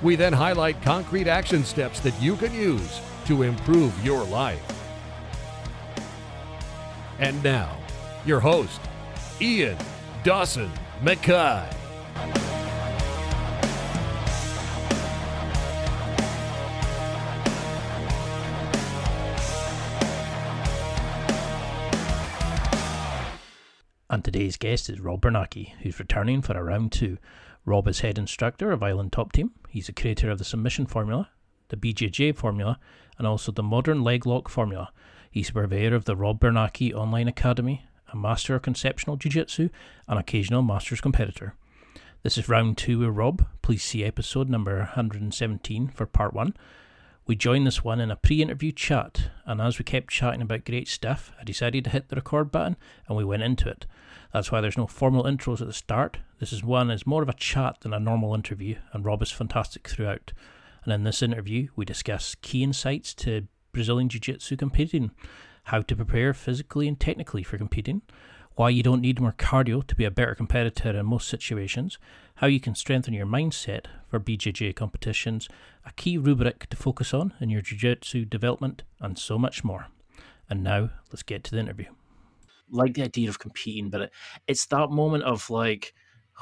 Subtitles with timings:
[0.00, 4.62] We then highlight concrete action steps that you can use to improve your life.
[7.18, 7.76] And now,
[8.24, 8.80] your host,
[9.40, 9.76] Ian
[10.22, 10.70] Dawson
[11.02, 11.74] McKay.
[24.10, 27.18] And today's guest is Rob Biernacki, who's returning for a round two.
[27.66, 29.52] Rob is head instructor of Island Top Team.
[29.68, 31.28] He's the creator of the submission formula,
[31.68, 32.78] the BJJ formula,
[33.18, 34.90] and also the modern leg lock formula.
[35.30, 39.68] He's a purveyor of the Rob Biernacki Online Academy, a master of conceptual jiu-jitsu,
[40.08, 41.54] and occasional masters competitor.
[42.22, 43.46] This is round two with Rob.
[43.60, 46.54] Please see episode number 117 for part one.
[47.28, 50.64] We joined this one in a pre interview chat, and as we kept chatting about
[50.64, 53.84] great stuff, I decided to hit the record button and we went into it.
[54.32, 56.20] That's why there's no formal intros at the start.
[56.40, 59.30] This is one is more of a chat than a normal interview, and Rob is
[59.30, 60.32] fantastic throughout.
[60.84, 65.10] And in this interview, we discuss key insights to Brazilian Jiu Jitsu competing,
[65.64, 68.00] how to prepare physically and technically for competing,
[68.58, 71.96] why you don't need more cardio to be a better competitor in most situations,
[72.34, 75.48] how you can strengthen your mindset for BJJ competitions,
[75.86, 79.86] a key rubric to focus on in your Jiu Jitsu development, and so much more.
[80.50, 81.86] And now, let's get to the interview.
[82.68, 84.10] Like the idea of competing, but it,
[84.48, 85.94] it's that moment of like,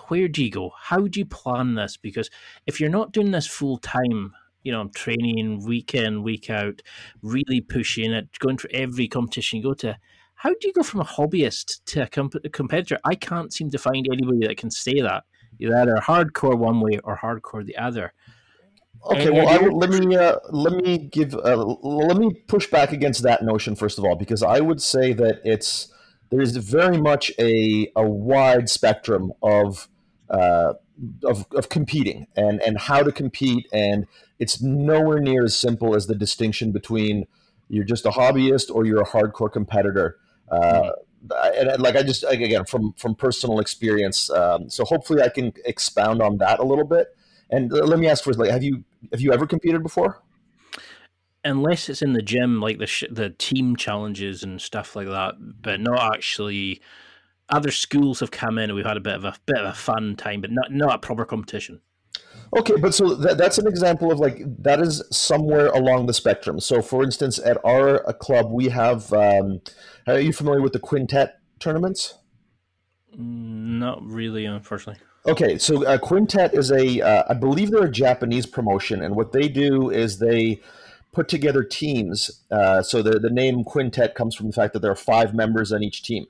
[0.08, 0.72] where do you go?
[0.74, 1.98] How do you plan this?
[1.98, 2.30] Because
[2.66, 4.32] if you're not doing this full time,
[4.62, 6.80] you know, training week in, week out,
[7.20, 9.98] really pushing it, going for every competition you go to.
[10.36, 12.98] How do you go from a hobbyist to a, comp- a competitor?
[13.04, 15.24] I can't seem to find anybody that can say that.
[15.58, 18.12] You're either hardcore one way or hardcore the other.
[19.10, 23.22] Okay, well, I, let me uh, let me give uh, let me push back against
[23.22, 25.92] that notion first of all, because I would say that it's
[26.30, 29.88] there is very much a a wide spectrum of
[30.28, 30.74] uh,
[31.24, 34.06] of, of competing and and how to compete, and
[34.38, 37.26] it's nowhere near as simple as the distinction between
[37.68, 40.18] you're just a hobbyist or you're a hardcore competitor.
[40.50, 40.90] Uh,
[41.56, 45.28] and, and, like I just like, again from from personal experience, um, so hopefully I
[45.28, 47.08] can expound on that a little bit.
[47.50, 50.22] And uh, let me ask first, like, have you have you ever competed before?
[51.44, 55.34] Unless it's in the gym, like the sh- the team challenges and stuff like that,
[55.40, 56.80] but not actually.
[57.48, 59.72] Other schools have come in and we've had a bit of a bit of a
[59.72, 61.80] fun time, but not not a proper competition.
[62.56, 66.60] Okay, but so that, that's an example of like that is somewhere along the spectrum.
[66.60, 69.12] So, for instance, at our club, we have.
[69.12, 69.60] Um,
[70.06, 72.18] are you familiar with the quintet tournaments?
[73.12, 75.02] Mm, not really, unfortunately.
[75.26, 79.32] Okay, so uh, Quintet is a, uh, I believe they're a Japanese promotion, and what
[79.32, 80.60] they do is they
[81.12, 82.42] put together teams.
[82.50, 85.72] Uh, so the the name Quintet comes from the fact that there are five members
[85.72, 86.26] on each team,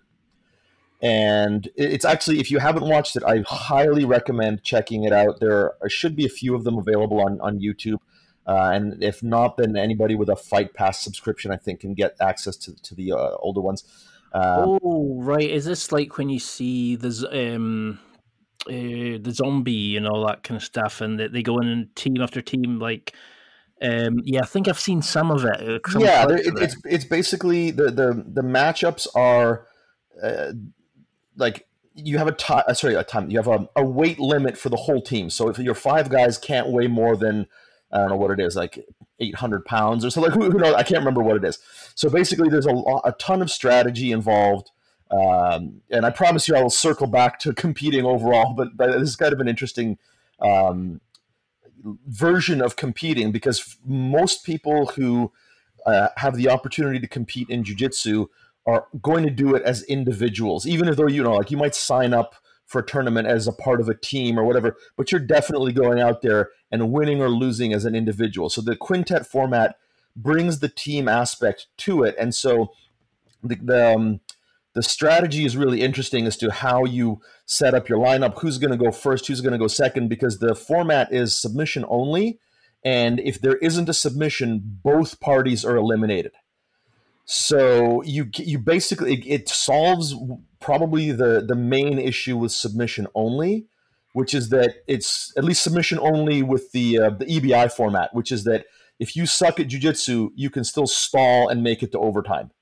[1.01, 5.41] and it's actually if you haven't watched it, I highly recommend checking it out.
[5.41, 7.99] There should be a few of them available on on YouTube.
[8.47, 12.15] Uh, and if not, then anybody with a Fight Pass subscription, I think, can get
[12.21, 13.83] access to, to the uh, older ones.
[14.33, 15.51] Um, oh, right.
[15.51, 17.99] Is this like when you see the um,
[18.69, 21.97] uh, the zombie and all that kind of stuff, and they, they go in and
[21.97, 22.79] team after team.
[22.79, 23.15] Like,
[23.83, 25.61] um, yeah, I think I've seen some of it.
[25.61, 29.67] Uh, some yeah, it, it's it's basically the the the matchups are
[30.23, 30.53] uh,
[31.37, 32.65] like you have a time.
[32.69, 33.31] Uh, sorry, a time.
[33.31, 35.31] You have a, a weight limit for the whole team.
[35.31, 37.47] So if your five guys can't weigh more than
[37.93, 38.85] I don't know what it is, like
[39.21, 40.21] 800 pounds or so.
[40.21, 40.75] Like who, who knows?
[40.75, 41.59] I can't remember what it is.
[41.95, 42.75] So basically, there's a,
[43.05, 44.71] a ton of strategy involved.
[45.11, 48.55] Um, and I promise you, I will circle back to competing overall.
[48.55, 49.99] But, but this is kind of an interesting
[50.41, 51.01] um,
[52.07, 55.33] version of competing because most people who
[55.87, 58.27] uh, have the opportunity to compete in jujitsu
[58.67, 61.75] are going to do it as individuals, even if though you know, like you might
[61.75, 62.35] sign up
[62.67, 66.01] for a tournament as a part of a team or whatever, but you're definitely going
[66.01, 68.49] out there and winning or losing as an individual.
[68.49, 69.77] So the quintet format
[70.17, 72.73] brings the team aspect to it, and so
[73.43, 74.21] the, the um,
[74.75, 78.73] the strategy is really interesting as to how you set up your lineup, who's going
[78.73, 82.41] to go first, who's going to go second, because the format is submission only.
[82.85, 86.33] And if there isn't a submission, both parties are eliminated.
[87.27, 90.15] So you you basically it solves
[90.61, 93.67] probably the the main issue with submission only,
[94.13, 98.31] which is that it's at least submission only with the uh, the EBI format, which
[98.31, 98.67] is that
[99.01, 102.53] if you suck at jujitsu, you can still stall and make it to overtime.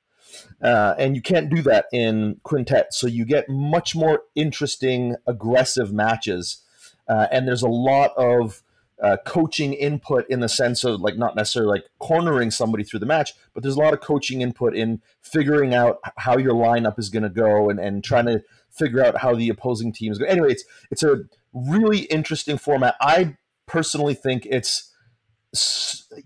[0.63, 2.93] Uh, and you can't do that in quintet.
[2.93, 6.63] So you get much more interesting, aggressive matches.
[7.07, 8.64] Uh, and there's a lot of
[9.03, 13.07] uh, coaching input in the sense of like not necessarily like cornering somebody through the
[13.07, 17.09] match, but there's a lot of coaching input in figuring out how your lineup is
[17.09, 20.25] going to go and, and trying to figure out how the opposing teams go.
[20.25, 22.97] Anyway, it's it's a really interesting format.
[23.01, 23.37] I
[23.67, 24.93] personally think it's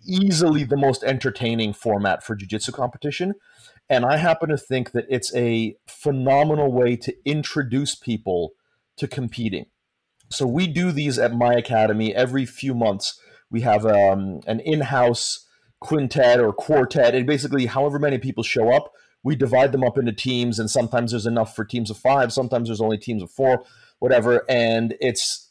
[0.06, 3.34] easily the most entertaining format for jiu-jitsu competition
[3.90, 8.52] and i happen to think that it's a phenomenal way to introduce people
[8.96, 9.66] to competing
[10.30, 13.20] so we do these at my academy every few months
[13.50, 15.46] we have um, an in-house
[15.80, 18.92] quintet or quartet and basically however many people show up
[19.22, 22.68] we divide them up into teams and sometimes there's enough for teams of five sometimes
[22.68, 23.64] there's only teams of four
[24.00, 25.48] whatever and it's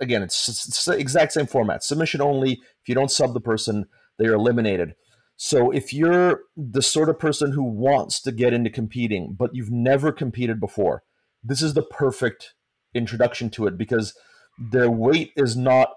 [0.00, 1.82] again, it's, it's the exact same format.
[1.82, 2.52] Submission only.
[2.52, 3.86] If you don't sub the person,
[4.18, 4.94] they are eliminated.
[5.36, 9.70] So if you're the sort of person who wants to get into competing, but you've
[9.70, 11.02] never competed before,
[11.44, 12.54] this is the perfect
[12.96, 14.14] introduction to it because
[14.58, 15.90] their weight is not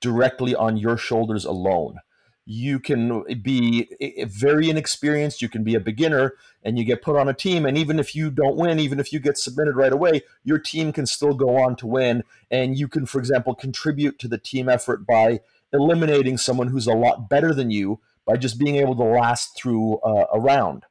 [0.00, 1.98] directly on your shoulders alone.
[2.44, 3.88] You can be
[4.28, 7.76] very inexperienced you can be a beginner and you get put on a team and
[7.76, 11.06] even if you don't win even if you get submitted right away your team can
[11.06, 15.04] still go on to win and you can for example contribute to the team effort
[15.04, 15.40] by
[15.72, 19.98] eliminating someone who's a lot better than you by just being able to last through
[19.98, 20.84] uh, a round.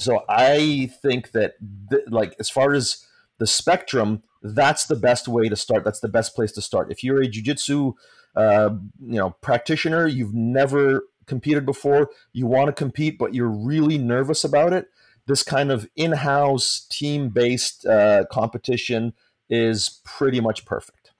[0.00, 1.54] So i think that
[1.90, 3.06] th- like as far as
[3.38, 5.84] the spectrum that's the best way to start.
[5.84, 6.90] That's the best place to start.
[6.90, 7.92] If you're a jiu-jitsu
[8.34, 13.96] uh, you know practitioner you've never competed before you want to compete but you're really
[13.96, 14.88] nervous about it
[15.26, 19.12] this kind of in-house team-based uh, competition
[19.48, 21.12] is pretty much perfect.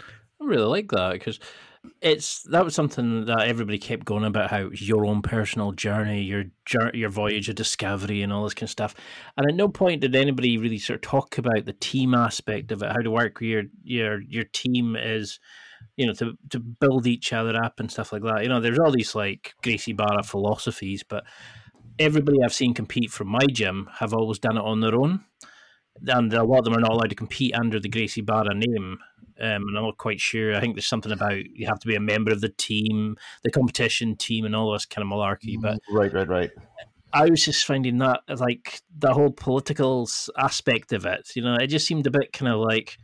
[0.00, 1.40] I really like that because
[2.00, 6.44] it's that was something that everybody kept going about how your own personal journey your
[6.94, 8.94] your voyage of discovery and all this kind of stuff
[9.36, 12.82] and at no point did anybody really sort of talk about the team aspect of
[12.82, 15.40] it how to work your your your team is
[15.96, 18.42] you know, to to build each other up and stuff like that.
[18.42, 21.24] You know, there's all these like Gracie Barra philosophies, but
[21.98, 25.24] everybody I've seen compete from my gym have always done it on their own.
[26.06, 28.98] And a lot of them are not allowed to compete under the Gracie Barra name.
[29.42, 30.54] Um, and I'm not quite sure.
[30.54, 33.50] I think there's something about you have to be a member of the team, the
[33.50, 35.56] competition team, and all this kind of malarkey.
[35.60, 36.50] But right, right, right.
[37.12, 40.08] I was just finding that like the whole political
[40.38, 41.32] aspect of it.
[41.34, 42.96] You know, it just seemed a bit kind of like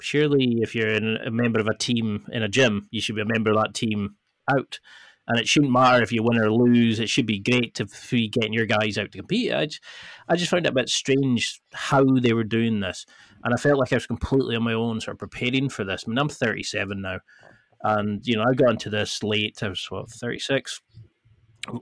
[0.00, 3.26] surely if you're a member of a team in a gym, you should be a
[3.26, 4.16] member of that team
[4.50, 4.78] out.
[5.28, 6.98] And it shouldn't matter if you win or lose.
[6.98, 9.52] It should be great to be getting your guys out to compete.
[9.52, 9.80] I just,
[10.28, 13.06] I just found it a bit strange how they were doing this.
[13.44, 16.04] And I felt like I was completely on my own, sort of preparing for this.
[16.06, 17.18] I mean, I'm 37 now.
[17.82, 19.62] And, you know, I got into this late.
[19.62, 20.80] I was, what, 36?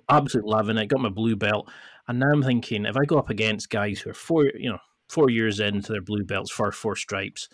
[0.09, 0.87] Absolutely loving it.
[0.87, 1.69] Got my blue belt.
[2.07, 4.79] And now I'm thinking, if I go up against guys who are four, you know,
[5.09, 7.49] four years into their blue belts, for four stripes,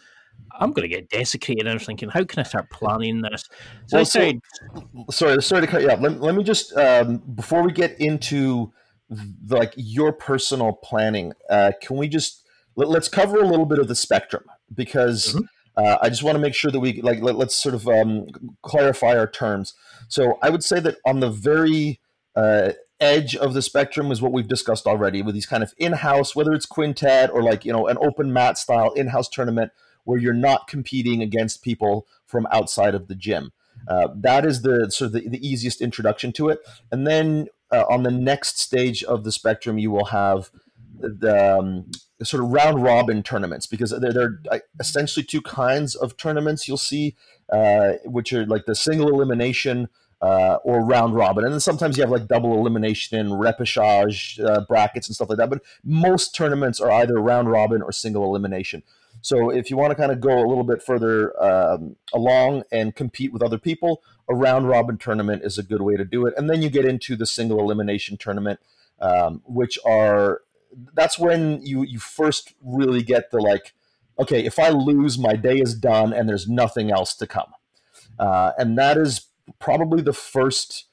[0.60, 1.66] I'm going to get desiccated.
[1.66, 3.48] I was thinking, how can I start planning this?
[3.86, 4.40] So well, I said,
[4.74, 6.00] so, sorry, sorry to cut you off.
[6.00, 8.72] Let, let me just um, before we get into
[9.10, 12.43] the, like your personal planning, uh, can we just
[12.76, 15.44] let, us cover a little bit of the spectrum because mm-hmm.
[15.76, 18.26] uh, I just want to make sure that we like let, us sort of um,
[18.62, 19.74] clarify our terms.
[20.08, 22.00] So I would say that on the very
[22.36, 26.34] uh, edge of the spectrum is what we've discussed already with these kind of in-house,
[26.34, 29.72] whether it's quintet or like you know an open mat style in-house tournament
[30.04, 33.52] where you're not competing against people from outside of the gym.
[33.88, 36.60] Uh, that is the sort of the, the, easiest introduction to it.
[36.90, 40.50] And then uh, on the next stage of the spectrum, you will have
[41.00, 41.90] the, um,
[42.22, 47.14] sort of round robin tournaments because there, are essentially two kinds of tournaments you'll see,
[47.52, 49.88] uh, which are like the single elimination.
[50.22, 54.64] Uh, or round robin, and then sometimes you have like double elimination and repechage uh,
[54.66, 55.50] brackets and stuff like that.
[55.50, 58.82] But most tournaments are either round robin or single elimination.
[59.20, 62.94] So if you want to kind of go a little bit further um, along and
[62.94, 66.34] compete with other people, a round robin tournament is a good way to do it.
[66.36, 68.60] And then you get into the single elimination tournament,
[69.00, 70.42] um, which are
[70.94, 73.72] that's when you you first really get the like,
[74.18, 77.52] okay, if I lose, my day is done, and there's nothing else to come.
[78.18, 79.28] Uh, and that is
[79.58, 80.86] probably the first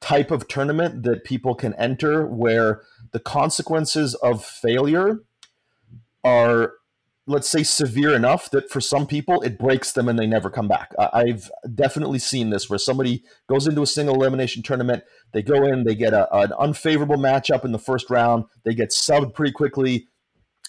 [0.00, 5.20] type of tournament that people can enter where the consequences of failure
[6.22, 6.74] are
[7.26, 10.68] let's say severe enough that for some people it breaks them and they never come
[10.68, 10.92] back.
[10.98, 15.84] I've definitely seen this where somebody goes into a single elimination tournament, they go in,
[15.84, 20.08] they get a, an unfavorable matchup in the first round, they get subbed pretty quickly,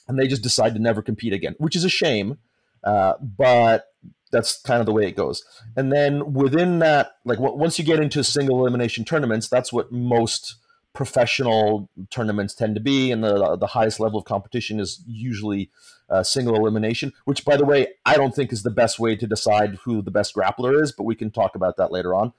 [0.08, 2.38] and they just decide to never compete again, which is a shame.
[2.84, 3.86] Uh, but
[4.32, 5.44] that's kind of the way it goes.
[5.76, 10.56] And then within that, like once you get into single elimination tournaments, that's what most
[10.96, 15.70] professional tournaments tend to be, and the the highest level of competition is usually
[16.10, 17.14] uh, single elimination.
[17.26, 20.12] Which, by the way, I don't think is the best way to decide who the
[20.12, 22.34] best grappler is, but we can talk about that later on.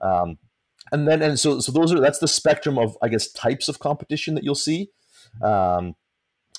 [0.00, 0.38] Um,
[0.92, 3.78] and then and so so those are that's the spectrum of I guess types of
[3.78, 4.90] competition that you'll see.
[5.42, 5.96] Um,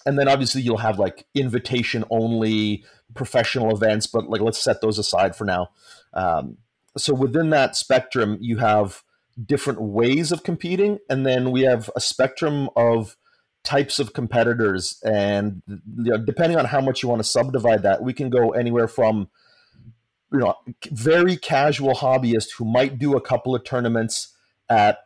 [0.05, 2.83] and then obviously you'll have like invitation only
[3.13, 5.69] professional events, but like let's set those aside for now.
[6.13, 6.57] Um,
[6.97, 9.03] so within that spectrum, you have
[9.43, 13.15] different ways of competing, and then we have a spectrum of
[13.63, 18.03] types of competitors, and you know, depending on how much you want to subdivide that,
[18.03, 19.29] we can go anywhere from
[20.31, 20.55] you know
[20.91, 24.33] very casual hobbyists who might do a couple of tournaments
[24.67, 24.97] at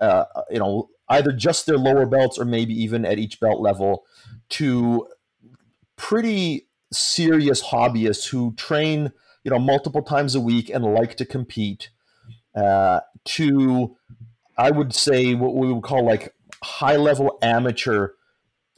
[0.00, 4.04] uh, you know either just their lower belts or maybe even at each belt level
[4.48, 5.06] to
[5.96, 9.12] pretty serious hobbyists who train
[9.42, 11.90] you know multiple times a week and like to compete.
[12.54, 13.96] Uh, to
[14.58, 18.08] i would say what we would call like high level amateur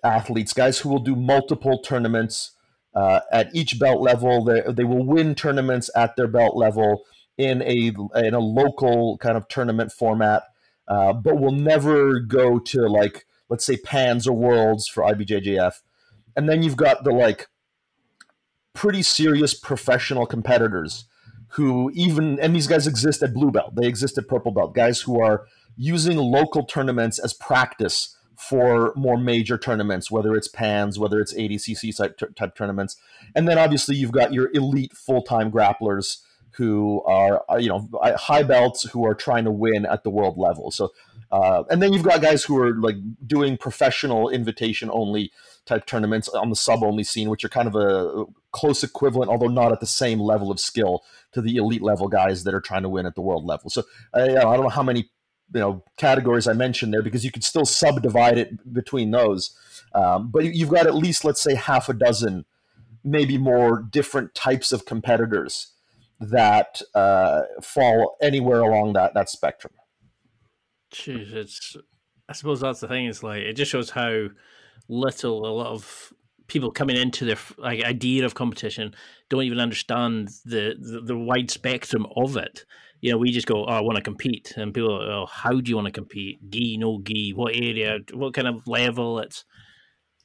[0.05, 2.53] athletes guys who will do multiple tournaments
[2.97, 4.43] uh, at each belt level.
[4.43, 7.05] They, they will win tournaments at their belt level
[7.37, 10.45] in a in a local kind of tournament format
[10.89, 15.75] uh, but will never go to like let's say pans or worlds for ibjjf
[16.35, 17.49] and then you've got the like
[18.73, 21.05] pretty serious professional competitors
[21.51, 23.75] who even and these guys exist at blue belt.
[23.75, 24.75] They exist at purple belt.
[24.75, 30.99] Guys who are using local tournaments as practice for more major tournaments whether it's pans
[30.99, 32.97] whether it's adcc type tournaments.
[33.35, 36.19] And then obviously you've got your elite full-time grapplers
[36.57, 40.71] who are you know high belts who are trying to win at the world level.
[40.71, 40.93] So
[41.31, 45.33] uh, and then you've got guys who are like doing professional invitation only
[45.65, 49.49] type tournaments on the sub only scene, which are kind of a close equivalent, although
[49.49, 51.03] not at the same level of skill
[51.33, 53.71] to the elite level guys that are trying to win at the world level.
[53.71, 53.83] So
[54.15, 55.11] uh, I don't know how many
[55.53, 59.57] you know categories I mentioned there because you could still subdivide it between those.
[59.95, 62.45] Um, but you've got at least let's say half a dozen,
[63.03, 65.73] maybe more different types of competitors
[66.21, 69.73] that uh, fall anywhere along that that spectrum.
[70.97, 71.77] Jeez, it's.
[72.29, 73.07] I suppose that's the thing.
[73.07, 74.29] Is like it just shows how
[74.89, 76.13] little a lot of
[76.49, 78.95] people coming into their like idea of competition
[79.29, 82.65] don't even understand the, the, the wide spectrum of it.
[83.01, 85.61] You know, we just go, "Oh, I want to compete," and people, are, "Oh, how
[85.61, 86.39] do you want to compete?
[86.51, 87.33] Gi, no gi?
[87.35, 87.99] What area?
[88.15, 89.45] What kind of level?" It's,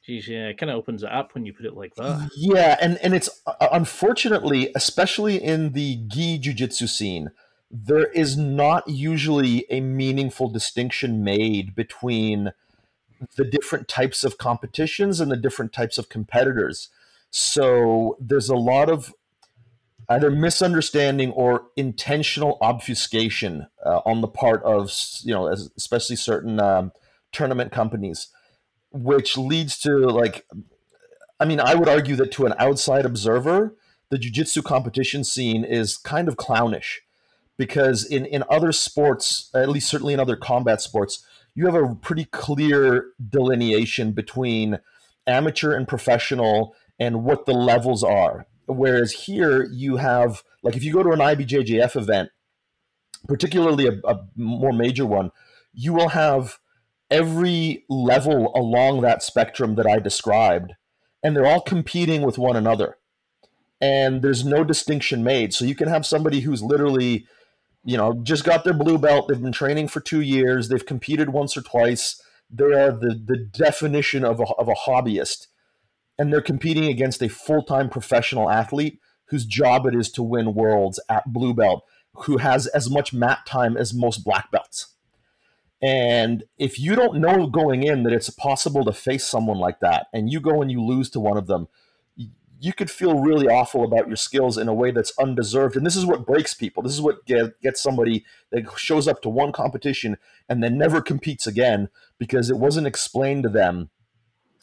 [0.06, 2.30] geez, yeah, it kind of opens it up when you put it like that.
[2.34, 7.28] Yeah, and and it's uh, unfortunately, especially in the gi jujitsu scene,
[7.72, 12.52] there is not usually a meaningful distinction made between
[13.36, 16.90] the different types of competitions and the different types of competitors.
[17.30, 19.14] So there's a lot of
[20.08, 26.92] either misunderstanding or intentional obfuscation uh, on the part of you know especially certain um,
[27.30, 28.28] tournament companies,
[28.92, 30.46] which leads to like,
[31.40, 33.74] I mean, I would argue that to an outside observer,
[34.10, 37.00] the jiu-jitsu competition scene is kind of clownish
[37.64, 41.94] because in in other sports, at least certainly in other combat sports you have a
[41.94, 44.78] pretty clear delineation between
[45.26, 48.46] amateur and professional and what the levels are.
[48.66, 52.30] Whereas here you have, like, if you go to an IBJJF event,
[53.28, 55.30] particularly a, a more major one,
[55.72, 56.58] you will have
[57.10, 60.72] every level along that spectrum that I described,
[61.22, 62.96] and they're all competing with one another.
[63.80, 65.52] And there's no distinction made.
[65.52, 67.26] So you can have somebody who's literally
[67.84, 69.28] you know, just got their blue belt.
[69.28, 70.68] They've been training for two years.
[70.68, 72.22] They've competed once or twice.
[72.50, 75.48] They are the, the definition of a, of a hobbyist.
[76.18, 80.54] And they're competing against a full time professional athlete whose job it is to win
[80.54, 81.84] worlds at blue belt,
[82.14, 84.94] who has as much mat time as most black belts.
[85.80, 90.06] And if you don't know going in that it's possible to face someone like that,
[90.12, 91.66] and you go and you lose to one of them,
[92.62, 95.74] you could feel really awful about your skills in a way that's undeserved.
[95.74, 96.80] And this is what breaks people.
[96.80, 100.16] This is what get, gets somebody that shows up to one competition
[100.48, 101.88] and then never competes again
[102.18, 103.90] because it wasn't explained to them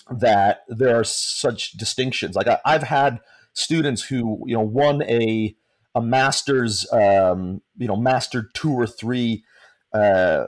[0.10, 2.38] that there are such distinctions.
[2.38, 3.20] Like I, have had
[3.51, 5.58] students who, you know, won a
[5.94, 9.44] a master's, um, you know, master two or three
[9.93, 10.46] uh,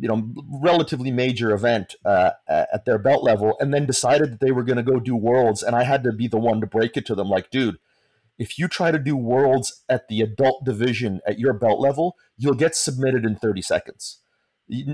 [0.00, 0.22] you know,
[0.62, 4.76] relatively major event uh, at their belt level, and then decided that they were going
[4.76, 7.14] to go do worlds, and I had to be the one to break it to
[7.14, 7.78] them, like, dude,
[8.38, 12.54] if you try to do worlds at the adult division at your belt level, you'll
[12.54, 14.20] get submitted in 30 seconds.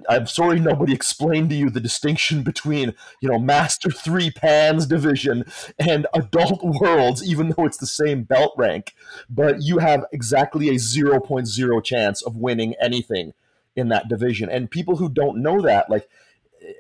[0.09, 5.45] I'm sorry nobody explained to you the distinction between, you know, Master 3 Pans division
[5.79, 8.95] and Adult Worlds, even though it's the same belt rank.
[9.29, 13.33] But you have exactly a 0.0 chance of winning anything
[13.77, 14.49] in that division.
[14.49, 16.09] And people who don't know that, like,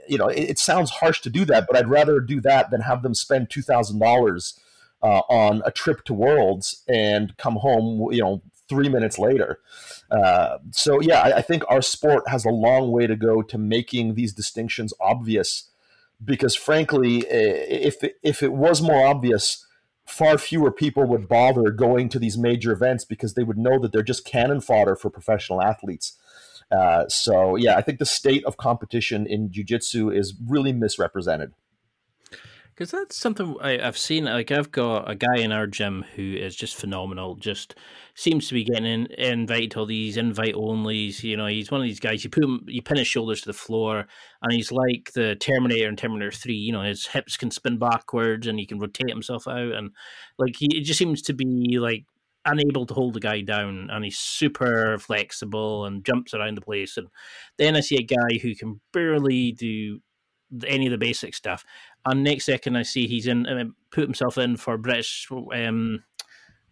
[0.09, 2.83] you know, it, it sounds harsh to do that, but I'd rather do that than
[2.83, 4.59] have them spend $2,000
[5.03, 9.61] uh, on a trip to Worlds and come home, you know, three minutes later.
[10.11, 13.59] Uh, so yeah, I, I, think our sport has a long way to go to
[13.59, 15.71] making these distinctions obvious.
[16.23, 19.67] Because frankly, if if it was more obvious,
[20.05, 23.93] far fewer people would bother going to these major events because they would know that
[23.93, 26.19] they're just cannon fodder for professional athletes.
[26.71, 31.53] Uh, so yeah, I think the state of competition in jiu-jitsu is really misrepresented
[32.81, 34.25] because that's something I, have seen.
[34.25, 37.37] Like I've got a guy in our gym who is just phenomenal.
[37.37, 37.75] Just
[38.15, 41.23] seems to be getting in, invited to all these invite onlys.
[41.23, 42.25] You know, he's one of these guys.
[42.25, 44.07] You put him, you pin his shoulders to the floor,
[44.41, 46.55] and he's like the Terminator in Terminator Three.
[46.55, 49.91] You know, his hips can spin backwards, and he can rotate himself out, and
[50.39, 52.07] like he it just seems to be like
[52.45, 56.97] unable to hold the guy down and he's super flexible and jumps around the place
[56.97, 57.09] and
[57.59, 60.01] then I see a guy who can barely do
[60.67, 61.65] any of the basic stuff
[62.07, 65.29] and next second, I see he's in uh, put himself in for British.
[65.31, 66.03] Um,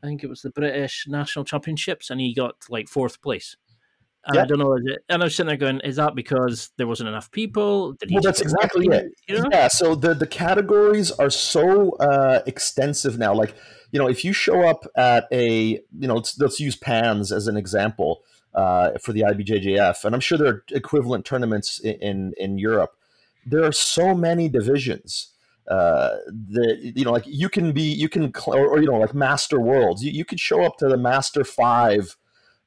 [0.03, 3.57] I think it was the British National Championships, and he got like fourth place.
[4.29, 4.43] And yeah.
[4.43, 4.75] I don't know.
[4.75, 8.23] It, and I was sitting there going, "Is that because there wasn't enough people?" well,
[8.23, 9.13] that's exactly it.
[9.29, 9.49] You know?
[9.51, 9.69] Yeah.
[9.69, 13.35] So the the categories are so uh, extensive now.
[13.35, 13.55] Like
[13.91, 17.47] you know, if you show up at a you know, let's let's use Pans as
[17.49, 18.23] an example
[18.55, 22.95] uh, for the IBJJF, and I'm sure there are equivalent tournaments in, in, in Europe
[23.49, 25.33] there are so many divisions
[25.71, 26.17] uh,
[26.51, 29.61] that you know, like you can be, you can, or, or you know, like Master
[29.61, 30.03] Worlds.
[30.03, 32.17] You, you could show up to the Master Five,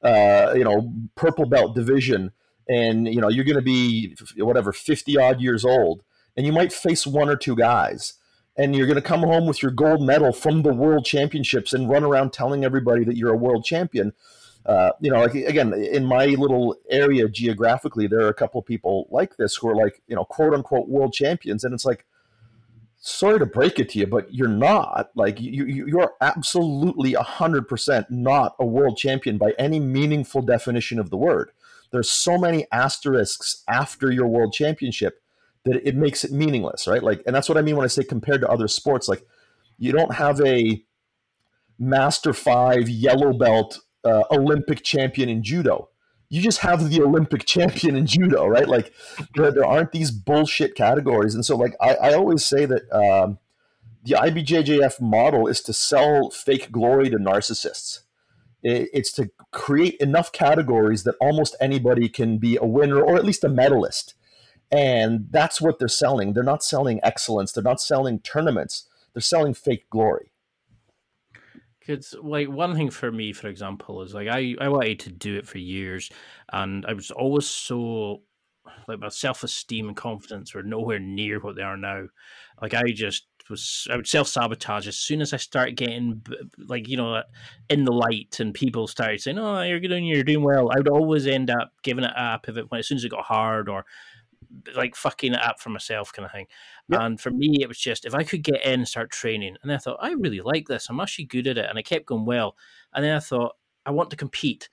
[0.02, 2.32] uh, you know, purple belt division,
[2.68, 6.02] and you know you're going to be whatever fifty odd years old,
[6.36, 8.14] and you might face one or two guys,
[8.56, 11.88] and you're going to come home with your gold medal from the World Championships and
[11.88, 14.12] run around telling everybody that you're a world champion.
[14.64, 18.66] Uh, you know, like again, in my little area geographically, there are a couple of
[18.66, 22.04] people like this who are like, you know, quote unquote world champions, and it's like,
[23.02, 25.10] sorry to break it to you, but you're not.
[25.14, 30.98] Like you, you are absolutely hundred percent not a world champion by any meaningful definition
[30.98, 31.50] of the word.
[31.90, 35.20] There's so many asterisks after your world championship
[35.64, 37.02] that it makes it meaningless, right?
[37.02, 39.08] Like, and that's what I mean when I say compared to other sports.
[39.08, 39.26] Like,
[39.78, 40.82] you don't have a
[41.78, 45.88] master five yellow belt uh, Olympic champion in judo.
[46.32, 48.66] You just have the Olympic champion in judo, right?
[48.66, 48.94] Like
[49.34, 51.34] there, there aren't these bullshit categories.
[51.34, 53.38] And so, like, I, I always say that um,
[54.02, 58.00] the IBJJF model is to sell fake glory to narcissists.
[58.62, 63.26] It, it's to create enough categories that almost anybody can be a winner or at
[63.26, 64.14] least a medalist.
[64.70, 66.32] And that's what they're selling.
[66.32, 67.52] They're not selling excellence.
[67.52, 68.88] They're not selling tournaments.
[69.12, 70.31] They're selling fake glory.
[71.84, 75.36] Because like one thing for me, for example, is like I I wanted to do
[75.36, 76.10] it for years,
[76.52, 78.22] and I was always so
[78.88, 82.06] like my self esteem and confidence were nowhere near what they are now.
[82.60, 86.24] Like I just was I would self sabotage as soon as I start getting
[86.58, 87.22] like you know uh,
[87.68, 90.70] in the light and people started saying oh you're doing you're doing well.
[90.72, 93.10] I would always end up giving it up if it when as soon as it
[93.10, 93.84] got hard or
[94.74, 96.46] like fucking it up for myself kind of thing.
[96.88, 97.00] Yep.
[97.00, 99.72] And for me, it was just if I could get in and start training, and
[99.72, 100.88] I thought I really like this.
[100.88, 102.56] I'm actually good at it, and I kept going well.
[102.92, 104.68] And then I thought I want to compete,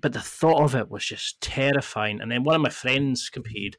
[0.00, 2.20] but the thought of it was just terrifying.
[2.20, 3.76] And then one of my friends competed,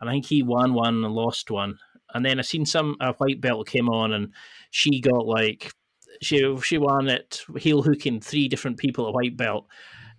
[0.00, 1.78] and I think he won one and lost one.
[2.14, 4.32] And then I seen some a white belt came on, and
[4.70, 5.72] she got like
[6.22, 9.66] she she won it heel hooking three different people at white belt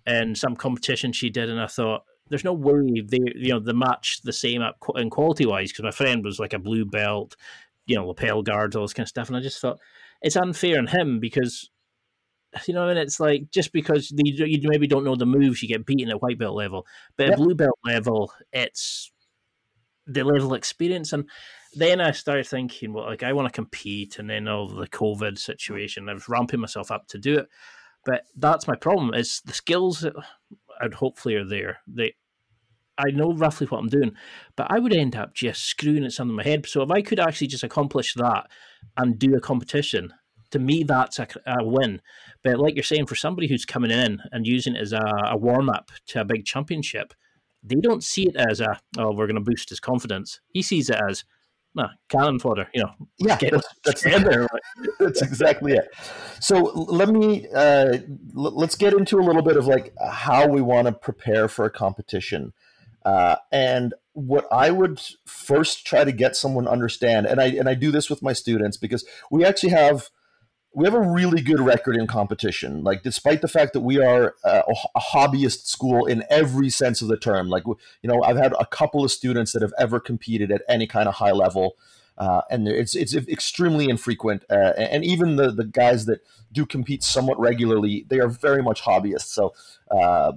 [0.06, 3.74] in some competition she did, and I thought there's no way they you know the
[3.74, 7.36] match the same up in quality wise because my friend was like a blue belt,
[7.86, 9.78] you know, lapel guards, all this kind of stuff, and I just thought
[10.22, 11.70] it's unfair on him because
[12.66, 15.68] you know, and it's like just because you, you maybe don't know the moves, you
[15.68, 16.86] get beaten at white belt level,
[17.16, 17.32] but yep.
[17.32, 19.12] at blue belt level, it's
[20.06, 21.12] the level of experience.
[21.12, 21.28] And
[21.74, 25.38] then I started thinking, well, like I want to compete, and then all the COVID
[25.38, 27.48] situation, I was ramping myself up to do it.
[28.04, 29.12] But that's my problem.
[29.12, 30.06] Is the skills
[30.80, 31.78] I'd hopefully are there.
[31.86, 32.14] They,
[32.96, 34.12] I know roughly what I'm doing,
[34.56, 36.66] but I would end up just screwing at something in my head.
[36.66, 38.48] So if I could actually just accomplish that
[38.96, 40.12] and do a competition,
[40.50, 42.00] to me that's a, a win.
[42.42, 45.36] But like you're saying, for somebody who's coming in and using it as a, a
[45.36, 47.14] warm up to a big championship,
[47.62, 50.40] they don't see it as a oh we're going to boost his confidence.
[50.52, 51.24] He sees it as
[51.78, 52.68] no cannon fodder.
[52.74, 54.02] You know, yeah, that's, that's,
[54.98, 55.88] that's exactly it.
[56.40, 57.98] So let me uh,
[58.36, 61.64] l- let's get into a little bit of like how we want to prepare for
[61.64, 62.52] a competition.
[63.04, 67.68] Uh, and what I would first try to get someone to understand, and I and
[67.68, 70.10] I do this with my students because we actually have
[70.74, 72.84] we have a really good record in competition.
[72.84, 74.62] Like, despite the fact that we are a,
[74.94, 78.66] a, hobbyist school in every sense of the term, like, you know, I've had a
[78.66, 81.76] couple of students that have ever competed at any kind of high level.
[82.18, 84.44] Uh, and it's it's extremely infrequent.
[84.50, 86.20] Uh, and even the the guys that
[86.52, 89.28] do compete somewhat regularly, they are very much hobbyists.
[89.28, 89.54] So,
[89.90, 90.32] uh,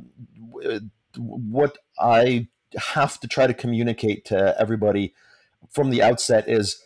[1.17, 2.47] what I
[2.93, 5.13] have to try to communicate to everybody
[5.69, 6.83] from the outset is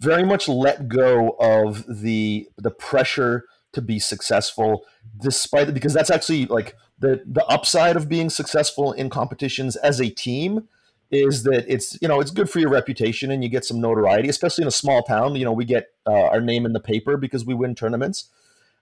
[0.00, 4.84] very much let go of the the pressure to be successful
[5.20, 10.10] despite because that's actually like the the upside of being successful in competitions as a
[10.10, 10.68] team
[11.10, 14.28] is that it's you know it's good for your reputation and you get some notoriety
[14.28, 15.36] especially in a small town.
[15.36, 18.26] You know we get uh, our name in the paper because we win tournaments.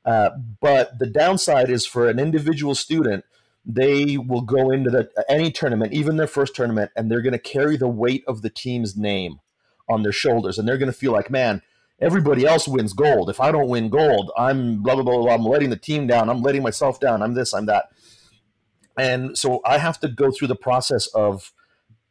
[0.04, 3.24] Uh, but the downside is for an individual student
[3.68, 7.38] they will go into the, any tournament even their first tournament and they're going to
[7.38, 9.40] carry the weight of the team's name
[9.88, 11.62] on their shoulders, and they're going to feel like, man,
[12.00, 13.30] everybody else wins gold.
[13.30, 15.34] If I don't win gold, I'm blah, blah blah blah.
[15.34, 16.28] I'm letting the team down.
[16.28, 17.22] I'm letting myself down.
[17.22, 17.54] I'm this.
[17.54, 17.86] I'm that.
[18.98, 21.52] And so I have to go through the process of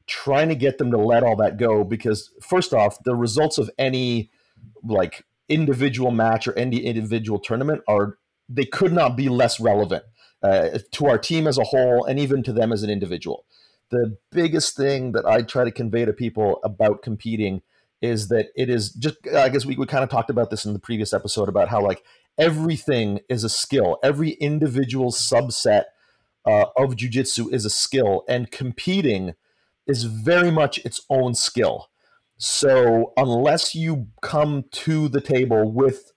[0.08, 3.72] trying to get them to let all that go because first off, the results of
[3.78, 4.30] any
[4.84, 10.04] like individual match or any individual tournament are they could not be less relevant
[10.44, 13.46] uh, to our team as a whole and even to them as an individual
[13.92, 17.62] the biggest thing that I try to convey to people about competing
[18.02, 20.74] is that it is just I guess we, we kind of talked about this in
[20.74, 22.04] the previous episode about how like
[22.38, 23.98] everything is a skill.
[24.04, 25.84] Every individual subset
[26.46, 29.34] uh, of jujitsu is a skill, and competing
[29.88, 31.90] is very much its own skill.
[32.38, 36.12] So unless you come to the table with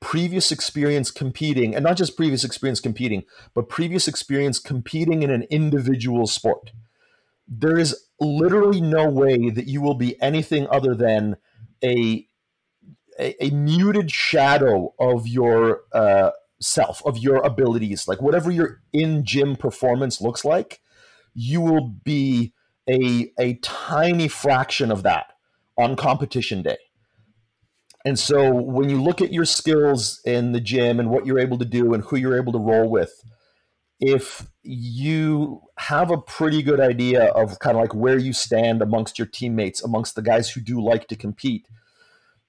[0.00, 3.24] previous experience competing, and not just previous experience competing,
[3.54, 6.72] but previous experience competing in an individual sport,
[7.46, 11.36] there is literally no way that you will be anything other than
[11.82, 12.26] a
[13.18, 16.30] a, a muted shadow of your uh,
[16.60, 20.80] self, of your abilities, like whatever your in gym performance looks like,
[21.34, 22.52] you will be
[22.88, 25.32] a a tiny fraction of that
[25.76, 26.78] on competition day.
[28.04, 31.58] And so when you look at your skills in the gym and what you're able
[31.58, 33.24] to do and who you're able to roll with,
[34.06, 39.18] if you have a pretty good idea of kind of like where you stand amongst
[39.18, 41.66] your teammates, amongst the guys who do like to compete,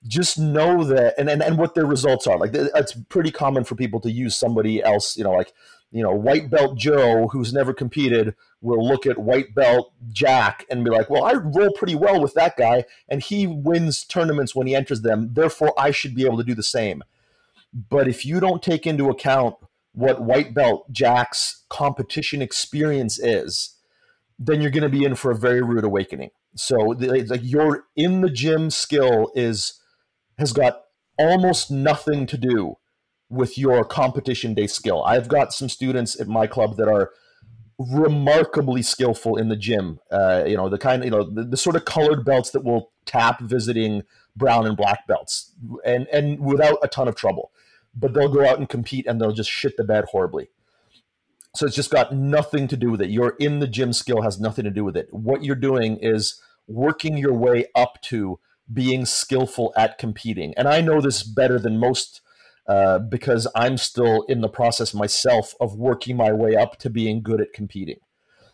[0.06, 2.38] just know that and, and, and what their results are.
[2.38, 5.54] Like it's pretty common for people to use somebody else, you know, like,
[5.92, 10.84] you know, white belt Joe, who's never competed, will look at white belt Jack and
[10.84, 14.68] be like, well, I roll pretty well with that guy, and he wins tournaments when
[14.68, 15.30] he enters them.
[15.32, 17.02] Therefore, I should be able to do the same.
[17.90, 19.56] But if you don't take into account
[19.96, 23.76] what white belt Jack's competition experience is,
[24.38, 26.32] then you're going to be in for a very rude awakening.
[26.56, 29.80] So like your in the gym skill is
[30.38, 30.84] has got
[31.18, 32.76] almost nothing to do
[33.30, 35.04] with your competition day skill.
[35.04, 37.12] I've got some students at my club that are
[37.78, 40.00] remarkably skillful in the gym.
[40.12, 42.92] Uh, you know, the kind you know, the, the, sort of colored belts that will
[43.06, 44.04] tap visiting
[44.36, 45.52] brown and black belts
[45.86, 47.52] and, and without a ton of trouble
[47.96, 50.50] but they'll go out and compete and they'll just shit the bed horribly.
[51.56, 53.10] So it's just got nothing to do with it.
[53.10, 55.08] Your in the gym skill has nothing to do with it.
[55.12, 58.40] What you're doing is working your way up to
[58.72, 60.54] being skillful at competing.
[60.58, 62.22] And I know this better than most
[62.68, 67.22] uh, because I'm still in the process myself of working my way up to being
[67.22, 68.00] good at competing.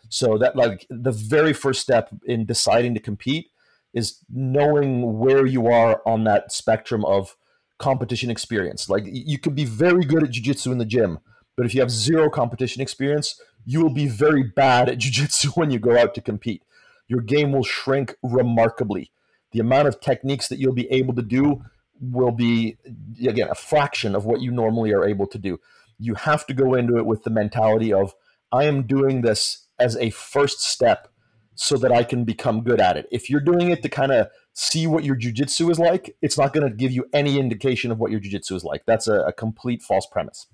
[0.08, 3.46] So that like the very first step in deciding to compete
[3.94, 7.36] is knowing where you are on that spectrum of
[7.82, 8.88] competition experience.
[8.88, 11.18] Like you could be very good at jiu-jitsu in the gym,
[11.56, 15.70] but if you have zero competition experience, you will be very bad at jiu-jitsu when
[15.70, 16.62] you go out to compete.
[17.08, 19.10] Your game will shrink remarkably.
[19.50, 21.62] The amount of techniques that you'll be able to do
[22.00, 22.78] will be
[23.20, 25.60] again a fraction of what you normally are able to do.
[25.98, 28.14] You have to go into it with the mentality of
[28.50, 31.08] I am doing this as a first step
[31.54, 33.06] so that I can become good at it.
[33.10, 36.52] If you're doing it to kind of see what your jujitsu is like, it's not
[36.52, 38.82] going to give you any indication of what your jujitsu is like.
[38.86, 40.46] That's a, a complete false premise.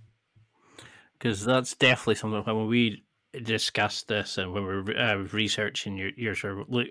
[1.18, 3.04] Because that's definitely something when we
[3.42, 6.34] discussed this and when we were uh, researching your your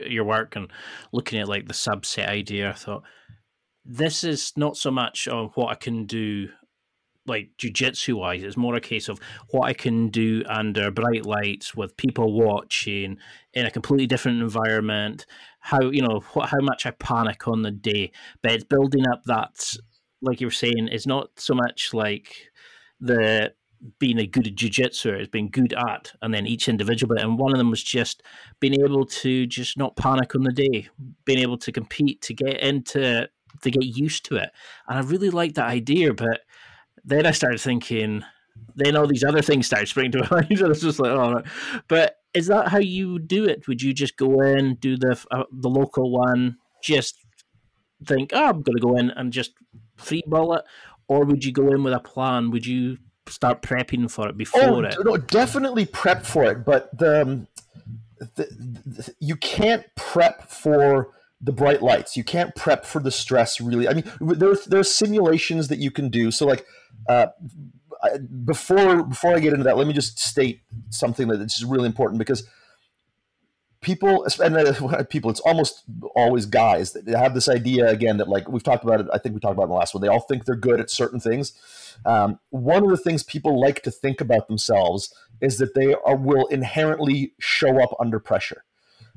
[0.06, 0.72] your work and
[1.12, 3.04] looking at like the subset idea, I thought
[3.86, 6.50] this is not so much on what I can do
[7.28, 8.44] like jujitsu wise.
[8.44, 13.18] It's more a case of what I can do under bright lights with people watching
[13.54, 15.26] in a completely different environment.
[15.60, 18.12] How you know what, how much I panic on the day,
[18.42, 19.74] but it's building up that,
[20.22, 22.50] like you were saying, it's not so much like
[23.00, 23.54] the
[24.00, 27.52] being a good jiu-jitsu it's being good at and then each individual bit and one
[27.52, 28.24] of them was just
[28.60, 30.88] being able to just not panic on the day
[31.26, 33.30] being able to compete to get into
[33.62, 34.50] to get used to it
[34.88, 36.42] and i really liked that idea but
[37.08, 38.24] then i started thinking
[38.76, 41.42] then all these other things started springing to my mind and it's just like oh
[41.88, 45.44] but is that how you do it would you just go in do the uh,
[45.52, 47.18] the local one just
[48.06, 49.54] think oh i'm going to go in and just
[49.96, 50.64] free ball it
[51.08, 52.98] or would you go in with a plan would you
[53.30, 54.96] start prepping for it before oh, it.
[55.04, 57.48] No, definitely prep for it, but the, um,
[58.20, 58.48] the,
[58.86, 62.18] the, you can't prep for the bright lights.
[62.18, 63.62] You can't prep for the stress.
[63.62, 66.32] Really, I mean, there there are simulations that you can do.
[66.32, 66.66] So, like,
[67.08, 67.28] uh,
[68.46, 72.20] before before I get into that, let me just state something that is really important
[72.20, 72.48] because
[73.82, 75.84] people and people it's almost
[76.16, 79.36] always guys that have this idea again that like we've talked about it i think
[79.36, 81.54] we talked about in the last one they all think they're good at certain things
[82.06, 86.16] um, one of the things people like to think about themselves is that they are,
[86.16, 88.64] will inherently show up under pressure.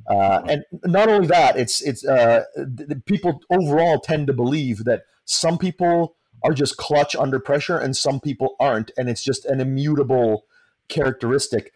[0.08, 2.44] Uh, and not only that, it's it's uh,
[3.04, 8.20] people overall tend to believe that some people are just clutch under pressure and some
[8.20, 10.44] people aren't, and it's just an immutable
[10.88, 11.72] characteristic.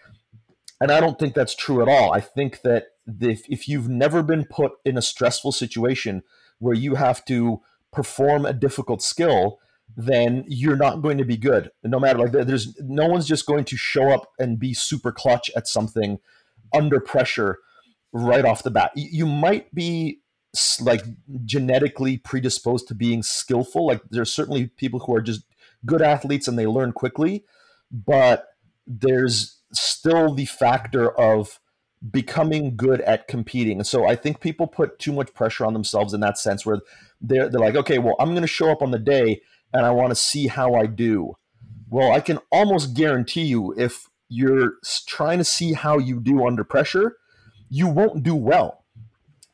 [0.80, 2.12] And I don't think that's true at all.
[2.12, 2.88] I think that
[3.20, 6.22] if, if you've never been put in a stressful situation
[6.58, 7.60] where you have to
[7.92, 9.58] perform a difficult skill,
[9.96, 11.70] then you're not going to be good.
[11.82, 15.50] No matter like there's no one's just going to show up and be super clutch
[15.56, 16.18] at something
[16.74, 17.58] under pressure
[18.12, 18.92] right off the bat.
[18.94, 20.20] You might be
[20.80, 21.02] like
[21.44, 23.86] genetically predisposed to being skillful.
[23.86, 25.42] Like there's certainly people who are just
[25.86, 27.44] good athletes and they learn quickly,
[27.90, 28.48] but
[28.86, 31.60] there's still the factor of
[32.10, 33.78] becoming good at competing.
[33.78, 36.80] And so I think people put too much pressure on themselves in that sense where
[37.20, 39.40] they're, they're like, okay, well, I'm going to show up on the day
[39.72, 41.34] and I want to see how I do.
[41.88, 44.74] Well, I can almost guarantee you if you're
[45.06, 47.16] trying to see how you do under pressure,
[47.70, 48.83] you won't do well.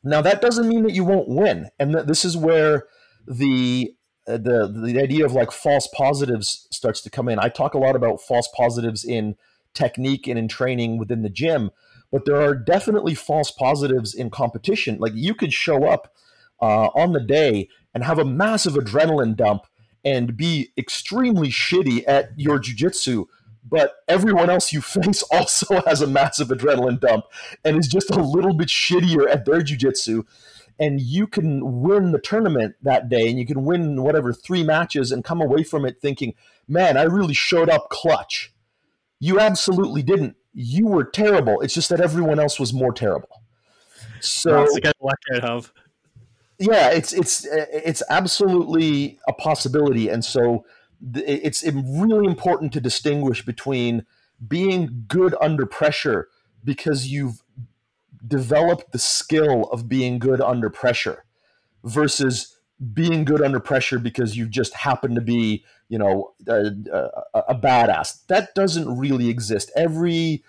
[0.02, 2.86] Now that doesn't mean that you won't win, and this is where
[3.26, 3.92] the
[4.26, 7.38] uh, the the idea of like false positives starts to come in.
[7.38, 9.36] I talk a lot about false positives in
[9.74, 11.70] technique and in training within the gym,
[12.10, 14.98] but there are definitely false positives in competition.
[14.98, 16.12] Like you could show up
[16.60, 19.66] uh, on the day and have a massive adrenaline dump
[20.04, 23.26] and be extremely shitty at your jujitsu,
[23.64, 27.24] but everyone else you face also has a massive adrenaline dump
[27.64, 30.24] and is just a little bit shittier at their jujitsu.
[30.78, 35.12] And you can win the tournament that day and you can win whatever three matches
[35.12, 36.34] and come away from it thinking,
[36.66, 38.52] man, I really showed up clutch.
[39.18, 40.36] You absolutely didn't.
[40.54, 41.60] You were terrible.
[41.60, 43.42] It's just that everyone else was more terrible.
[44.20, 45.72] So that's the kind of luck I have
[46.60, 50.66] yeah, it's it's it's absolutely a possibility, and so
[51.14, 54.04] it's really important to distinguish between
[54.46, 56.28] being good under pressure
[56.64, 57.42] because you've
[58.26, 61.24] developed the skill of being good under pressure
[61.84, 62.56] versus
[62.92, 66.70] being good under pressure because you just happen to be you know a,
[67.34, 68.26] a, a badass.
[68.26, 69.70] That doesn't really exist.
[69.76, 70.44] Every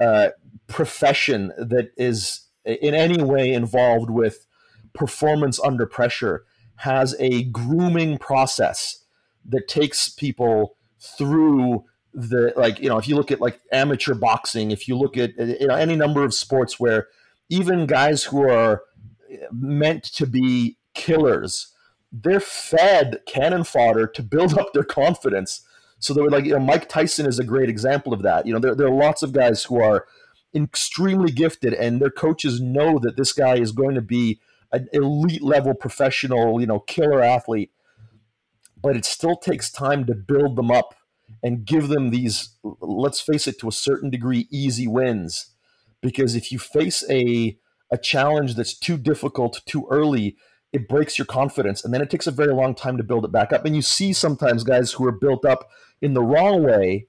[0.00, 0.30] uh,
[0.66, 4.46] profession that is in any way involved with
[4.92, 6.44] performance under pressure
[6.76, 9.04] has a grooming process
[9.48, 14.70] that takes people through the like you know if you look at like amateur boxing
[14.70, 17.08] if you look at uh, you know any number of sports where
[17.50, 18.82] even guys who are
[19.52, 21.74] meant to be killers
[22.10, 25.60] they're fed cannon fodder to build up their confidence
[25.98, 28.52] so they were like you know mike tyson is a great example of that you
[28.52, 30.06] know there, there are lots of guys who are
[30.54, 34.40] extremely gifted and their coaches know that this guy is going to be
[34.72, 37.70] an elite level professional, you know, killer athlete.
[38.86, 40.94] But it still takes time to build them up
[41.42, 45.56] and give them these, let's face it, to a certain degree, easy wins.
[46.00, 47.58] Because if you face a
[47.90, 50.36] a challenge that's too difficult too early,
[50.72, 53.32] it breaks your confidence, and then it takes a very long time to build it
[53.32, 53.64] back up.
[53.64, 55.68] And you see sometimes guys who are built up
[56.00, 57.08] in the wrong way,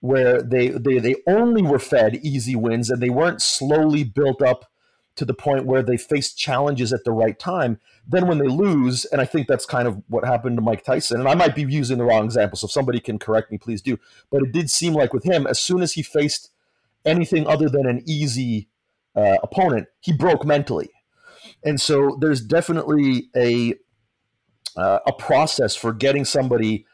[0.00, 4.66] where they they they only were fed easy wins and they weren't slowly built up
[5.16, 7.78] to the point where they face challenges at the right time.
[8.06, 11.20] Then when they lose, and I think that's kind of what happened to Mike Tyson,
[11.20, 13.80] and I might be using the wrong example, so if somebody can correct me, please
[13.80, 13.98] do.
[14.30, 16.50] But it did seem like with him, as soon as he faced
[17.04, 18.68] anything other than an easy
[19.14, 20.90] uh, opponent, he broke mentally.
[21.64, 23.74] And so there's definitely a
[24.76, 26.84] uh, a process for getting somebody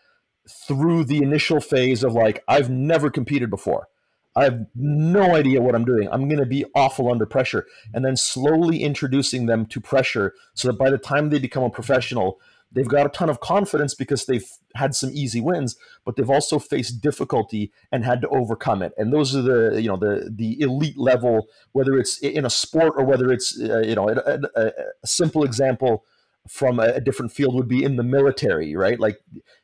[0.67, 3.89] through the initial phase of like I've never competed before.
[4.37, 6.09] I have no idea what I'm doing.
[6.11, 7.67] I'm going to be awful under pressure.
[7.93, 11.71] And then slowly introducing them to pressure so that by the time they become a
[11.71, 12.41] professional,
[12.73, 16.59] they've got a ton of confidence because they've had some easy wins, but they've also
[16.61, 18.93] faced difficulty and had to overcome it.
[18.97, 22.95] And those are the, you know, the, the elite level, whether it's in a sport
[22.97, 24.67] or whether it's, uh, you know, a, a,
[25.03, 26.05] a simple example
[26.49, 29.01] from a, a different field would be in the military, right?
[29.01, 29.19] Like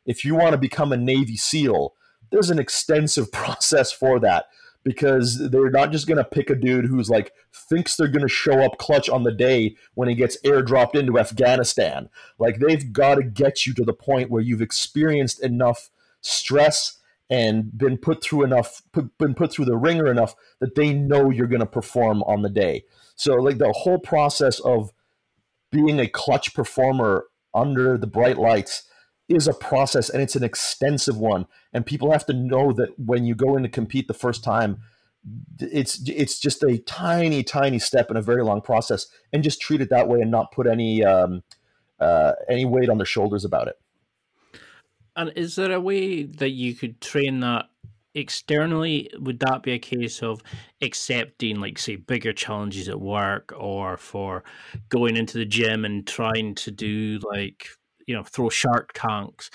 [0.05, 1.94] if you want to become a Navy SEAL,
[2.30, 4.46] there's an extensive process for that
[4.84, 8.28] because they're not just going to pick a dude who's like thinks they're going to
[8.28, 12.08] show up clutch on the day when he gets airdropped into Afghanistan.
[12.38, 17.76] Like they've got to get you to the point where you've experienced enough stress and
[17.76, 21.48] been put through enough put, been put through the ringer enough that they know you're
[21.48, 22.84] going to perform on the day.
[23.16, 24.92] So like the whole process of
[25.72, 28.84] being a clutch performer under the bright lights
[29.28, 31.46] is a process and it's an extensive one.
[31.72, 34.78] And people have to know that when you go in to compete the first time
[35.58, 39.80] it's it's just a tiny tiny step in a very long process and just treat
[39.80, 41.42] it that way and not put any um,
[41.98, 43.76] uh, any weight on their shoulders about it.
[45.16, 47.66] And is there a way that you could train that
[48.14, 49.10] externally?
[49.18, 50.42] Would that be a case of
[50.82, 54.44] accepting like say bigger challenges at work or for
[54.90, 57.68] going into the gym and trying to do like
[58.06, 59.50] you know throw shark tanks.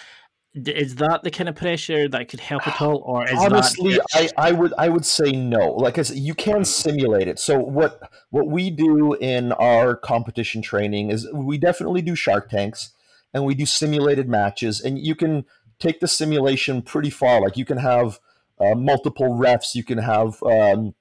[0.53, 4.51] Is that the kind of pressure that could help at all or honestly I, I
[4.51, 5.71] would i would say no.
[5.71, 6.65] Like i said you can mm.
[6.65, 7.39] simulate it.
[7.39, 12.91] So what what we do in our competition training is we definitely do shark tanks
[13.33, 15.45] and we do simulated matches and you can
[15.79, 17.41] take the simulation pretty far.
[17.41, 18.19] Like you can have
[18.59, 19.73] uh, multiple refs.
[19.73, 20.93] You can have um,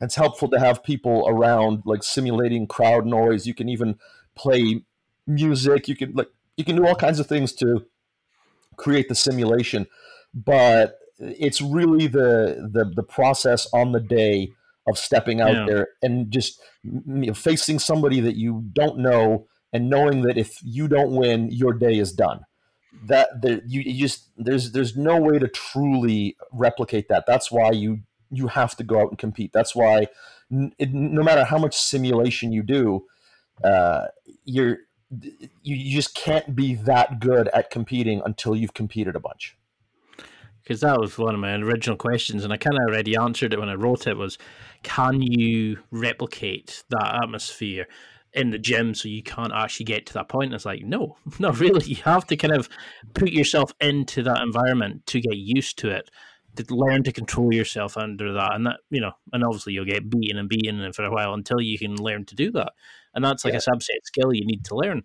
[0.00, 3.46] it's helpful to have people around like simulating crowd noise.
[3.46, 3.98] You can even
[4.34, 4.84] play
[5.26, 5.88] music.
[5.88, 6.30] You can like
[6.60, 7.86] you can do all kinds of things to
[8.76, 9.86] create the simulation,
[10.32, 14.52] but it's really the the, the process on the day
[14.86, 15.66] of stepping out yeah.
[15.66, 20.58] there and just you know, facing somebody that you don't know and knowing that if
[20.62, 22.40] you don't win, your day is done.
[23.04, 27.24] That the, you, you just there's there's no way to truly replicate that.
[27.26, 29.52] That's why you you have to go out and compete.
[29.52, 30.08] That's why
[30.78, 33.06] it, no matter how much simulation you do,
[33.62, 34.06] uh,
[34.44, 34.78] you're
[35.10, 39.56] you, you just can't be that good at competing until you've competed a bunch.
[40.62, 43.58] Because that was one of my original questions and i kind of already answered it
[43.58, 44.38] when i wrote it was
[44.84, 47.86] can you replicate that atmosphere
[48.32, 50.46] in the gym so you can't actually get to that point?
[50.46, 51.84] And it's like no not really.
[51.86, 52.68] You have to kind of
[53.14, 56.10] put yourself into that environment to get used to it
[56.56, 58.54] to learn to control yourself under that.
[58.54, 61.60] And that you know and obviously you'll get beaten and beaten for a while until
[61.60, 62.72] you can learn to do that
[63.14, 63.60] and that's like yeah.
[63.66, 65.02] a subset skill you need to learn.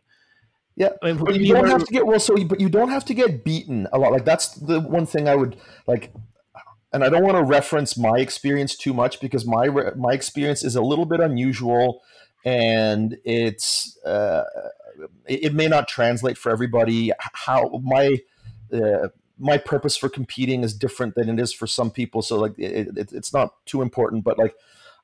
[0.75, 2.19] Yeah, I mean, but you, you don't have to get well.
[2.19, 4.11] So, but you don't have to get beaten a lot.
[4.11, 5.55] Like that's the one thing I would
[5.87, 6.13] like.
[6.91, 10.75] And I don't want to reference my experience too much because my my experience is
[10.75, 12.01] a little bit unusual,
[12.43, 14.43] and it's uh,
[15.25, 17.11] it, may not translate for everybody.
[17.19, 18.17] How my
[18.73, 22.21] uh, my purpose for competing is different than it is for some people.
[22.21, 24.55] So like it, it, it's not too important, but like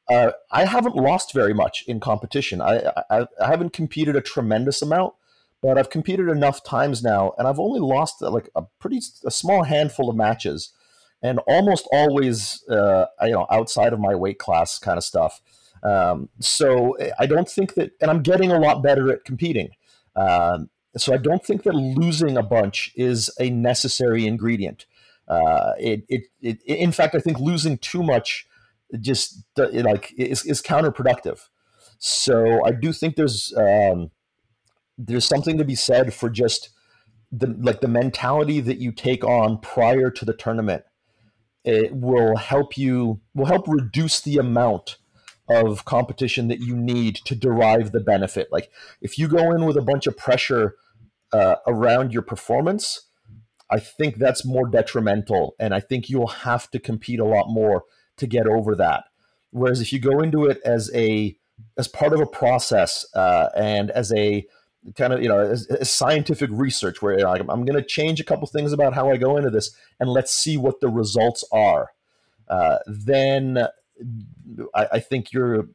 [0.09, 2.61] uh, I haven't lost very much in competition.
[2.61, 5.13] I, I, I haven't competed a tremendous amount,
[5.61, 9.31] but I've competed enough times now, and I've only lost uh, like a pretty a
[9.31, 10.73] small handful of matches,
[11.21, 15.41] and almost always uh, you know outside of my weight class kind of stuff.
[15.83, 19.69] Um, so I don't think that, and I'm getting a lot better at competing.
[20.15, 24.85] Um, so I don't think that losing a bunch is a necessary ingredient.
[25.27, 28.45] Uh, it, it, it, in fact, I think losing too much
[28.99, 31.39] just like is, is counterproductive.
[31.99, 34.11] So I do think there's um,
[34.97, 36.69] there's something to be said for just
[37.31, 40.83] the like the mentality that you take on prior to the tournament.
[41.63, 44.97] It will help you will help reduce the amount
[45.49, 48.47] of competition that you need to derive the benefit.
[48.51, 48.69] Like
[49.01, 50.75] if you go in with a bunch of pressure
[51.33, 53.09] uh, around your performance,
[53.69, 57.83] I think that's more detrimental, and I think you'll have to compete a lot more
[58.21, 59.05] to get over that.
[59.49, 61.35] Whereas if you go into it as a
[61.77, 64.45] as part of a process uh, and as a
[64.95, 68.23] kind of you know as, as scientific research where I'm, I'm going to change a
[68.23, 71.91] couple things about how I go into this and let's see what the results are.
[72.47, 73.67] Uh, then
[74.73, 75.67] I, I think your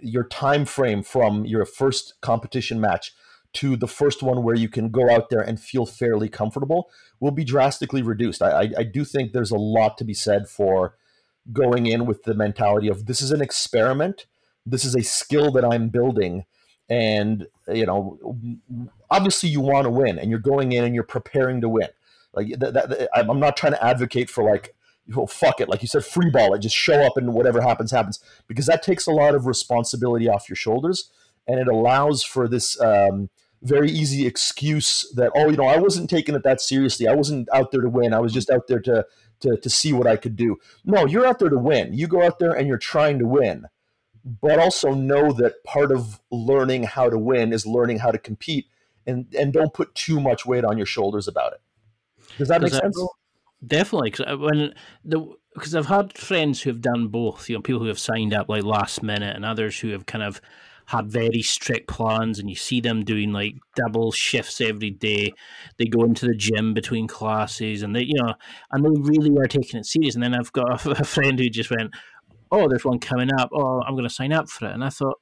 [0.00, 3.12] your time frame from your first competition match
[3.54, 6.90] to the first one where you can go out there and feel fairly comfortable
[7.20, 8.42] will be drastically reduced.
[8.42, 10.94] I, I, I do think there's a lot to be said for
[11.52, 14.26] going in with the mentality of this is an experiment,
[14.64, 16.44] this is a skill that I'm building,
[16.88, 18.18] and you know,
[19.10, 21.88] obviously you want to win, and you're going in and you're preparing to win.
[22.34, 24.74] Like that, that, I'm not trying to advocate for like
[25.16, 27.92] oh, fuck it, like you said, free ball it, just show up and whatever happens
[27.92, 28.18] happens,
[28.48, 31.10] because that takes a lot of responsibility off your shoulders,
[31.46, 32.80] and it allows for this.
[32.80, 33.30] Um,
[33.62, 37.08] very easy excuse that oh you know I wasn't taking it that seriously.
[37.08, 38.12] I wasn't out there to win.
[38.12, 39.06] I was just out there to
[39.40, 40.56] to to see what I could do.
[40.84, 41.94] No you're out there to win.
[41.94, 43.66] You go out there and you're trying to win.
[44.40, 48.66] But also know that part of learning how to win is learning how to compete
[49.06, 51.60] and and don't put too much weight on your shoulders about it.
[52.38, 53.00] Does that make sense?
[53.66, 54.74] Definitely because when
[55.04, 58.34] the because I've had friends who have done both you know people who have signed
[58.34, 60.40] up like last minute and others who have kind of
[60.86, 65.32] had very strict plans and you see them doing like double shifts every day.
[65.78, 68.34] They go into the gym between classes and they you know
[68.70, 70.14] and they really are taking it serious.
[70.14, 71.94] And then i've got a, a friend who just went
[72.50, 73.50] oh there's one coming up.
[73.52, 74.72] Oh i'm going to sign up for it.
[74.72, 75.18] And i thought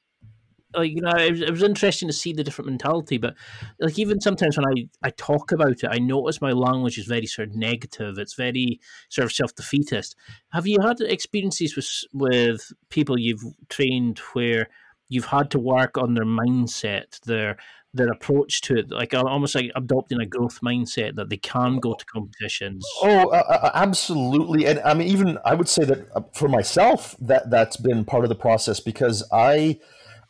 [0.77, 3.35] like you know it was, it was, interesting to see the different mentality but
[3.79, 7.27] like even sometimes when i i talk about it i notice my language is very
[7.27, 8.19] sort of negative.
[8.19, 10.17] It's very sort of self-defeatist.
[10.53, 14.69] Have you had experiences with with people you've trained where
[15.09, 17.57] you've had to work on their mindset, their
[17.95, 21.95] their approach to it, like almost like adopting a growth mindset that they can go
[21.95, 22.85] to competitions.
[23.03, 27.51] Oh, uh, absolutely, and I mean, even I would say that uh, for myself, that
[27.51, 29.79] that's been part of the process because I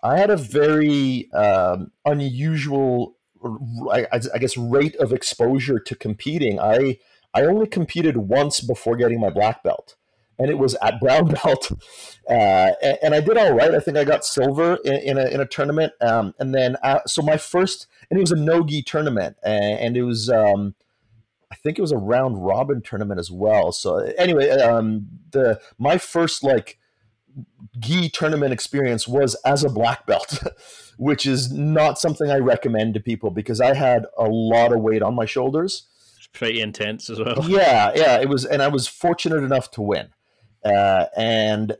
[0.03, 3.17] I had a very um, unusual,
[3.91, 6.61] I, I guess, rate of exposure to competing.
[6.61, 6.99] I
[7.33, 9.97] I only competed once before getting my black belt
[10.39, 11.71] and it was at brown belt,
[12.29, 13.75] uh, and, and, I did all right.
[13.75, 17.01] I think I got silver in, in a, in a tournament, um, and then uh,
[17.07, 20.75] so my first, and it was a no-gi tournament, and, and it was, um,
[21.51, 23.73] I think it was a round robin tournament as well.
[23.73, 26.79] So anyway, um, the my first like
[27.79, 30.43] gi tournament experience was as a black belt,
[30.97, 35.03] which is not something I recommend to people because I had a lot of weight
[35.03, 35.85] on my shoulders.
[36.17, 37.49] It's pretty intense as well.
[37.49, 40.09] Yeah, yeah, it was, and I was fortunate enough to win.
[40.65, 41.77] Uh, and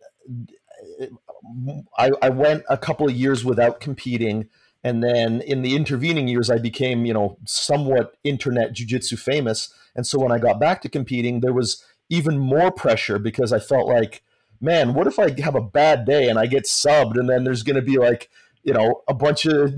[1.99, 4.49] I, I went a couple of years without competing.
[4.83, 9.73] And then in the intervening years, I became, you know, somewhat internet jujitsu famous.
[9.97, 13.59] And so when I got back to competing, there was even more pressure because I
[13.59, 14.23] felt like,
[14.61, 17.63] man, what if I have a bad day and I get subbed and then there's
[17.63, 18.29] going to be like,
[18.63, 19.75] you know, a bunch of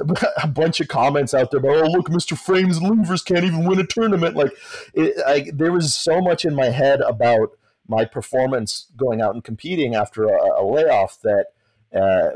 [0.42, 2.36] a bunch of comments out there about, oh look, Mr.
[2.36, 4.36] Frames Levers can't even win a tournament.
[4.36, 4.52] Like,
[4.94, 7.50] it, I, there was so much in my head about
[7.88, 11.46] my performance going out and competing after a, a layoff that
[11.94, 12.30] uh,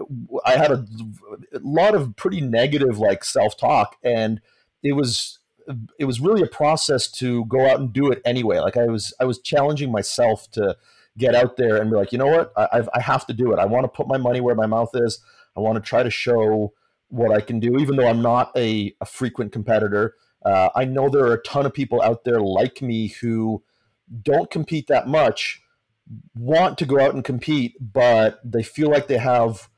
[0.45, 0.87] I had a,
[1.53, 4.41] a, lot of pretty negative like self talk, and
[4.83, 5.39] it was
[5.99, 8.59] it was really a process to go out and do it anyway.
[8.59, 10.77] Like I was I was challenging myself to
[11.19, 13.53] get out there and be like, you know what, I, I've, I have to do
[13.53, 13.59] it.
[13.59, 15.19] I want to put my money where my mouth is.
[15.57, 16.73] I want to try to show
[17.09, 20.15] what I can do, even though I'm not a, a frequent competitor.
[20.45, 23.63] Uh, I know there are a ton of people out there like me who
[24.23, 25.63] don't compete that much
[26.35, 29.69] want to go out and compete, but they feel like they have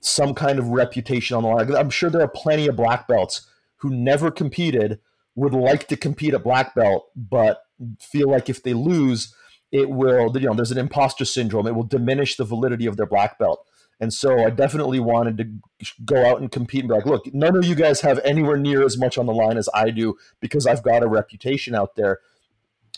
[0.00, 1.74] some kind of reputation on the line.
[1.74, 5.00] I'm sure there are plenty of black belts who never competed,
[5.34, 7.62] would like to compete at black belt, but
[8.00, 9.34] feel like if they lose,
[9.70, 11.66] it will, you know, there's an imposter syndrome.
[11.66, 13.66] It will diminish the validity of their black belt.
[14.00, 17.56] And so I definitely wanted to go out and compete and be like, look, none
[17.56, 20.66] of you guys have anywhere near as much on the line as I do because
[20.66, 22.18] I've got a reputation out there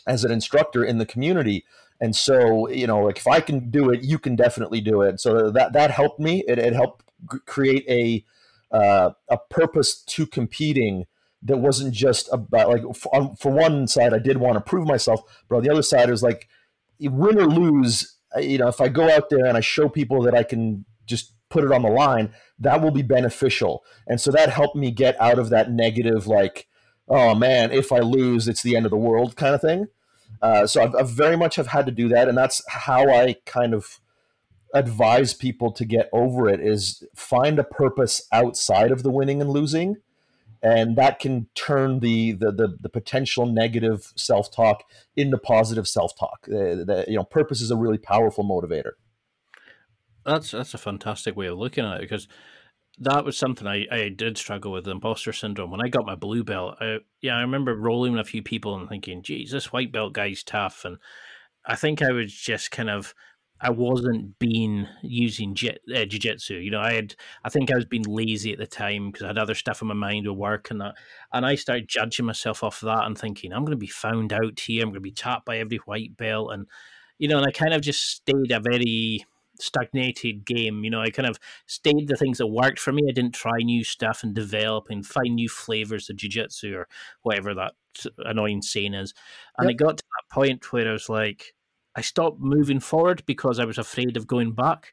[0.07, 1.65] as an instructor in the community.
[1.99, 5.19] And so, you know, like if I can do it, you can definitely do it.
[5.19, 6.43] So that that helped me.
[6.47, 7.03] It, it helped
[7.45, 8.25] create a
[8.75, 11.05] uh, a purpose to competing
[11.43, 15.21] that wasn't just about like for, for one side, I did want to prove myself,
[15.47, 16.49] but on the other side, it was like
[16.99, 18.17] win or lose.
[18.37, 21.33] You know, if I go out there and I show people that I can just
[21.49, 23.83] put it on the line, that will be beneficial.
[24.07, 26.67] And so that helped me get out of that negative, like,
[27.07, 29.87] oh man, if I lose, it's the end of the world kind of thing.
[30.41, 33.37] Uh, so I've, I've, very much have had to do that, and that's how I
[33.45, 33.99] kind of
[34.73, 39.49] advise people to get over it: is find a purpose outside of the winning and
[39.49, 39.97] losing,
[40.61, 44.83] and that can turn the the the, the potential negative self talk
[45.15, 46.47] into positive self talk.
[46.51, 48.91] Uh, you know, purpose is a really powerful motivator.
[50.25, 52.27] That's that's a fantastic way of looking at it because
[52.99, 56.43] that was something I, I did struggle with imposter syndrome when I got my blue
[56.43, 56.77] belt.
[56.79, 60.13] I, yeah, I remember rolling with a few people and thinking, "Geez, this white belt
[60.13, 60.97] guy's tough." And
[61.65, 63.13] I think I was just kind of
[63.59, 66.55] I wasn't being using jet, uh, jiu-jitsu.
[66.55, 69.27] You know, I had I think I was being lazy at the time because I
[69.27, 70.95] had other stuff in my mind with work and that.
[71.33, 74.59] And I started judging myself off that and thinking, I'm going to be found out
[74.59, 74.83] here.
[74.83, 76.67] I'm going to be tapped by every white belt, and
[77.17, 79.25] you know, and I kind of just stayed a very
[79.59, 80.83] stagnated game.
[80.83, 83.03] You know, I kind of stayed the things that worked for me.
[83.09, 86.87] I didn't try new stuff and develop and find new flavors of jiu-jitsu or
[87.21, 87.73] whatever that
[88.19, 89.13] annoying saying is.
[89.57, 89.75] And yep.
[89.75, 91.53] it got to that point where I was like,
[91.95, 94.91] I stopped moving forward because I was afraid of going back.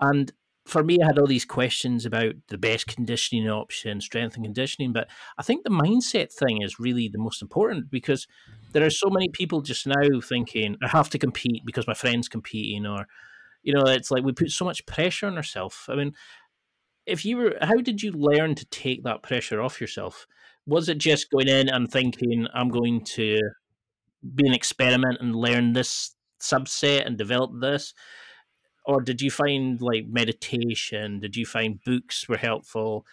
[0.00, 0.32] And
[0.66, 4.92] for me, I had all these questions about the best conditioning option, strength and conditioning.
[4.92, 8.26] But I think the mindset thing is really the most important because
[8.72, 12.28] there are so many people just now thinking, I have to compete because my friend's
[12.28, 13.06] competing, or,
[13.64, 15.76] you know, it's like we put so much pressure on ourselves.
[15.88, 16.12] I mean,
[17.06, 20.26] if you were, how did you learn to take that pressure off yourself?
[20.66, 23.40] Was it just going in and thinking, I'm going to
[24.34, 27.92] be an experiment and learn this subset and develop this?
[28.84, 31.20] or did you find like meditation?
[31.20, 33.06] Did you find books were helpful?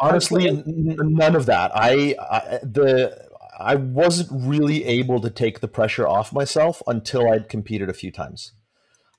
[0.00, 1.72] Honestly, none of that.
[1.74, 3.28] I, I the
[3.58, 8.12] I wasn't really able to take the pressure off myself until I'd competed a few
[8.12, 8.52] times.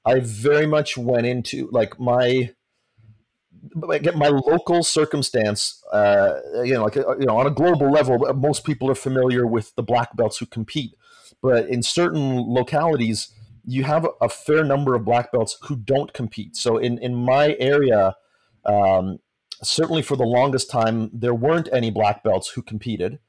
[0.08, 2.52] I very much went into like my
[4.16, 5.84] my local circumstance.
[5.92, 9.46] Uh, you know, like uh, you know, on a global level, most people are familiar
[9.46, 10.94] with the black belts who compete,
[11.42, 13.34] but in certain localities,
[13.66, 16.56] you have a fair number of black belts who don't compete.
[16.56, 18.16] So in in my area,
[18.66, 19.20] um,
[19.62, 23.20] certainly for the longest time, there weren't any black belts who competed.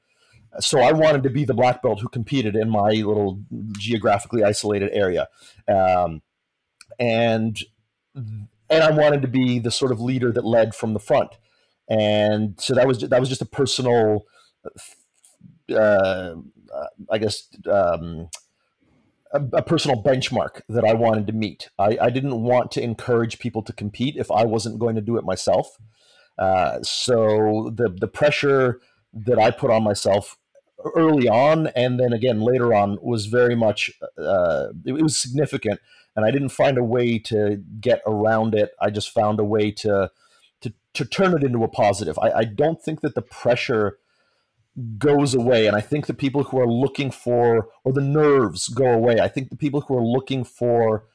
[0.59, 4.89] So I wanted to be the black belt who competed in my little geographically isolated
[4.93, 5.27] area,
[5.67, 6.21] um,
[6.97, 7.59] and
[8.69, 11.31] and I wanted to be the sort of leader that led from the front.
[11.89, 14.25] And so that was that was just a personal,
[15.75, 16.35] uh,
[17.09, 17.47] I guess.
[17.69, 18.29] Um,
[19.31, 21.69] a, a, personal benchmark that I wanted to meet.
[21.77, 25.17] I, I, didn't want to encourage people to compete if I wasn't going to do
[25.17, 25.77] it myself.
[26.39, 28.79] Uh, so the the pressure
[29.13, 30.37] that I put on myself
[30.95, 35.79] early on, and then again later on, was very much uh, it, it, was significant,
[36.15, 38.71] and I didn't find a way to get around it.
[38.81, 40.11] I just found a way to
[40.61, 42.17] to to turn it into a positive.
[42.19, 43.97] I, I don't think that the pressure
[44.97, 45.67] goes away.
[45.67, 49.19] And I think the people who are looking for, or the nerves go away.
[49.19, 51.05] I think the people who are looking for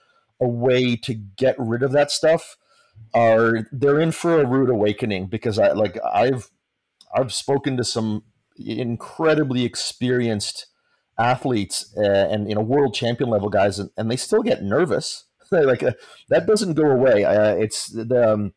[0.41, 2.57] a way to get rid of that stuff
[3.13, 6.51] are they're in for a rude awakening because I like I've
[7.15, 8.25] I've spoken to some
[8.57, 10.67] incredibly experienced
[11.19, 15.27] athletes uh, and you know world champion level guys and, and they still get nervous
[15.51, 15.93] like uh,
[16.29, 18.53] that doesn't go away uh, it's the um,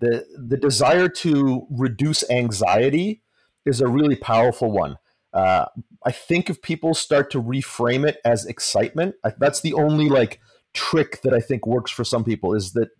[0.00, 3.22] the the desire to reduce anxiety
[3.64, 4.96] is a really powerful one.
[5.32, 5.66] Uh,
[6.04, 10.40] I think if people start to reframe it as excitement, that's the only like
[10.74, 12.90] trick that I think works for some people is that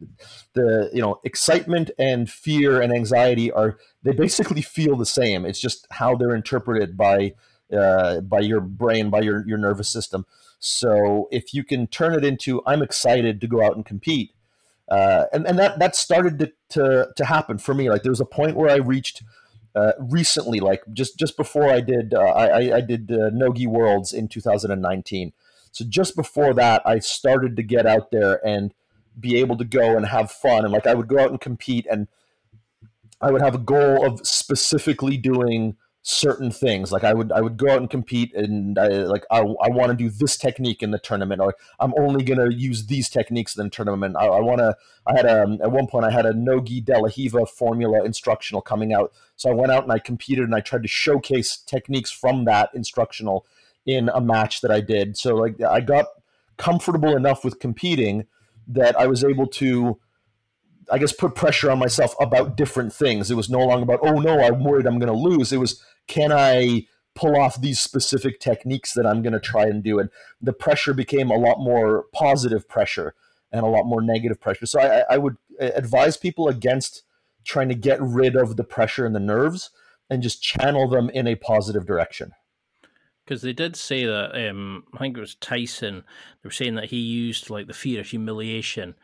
[0.55, 5.45] the you know excitement and fear and anxiety are they basically feel the same.
[5.45, 7.35] It's just how they're interpreted by
[7.77, 10.27] uh, by your brain, by your your nervous system.
[10.59, 14.33] So if you can turn it into I'm excited to go out and compete,
[14.89, 17.91] uh, and and that that started to, to to happen for me.
[17.91, 19.23] Like there was a point where I reached
[19.75, 24.13] uh, recently, like just just before I did, uh, I, I did uh, Nogi Worlds
[24.13, 25.33] in 2019.
[25.71, 28.75] So just before that, I started to get out there and
[29.19, 30.65] be able to go and have fun.
[30.65, 32.09] And like I would go out and compete, and
[33.21, 35.77] I would have a goal of specifically doing
[36.11, 36.91] certain things.
[36.91, 39.91] Like I would I would go out and compete and I, like I, I want
[39.91, 43.65] to do this technique in the tournament or I'm only to use these techniques in
[43.65, 44.17] the tournament.
[44.19, 44.75] I, I want to
[45.07, 48.95] I had a at one point I had a Nogi De La formula instructional coming
[48.95, 49.13] out.
[49.37, 52.71] So I went out and I competed and I tried to showcase techniques from that
[52.73, 53.45] instructional
[53.85, 55.19] in a match that I did.
[55.19, 56.07] So like I got
[56.57, 58.27] comfortable enough with competing
[58.67, 60.01] that I was able to
[60.91, 63.31] I guess put pressure on myself about different things.
[63.31, 65.53] It was no longer about, oh no, I'm worried I'm going to lose.
[65.53, 69.83] It was, can I pull off these specific techniques that I'm going to try and
[69.83, 69.99] do?
[69.99, 70.11] And
[70.41, 73.15] the pressure became a lot more positive pressure
[73.53, 74.67] and a lot more negative pressure.
[74.67, 77.03] So I, I would advise people against
[77.45, 79.71] trying to get rid of the pressure and the nerves
[80.11, 82.33] and just channel them in a positive direction.
[83.25, 86.05] Because they did say that, um, I think it was Tyson,
[86.43, 88.95] they were saying that he used like the fear of humiliation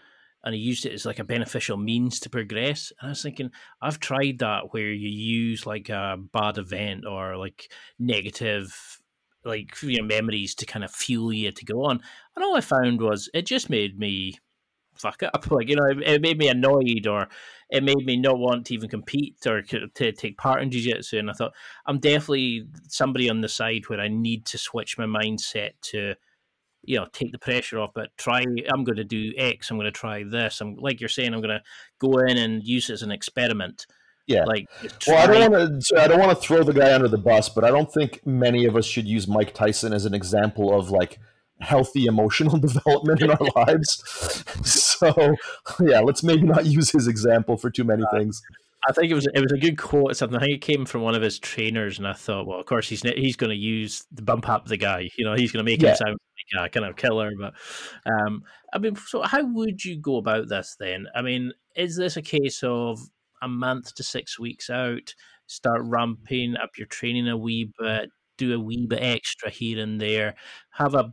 [0.45, 2.93] and he used it as like a beneficial means to progress.
[3.01, 7.37] And I was thinking, I've tried that where you use like a bad event or
[7.37, 9.01] like negative
[9.45, 12.01] like you know memories to kind of fuel you to go on.
[12.37, 14.39] And all I found was it just made me
[14.95, 15.47] fuck up.
[15.51, 17.29] Like you know, it, it made me annoyed, or
[17.71, 21.19] it made me not want to even compete or to, to take part in jiu-jitsu.
[21.19, 21.55] And I thought
[21.87, 26.15] I'm definitely somebody on the side where I need to switch my mindset to
[26.87, 29.85] you know take the pressure off but try i'm going to do x i'm going
[29.85, 31.63] to try this i'm like you're saying i'm going to
[31.99, 33.87] go in and use it as an experiment
[34.27, 34.67] yeah like
[35.07, 37.49] well i don't want to i don't want to throw the guy under the bus
[37.49, 40.91] but i don't think many of us should use mike tyson as an example of
[40.91, 41.19] like
[41.61, 45.37] healthy emotional development in our lives so
[45.81, 48.43] yeah let's maybe not use his example for too many uh, things
[48.87, 50.37] I think it was it was a good quote or something.
[50.37, 52.89] I think it came from one of his trainers, and I thought, well, of course
[52.89, 55.09] he's he's going to use the bump up the guy.
[55.17, 55.91] You know, he's going to make yeah.
[55.91, 56.19] him sound
[56.57, 57.31] a kind of killer.
[57.39, 57.55] But
[58.07, 58.43] um,
[58.73, 61.07] I mean, so how would you go about this then?
[61.15, 63.01] I mean, is this a case of
[63.43, 65.15] a month to six weeks out,
[65.47, 70.01] start ramping up your training a wee bit, do a wee bit extra here and
[70.01, 70.35] there,
[70.73, 71.13] have a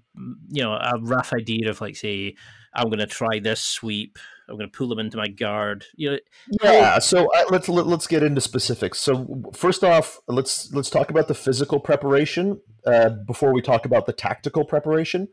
[0.49, 2.35] you know a rough idea of like say
[2.73, 4.17] I'm going to try this sweep.
[4.51, 5.85] I'm going to pull them into my guard.
[5.95, 6.17] You know,
[6.61, 6.99] yeah.
[6.99, 8.99] So uh, let's let, us let us get into specifics.
[8.99, 14.05] So first off, let's let's talk about the physical preparation uh, before we talk about
[14.05, 15.29] the tactical preparation.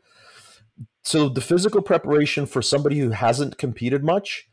[1.03, 4.47] So the physical preparation for somebody who hasn't competed much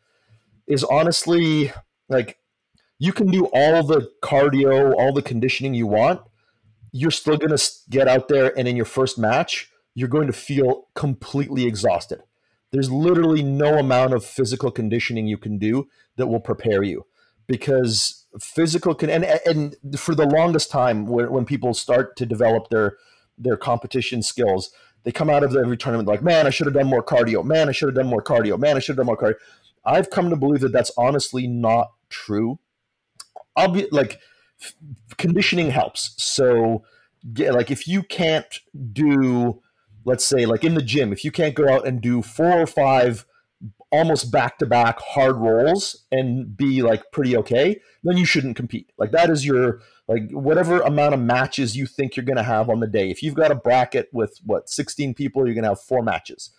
[0.67, 1.73] is honestly
[2.09, 2.39] like
[2.99, 6.21] you can do all the cardio, all the conditioning you want.
[6.91, 10.33] You're still going to get out there, and in your first match, you're going to
[10.33, 12.23] feel completely exhausted
[12.77, 17.07] there's literally no amount of physical conditioning you can do that will prepare you.
[17.47, 22.69] Because physical can and, and for the longest time when, when people start to develop
[22.69, 22.99] their
[23.39, 24.71] their competition skills
[25.05, 27.43] they come out of every tournament like man i should have done more cardio.
[27.43, 28.59] Man i should have done more cardio.
[28.59, 29.37] Man i should have done more cardio.
[29.87, 32.59] I've come to believe that that's honestly not true.
[33.57, 34.21] Obvi- like
[34.61, 34.75] f-
[35.17, 36.15] conditioning helps.
[36.19, 36.85] So
[37.33, 38.61] get, like if you can't
[38.93, 39.63] do
[40.07, 42.67] let's say like in the gym, if you can't go out and do four or
[42.67, 43.27] five
[43.91, 48.91] almost back to back hard rolls and be like pretty okay, then you shouldn't compete.
[48.97, 52.71] Like that is your like whatever amount of matches you think you're going to have
[52.71, 53.11] on the day.
[53.11, 56.51] If you've got a bracket with what 16 people, you're going to have four matches.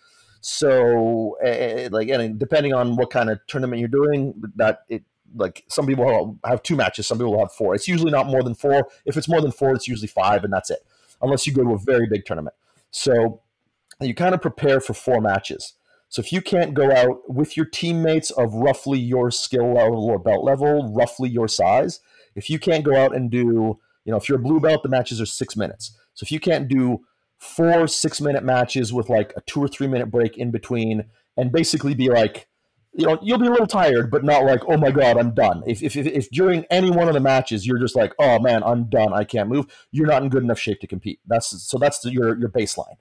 [0.42, 5.64] So uh, like and depending on what kind of tournament you're doing, that it like
[5.68, 7.74] some people have two matches, some people have four.
[7.74, 8.88] It's usually not more than four.
[9.06, 10.80] If it's more than four, it's usually five, and that's it.
[11.22, 12.54] Unless you go to a very big tournament.
[12.90, 13.42] So
[14.00, 15.74] you kind of prepare for four matches.
[16.08, 20.18] So if you can't go out with your teammates of roughly your skill level or
[20.18, 22.00] belt level, roughly your size,
[22.34, 24.88] if you can't go out and do, you know, if you're a blue belt, the
[24.88, 25.96] matches are six minutes.
[26.14, 27.00] So if you can't do
[27.38, 31.04] four six minute matches with like a two or three minute break in between
[31.36, 32.47] and basically be like,
[32.98, 35.62] you know, you'll be a little tired, but not like, oh my God, I'm done.
[35.68, 38.64] If, if, if, if during any one of the matches you're just like, oh man,
[38.64, 41.20] I'm done, I can't move, you're not in good enough shape to compete.
[41.24, 42.96] That's so that's the, your your baseline.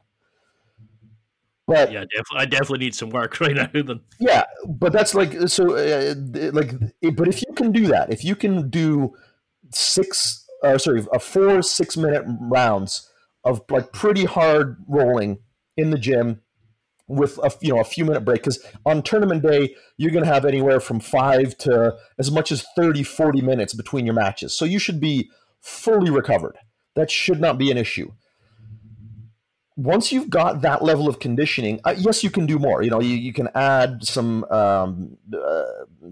[1.66, 3.70] But yeah, definitely, I definitely need some work right now.
[3.74, 5.76] Then yeah, but that's like so.
[5.76, 6.14] Uh,
[6.54, 6.76] like,
[7.16, 9.16] but if you can do that, if you can do
[9.74, 13.10] six, uh, sorry, a four six minute rounds
[13.44, 15.40] of like pretty hard rolling
[15.76, 16.42] in the gym
[17.08, 20.32] with a you know a few minute break because on tournament day you're going to
[20.32, 24.66] have anywhere from 5 to as much as 30 40 minutes between your matches so
[24.66, 25.30] you should be
[25.62, 26.58] fully recovered
[26.96, 28.12] that should not be an issue
[29.78, 32.82] once you've got that level of conditioning, uh, yes, you can do more.
[32.82, 35.64] You know, you, you can add some um, uh,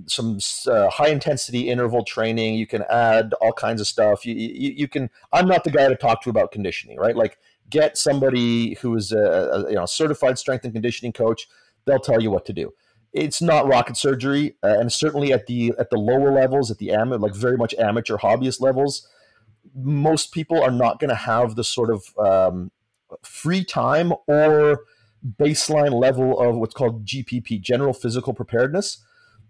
[0.05, 0.37] some
[0.67, 2.53] uh, high intensity interval training.
[2.53, 4.23] You can add all kinds of stuff.
[4.23, 5.09] You, you, you can.
[5.33, 7.15] I'm not the guy to talk to about conditioning, right?
[7.15, 7.39] Like,
[7.69, 11.47] get somebody who is a, a you know certified strength and conditioning coach.
[11.85, 12.73] They'll tell you what to do.
[13.13, 16.91] It's not rocket surgery, uh, and certainly at the at the lower levels, at the
[16.91, 19.07] am like very much amateur hobbyist levels,
[19.73, 22.71] most people are not going to have the sort of um,
[23.23, 24.81] free time or
[25.39, 29.03] baseline level of what's called GPP, general physical preparedness,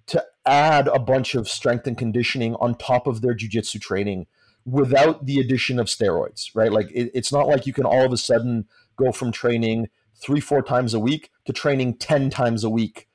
[0.08, 4.28] to add a bunch of strength and conditioning on top of their jujitsu training
[4.66, 6.72] without the addition of steroids, right?
[6.72, 8.66] Like it, it's not like you can all of a sudden
[8.98, 13.08] go from training three, four times a week to training 10 times a week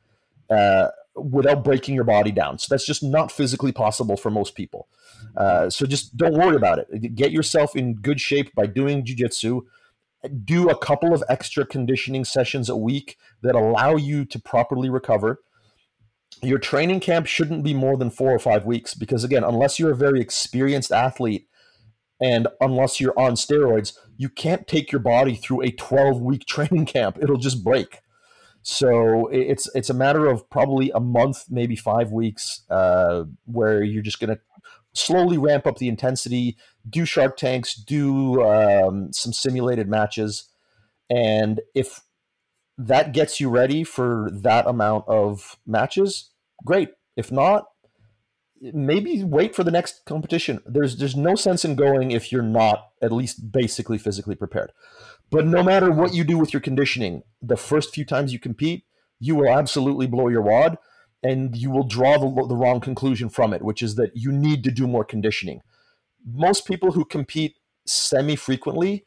[0.51, 2.59] uh, without breaking your body down.
[2.59, 4.89] So that's just not physically possible for most people.
[5.37, 7.15] Uh, so just don't worry about it.
[7.15, 9.63] Get yourself in good shape by doing jujitsu
[10.45, 15.41] do a couple of extra conditioning sessions a week that allow you to properly recover.
[16.43, 19.93] Your training camp shouldn't be more than four or five weeks because, again, unless you're
[19.93, 21.49] a very experienced athlete
[22.21, 26.87] and unless you're on steroids, you can't take your body through a 12 week training
[26.87, 27.19] camp.
[27.21, 28.01] It'll just break.
[28.63, 34.03] So it's it's a matter of probably a month, maybe five weeks, uh, where you're
[34.03, 34.41] just going to
[34.93, 40.51] slowly ramp up the intensity, do Shark Tanks, do um, some simulated matches,
[41.09, 42.01] and if
[42.77, 46.30] that gets you ready for that amount of matches,
[46.65, 46.91] great.
[47.17, 47.67] If not,
[48.61, 50.61] maybe wait for the next competition.
[50.67, 54.73] There's there's no sense in going if you're not at least basically physically prepared.
[55.31, 58.85] But no matter what you do with your conditioning, the first few times you compete,
[59.19, 60.77] you will absolutely blow your wad
[61.23, 64.65] and you will draw the, the wrong conclusion from it, which is that you need
[64.65, 65.61] to do more conditioning.
[66.27, 67.57] Most people who compete
[67.87, 69.05] semi frequently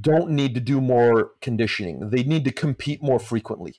[0.00, 2.10] don't need to do more conditioning.
[2.10, 3.76] They need to compete more frequently.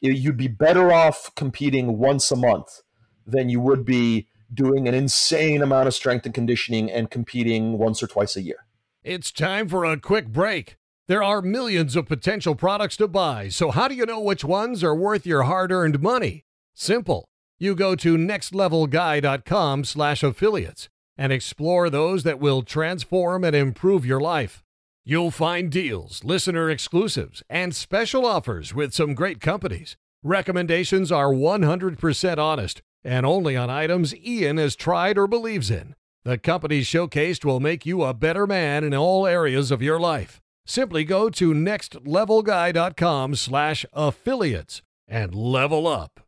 [0.00, 2.82] You'd be better off competing once a month
[3.26, 8.02] than you would be doing an insane amount of strength and conditioning and competing once
[8.02, 8.66] or twice a year.
[9.04, 10.76] It's time for a quick break.
[11.06, 14.84] There are millions of potential products to buy, so how do you know which ones
[14.84, 16.44] are worth your hard-earned money?
[16.74, 17.26] Simple.
[17.58, 20.88] You go to nextlevelguy.com/affiliates
[21.18, 24.62] and explore those that will transform and improve your life.
[25.10, 29.96] You'll find deals, listener exclusives, and special offers with some great companies.
[30.22, 35.96] Recommendations are 100% honest and only on items Ian has tried or believes in.
[36.22, 40.40] The companies showcased will make you a better man in all areas of your life.
[40.64, 46.20] Simply go to nextlevelguy.com slash affiliates and level up.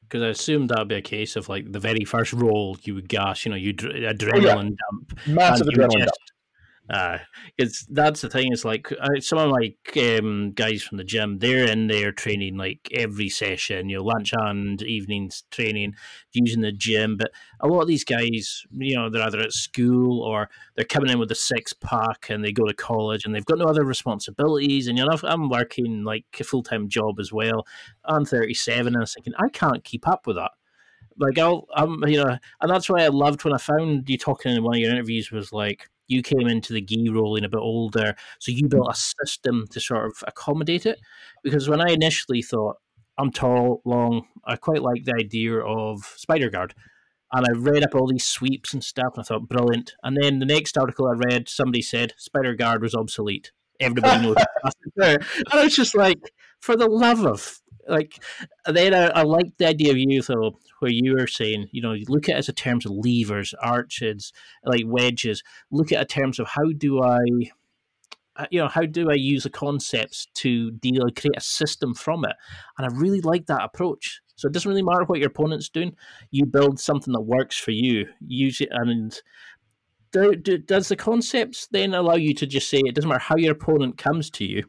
[0.00, 3.10] Because I assumed that'd be a case of like the very first roll you would
[3.10, 4.54] gas, you know, you adrenaline oh, yeah.
[4.54, 5.26] dump.
[5.26, 6.12] Massive adrenaline dump
[6.90, 7.18] uh,
[7.56, 8.52] it's that's the thing.
[8.52, 9.74] It's like uh, some of my
[10.18, 11.38] um, guys from the gym.
[11.38, 13.88] They're in there training like every session.
[13.88, 15.94] You know, lunch and evenings training,
[16.32, 17.16] using the gym.
[17.16, 17.30] But
[17.60, 21.18] a lot of these guys, you know, they're either at school or they're coming in
[21.18, 24.86] with a six pack and they go to college and they've got no other responsibilities.
[24.86, 27.66] And you know, I'm working like a full time job as well.
[28.04, 30.50] I'm 37 and I'm thinking I can't keep up with that
[31.16, 34.54] like I'll, I'm, you know, and that's why I loved when I found you talking
[34.56, 37.60] in one of your interviews was like, you came into the gi rolling a bit
[37.60, 40.98] older, so you built a system to sort of accommodate it.
[41.42, 42.76] Because when I initially thought,
[43.18, 46.74] I'm tall, long, I quite like the idea of Spider Guard.
[47.32, 49.94] And I read up all these sweeps and stuff, and I thought, brilliant.
[50.02, 53.52] And then the next article I read, somebody said Spider Guard was obsolete.
[53.80, 54.36] Everybody knows.
[54.96, 55.18] and
[55.52, 56.20] I was just like,
[56.60, 58.22] for the love of like
[58.66, 61.92] then I, I like the idea of you though where you were saying you know
[61.92, 64.32] you look at it as a terms of levers arches
[64.64, 65.42] like wedges.
[65.70, 67.20] Look at it in terms of how do i
[68.36, 72.24] uh, you know how do i use the concepts to deal create a system from
[72.24, 72.36] it?
[72.78, 74.20] And i really like that approach.
[74.36, 75.94] So it doesn't really matter what your opponent's doing.
[76.32, 78.08] You build something that works for you.
[78.26, 79.16] Use it and
[80.10, 83.36] do, do, does the concepts then allow you to just say it doesn't matter how
[83.36, 84.64] your opponent comes to you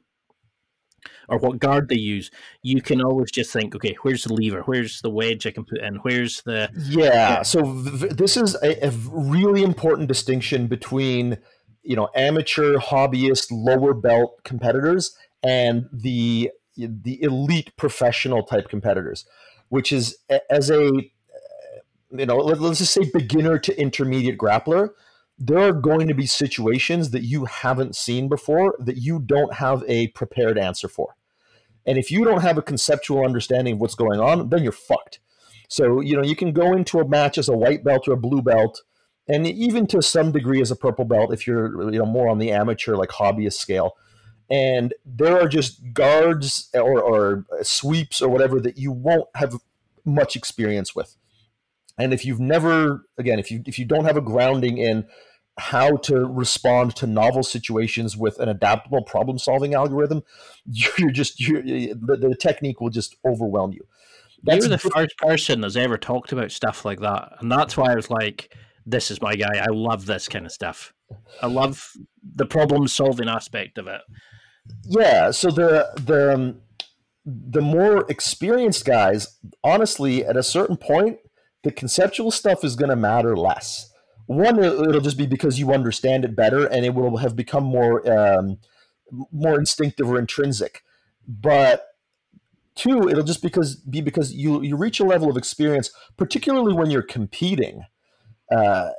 [1.29, 4.61] or what guard they use, you can always just think, okay, where's the lever?
[4.61, 5.95] Where's the wedge I can put in?
[5.97, 7.05] Where's the yeah?
[7.05, 7.41] yeah.
[7.43, 11.37] So th- this is a, a, really important distinction between
[11.83, 19.25] you know amateur, hobbyist, lower belt competitors and the the elite professional type competitors,
[19.69, 20.17] which is
[20.49, 20.91] as a
[22.11, 24.89] you know let, let's just say beginner to intermediate grappler
[25.37, 29.83] there are going to be situations that you haven't seen before that you don't have
[29.87, 31.15] a prepared answer for.
[31.85, 35.19] And if you don't have a conceptual understanding of what's going on, then you're fucked.
[35.67, 38.17] So, you know, you can go into a match as a white belt or a
[38.17, 38.83] blue belt,
[39.27, 42.37] and even to some degree as a purple belt if you're, you know, more on
[42.37, 43.97] the amateur, like hobbyist scale.
[44.49, 49.55] And there are just guards or, or sweeps or whatever that you won't have
[50.05, 51.15] much experience with.
[51.97, 55.05] And if you've never, again, if you if you don't have a grounding in
[55.57, 60.23] how to respond to novel situations with an adaptable problem solving algorithm,
[60.65, 63.85] you're just you're, the, the technique will just overwhelm you.
[64.43, 67.77] That's you were the first person that's ever talked about stuff like that, and that's
[67.77, 68.53] why I was like,
[68.85, 69.57] "This is my guy.
[69.57, 70.93] I love this kind of stuff.
[71.41, 71.93] I love
[72.35, 74.01] the problem solving aspect of it."
[74.83, 75.31] Yeah.
[75.31, 76.61] So the the um,
[77.25, 81.17] the more experienced guys, honestly, at a certain point,
[81.65, 83.91] the conceptual stuff is going to matter less.
[84.27, 88.07] One, it'll just be because you understand it better, and it will have become more
[88.09, 88.59] um,
[89.31, 90.83] more instinctive or intrinsic.
[91.27, 91.87] But
[92.75, 96.91] two, it'll just because be because you you reach a level of experience, particularly when
[96.91, 97.85] you're competing,
[98.51, 98.89] uh,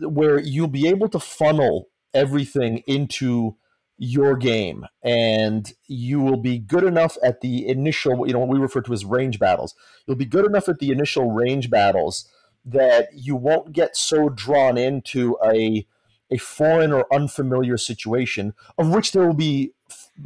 [0.00, 3.56] where you'll be able to funnel everything into
[3.96, 8.58] your game and you will be good enough at the initial you know what we
[8.58, 9.74] refer to as range battles.
[10.06, 12.28] You'll be good enough at the initial range battles
[12.64, 15.86] that you won't get so drawn into a
[16.30, 19.72] a foreign or unfamiliar situation of which there will be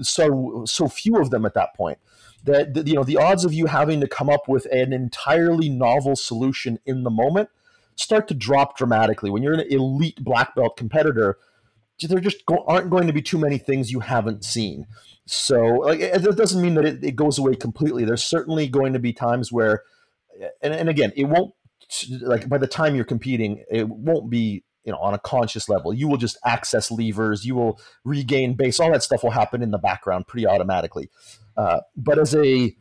[0.01, 1.99] so so few of them at that point.
[2.45, 6.17] That you know the odds of you having to come up with an entirely novel
[6.17, 7.51] solution in the moment
[7.97, 9.29] start to drop dramatically.
[9.29, 11.37] When you're an elite black belt competitor
[12.07, 14.87] there just go, aren't going to be too many things you haven't seen.
[15.27, 18.05] So like, it doesn't mean that it, it, goes away completely.
[18.05, 19.83] There's certainly going to be times where,
[20.63, 21.53] and, and again, it won't
[22.21, 25.93] like by the time you're competing, it won't be you know on a conscious level.
[25.93, 28.81] You will just access levers, you will regain base.
[28.81, 31.11] All that stuff will happen in the background pretty automatically.
[31.57, 32.75] Uh, but as a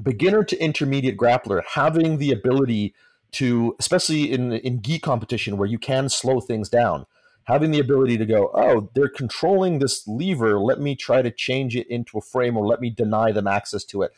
[0.00, 2.94] beginner to intermediate grappler, having the ability
[3.32, 7.06] to, especially in in gi competition where you can slow things down
[7.50, 10.60] having the ability to go, oh, they're controlling this lever.
[10.60, 13.84] Let me try to change it into a frame or let me deny them access
[13.86, 14.12] to it.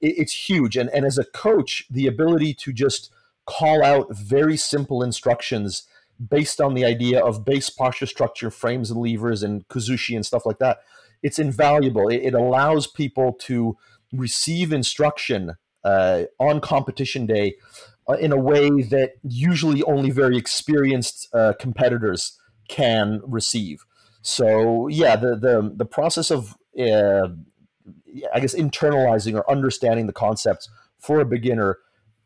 [0.00, 0.76] it it's huge.
[0.78, 3.12] And, and as a coach, the ability to just
[3.44, 5.86] call out very simple instructions
[6.28, 10.46] based on the idea of base posture structure, frames and levers, and kuzushi and stuff
[10.46, 10.78] like that.
[11.22, 12.08] It's invaluable.
[12.08, 13.76] It, it allows people to
[14.12, 17.56] receive instruction uh, on competition day
[18.08, 22.38] uh, in a way that usually only very experienced uh, competitors
[22.70, 23.84] can receive.
[24.22, 27.28] So yeah, the the the process of uh,
[28.34, 30.68] I guess internalizing or understanding the concepts
[30.98, 31.78] for a beginner,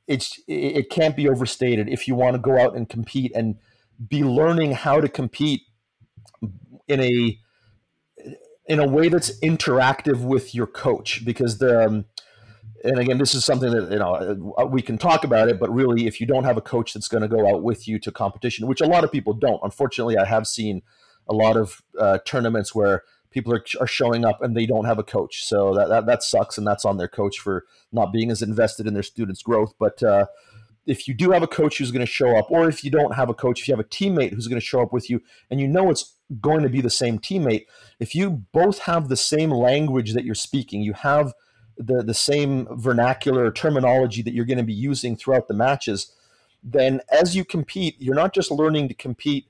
[0.06, 1.88] it's it can't be overstated.
[1.88, 3.56] If you want to go out and compete and
[4.08, 5.62] be learning how to compete
[6.88, 7.38] in a
[8.66, 12.04] in a way that's interactive with your coach, because the um,
[12.84, 15.72] and again, this is something that you know uh, we can talk about it, but
[15.72, 18.12] really, if you don't have a coach that's going to go out with you to
[18.12, 20.82] competition, which a lot of people don't, unfortunately, I have seen
[21.26, 24.98] a lot of uh, tournaments where people are, are showing up and they don't have
[24.98, 28.30] a coach, so that, that that sucks, and that's on their coach for not being
[28.30, 29.74] as invested in their students' growth.
[29.78, 30.26] But uh,
[30.86, 33.14] if you do have a coach who's going to show up, or if you don't
[33.14, 35.22] have a coach, if you have a teammate who's going to show up with you,
[35.50, 37.64] and you know it's going to be the same teammate,
[37.98, 41.32] if you both have the same language that you're speaking, you have
[41.76, 46.12] the the same vernacular terminology that you're going to be using throughout the matches,
[46.62, 49.46] then as you compete, you're not just learning to compete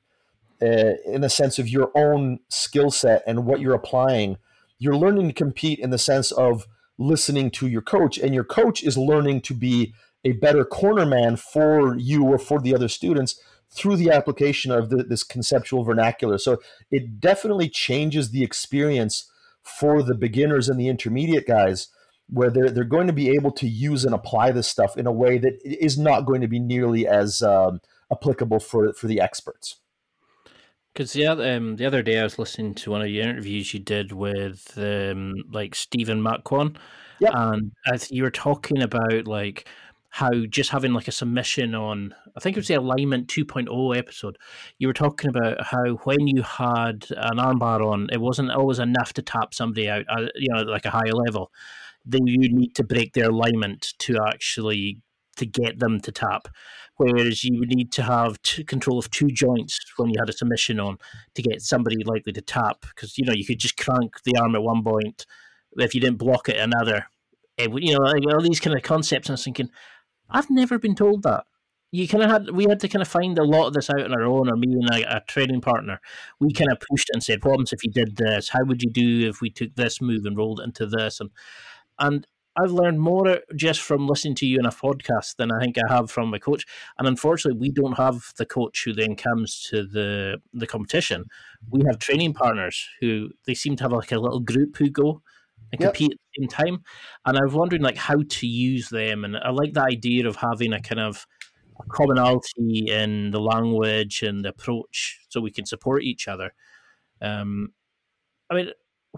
[0.62, 4.38] uh, in the sense of your own skill set and what you're applying.
[4.78, 6.66] You're learning to compete in the sense of
[6.98, 9.94] listening to your coach, and your coach is learning to be
[10.24, 13.38] a better corner man for you or for the other students
[13.70, 16.38] through the application of the, this conceptual vernacular.
[16.38, 16.60] So
[16.90, 19.30] it definitely changes the experience
[19.62, 21.88] for the beginners and the intermediate guys
[22.28, 25.12] where they're, they're going to be able to use and apply this stuff in a
[25.12, 29.76] way that is not going to be nearly as um, applicable for, for the experts.
[30.92, 33.74] Because the other um, the other day I was listening to one of your interviews
[33.74, 36.76] you did with um, like Stephen Macquan,
[37.18, 37.32] yep.
[37.34, 37.72] and
[38.10, 39.68] you were talking about like
[40.14, 44.38] how just having like a submission on I think it was the alignment 2.0 episode
[44.78, 49.12] you were talking about how when you had an armbar on it wasn't always enough
[49.14, 50.04] to tap somebody out
[50.36, 51.50] you know like a higher level
[52.04, 55.00] then you need to break their alignment to actually
[55.36, 56.48] to get them to tap.
[56.96, 60.78] Whereas you would need to have control of two joints when you had a submission
[60.78, 60.98] on
[61.34, 64.54] to get somebody likely to tap, because you know you could just crank the arm
[64.54, 65.26] at one point
[65.76, 67.06] if you didn't block it another.
[67.56, 69.28] It you know, like all these kind of concepts.
[69.28, 69.70] And I was thinking,
[70.30, 71.44] I've never been told that.
[71.90, 74.00] You kind of had we had to kind of find a lot of this out
[74.00, 76.00] on our own, or me and a, a training partner.
[76.40, 78.48] We kind of pushed and said, "Problems if you did this?
[78.48, 81.30] How would you do if we took this move and rolled it into this?" And
[81.98, 82.26] and
[82.56, 85.92] I've learned more just from listening to you in a podcast than I think I
[85.92, 86.64] have from my coach.
[86.98, 91.24] And unfortunately, we don't have the coach who then comes to the the competition.
[91.70, 95.22] We have training partners who they seem to have like a little group who go
[95.72, 95.94] and yep.
[95.94, 96.84] compete at the same time.
[97.26, 99.24] And I was wondering like how to use them.
[99.24, 101.26] And I like the idea of having a kind of
[101.80, 106.54] a commonality in the language and the approach so we can support each other.
[107.20, 107.70] Um,
[108.48, 108.70] I mean,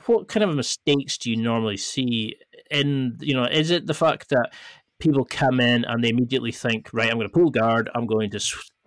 [0.04, 2.36] what kind of mistakes do you normally see?
[2.70, 4.52] In you know is it the fact that
[4.98, 8.30] people come in and they immediately think right i'm going to pull guard i'm going
[8.30, 8.40] to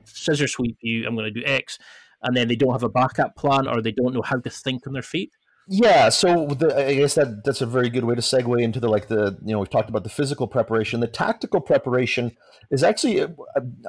[0.06, 1.78] scissor sweep you i'm going to do x
[2.24, 4.86] and then they don't have a backup plan or they don't know how to think
[4.86, 5.32] on their feet?
[5.68, 8.90] Yeah so the, i guess that that's a very good way to segue into the
[8.90, 11.00] like the you know we've talked about the physical preparation.
[11.00, 12.36] The tactical preparation
[12.72, 13.28] is actually uh,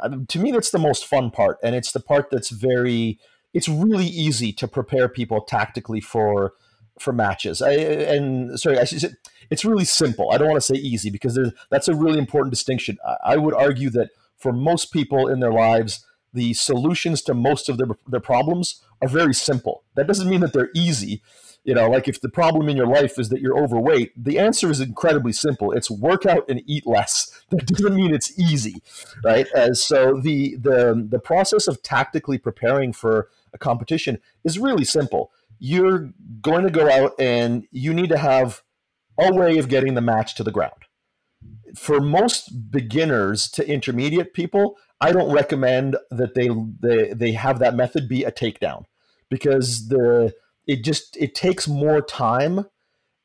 [0.02, 3.18] uh, to me that's the most fun part and it's the part that's very
[3.54, 6.52] it's really easy to prepare people tactically for
[7.00, 7.62] for matches.
[7.62, 9.16] I, and sorry, I should,
[9.50, 10.30] it's really simple.
[10.30, 11.38] I don't want to say easy because
[11.70, 12.98] that's a really important distinction.
[13.06, 17.68] I, I would argue that for most people in their lives, the solutions to most
[17.68, 19.82] of their, their problems are very simple.
[19.96, 21.22] That doesn't mean that they're easy.
[21.62, 24.70] You know, like if the problem in your life is that you're overweight, the answer
[24.70, 25.72] is incredibly simple.
[25.72, 27.42] It's work out and eat less.
[27.50, 28.82] That doesn't mean it's easy,
[29.22, 29.46] right?
[29.54, 35.32] As so the the the process of tactically preparing for a competition is really simple
[35.60, 38.62] you're going to go out and you need to have
[39.18, 40.72] a way of getting the match to the ground.
[41.76, 46.48] For most beginners to intermediate people, I don't recommend that they
[46.80, 48.86] they, they have that method be a takedown
[49.28, 50.34] because the
[50.66, 52.66] it just it takes more time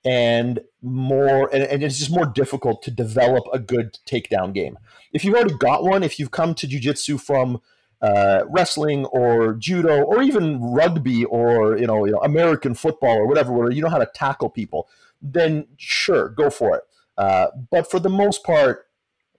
[0.06, 4.78] and more and, and, it's just more difficult to develop a good takedown game.
[5.12, 7.60] If you've already got one, if you've come to jiu-jitsu from
[8.02, 13.28] uh, wrestling or judo or even rugby or you know, you know American football or
[13.28, 14.88] whatever, where you know how to tackle people,
[15.22, 16.84] then sure, go for it.
[17.18, 18.88] Uh, but for the most part,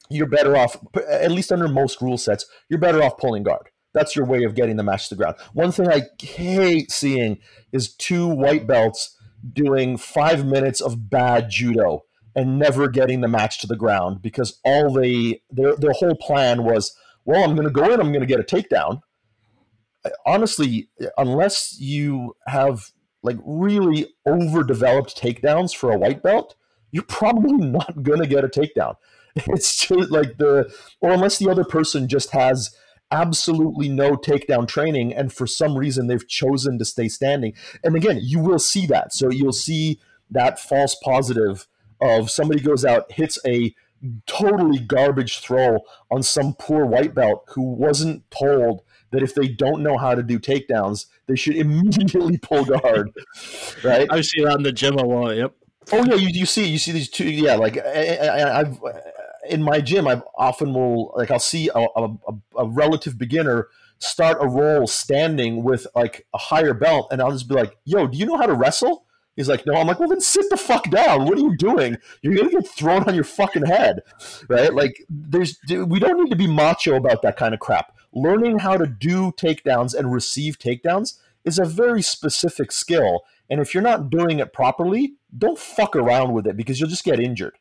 [0.09, 0.77] you're better off,
[1.09, 3.69] at least under most rule sets, you're better off pulling guard.
[3.93, 5.37] That's your way of getting the match to the ground.
[5.53, 7.39] One thing I hate seeing
[7.73, 9.17] is two white belts
[9.53, 12.05] doing five minutes of bad judo
[12.35, 16.65] and never getting the match to the ground because all they their their whole plan
[16.65, 16.95] was
[17.27, 19.03] well, I'm going to go in, I'm going to get a takedown.
[20.25, 22.93] honestly, unless you have
[23.27, 26.55] like really overdeveloped takedowns for a white belt,
[26.93, 28.95] you're probably not gonna get a takedown.
[29.49, 30.73] It's just like the,
[31.03, 32.75] or unless the other person just has
[33.11, 37.53] absolutely no takedown training and for some reason they've chosen to stay standing.
[37.85, 39.13] And again, you will see that.
[39.13, 40.01] So you'll see
[40.31, 41.67] that false positive
[42.01, 43.75] of somebody goes out, hits a
[44.27, 45.79] totally garbage throw
[46.11, 50.23] on some poor white belt who wasn't told that if they don't know how to
[50.23, 53.11] do takedowns, they should immediately pull guard.
[53.85, 54.07] right?
[54.11, 55.37] I see that in the gym a lot.
[55.37, 55.53] Yep.
[55.93, 57.31] Oh yeah, you, you see you see these two.
[57.31, 58.81] Yeah, like I, have
[59.49, 62.17] in my gym, I've often will like I'll see a, a,
[62.59, 63.69] a relative beginner
[63.99, 68.09] start a roll standing with like a higher belt, and I'll just be like, "Yo,
[68.09, 69.06] do you know how to wrestle?"
[69.37, 69.75] He's like, no.
[69.75, 71.27] I'm like, well, then sit the fuck down.
[71.27, 71.99] What are you doing?
[72.23, 74.01] You're gonna get thrown on your fucking head,
[74.49, 74.73] right?
[74.73, 77.95] Like, there's we don't need to be macho about that kind of crap.
[78.15, 83.75] Learning how to do takedowns and receive takedowns is a very specific skill, and if
[83.75, 87.59] you're not doing it properly, don't fuck around with it because you'll just get injured.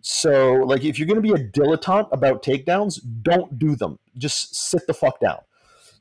[0.00, 4.00] So, like, if you're gonna be a dilettante about takedowns, don't do them.
[4.18, 5.38] Just sit the fuck down.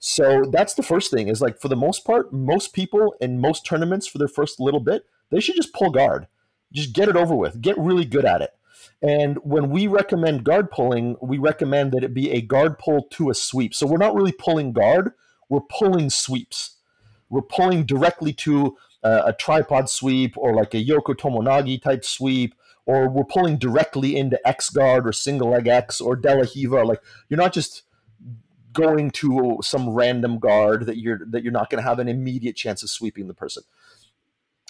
[0.05, 3.65] So that's the first thing is like for the most part, most people in most
[3.65, 6.27] tournaments for their first little bit, they should just pull guard.
[6.73, 7.61] Just get it over with.
[7.61, 8.51] Get really good at it.
[9.01, 13.29] And when we recommend guard pulling, we recommend that it be a guard pull to
[13.29, 13.73] a sweep.
[13.73, 15.13] So we're not really pulling guard,
[15.47, 16.75] we're pulling sweeps.
[17.29, 18.75] We're pulling directly to
[19.05, 23.57] uh, a tripod sweep or like a Yoko Tomoe Nage type sweep, or we're pulling
[23.57, 26.99] directly into X guard or single leg X or De La Like
[27.29, 27.83] you're not just
[28.73, 32.55] going to some random guard that you're that you're not going to have an immediate
[32.55, 33.63] chance of sweeping the person.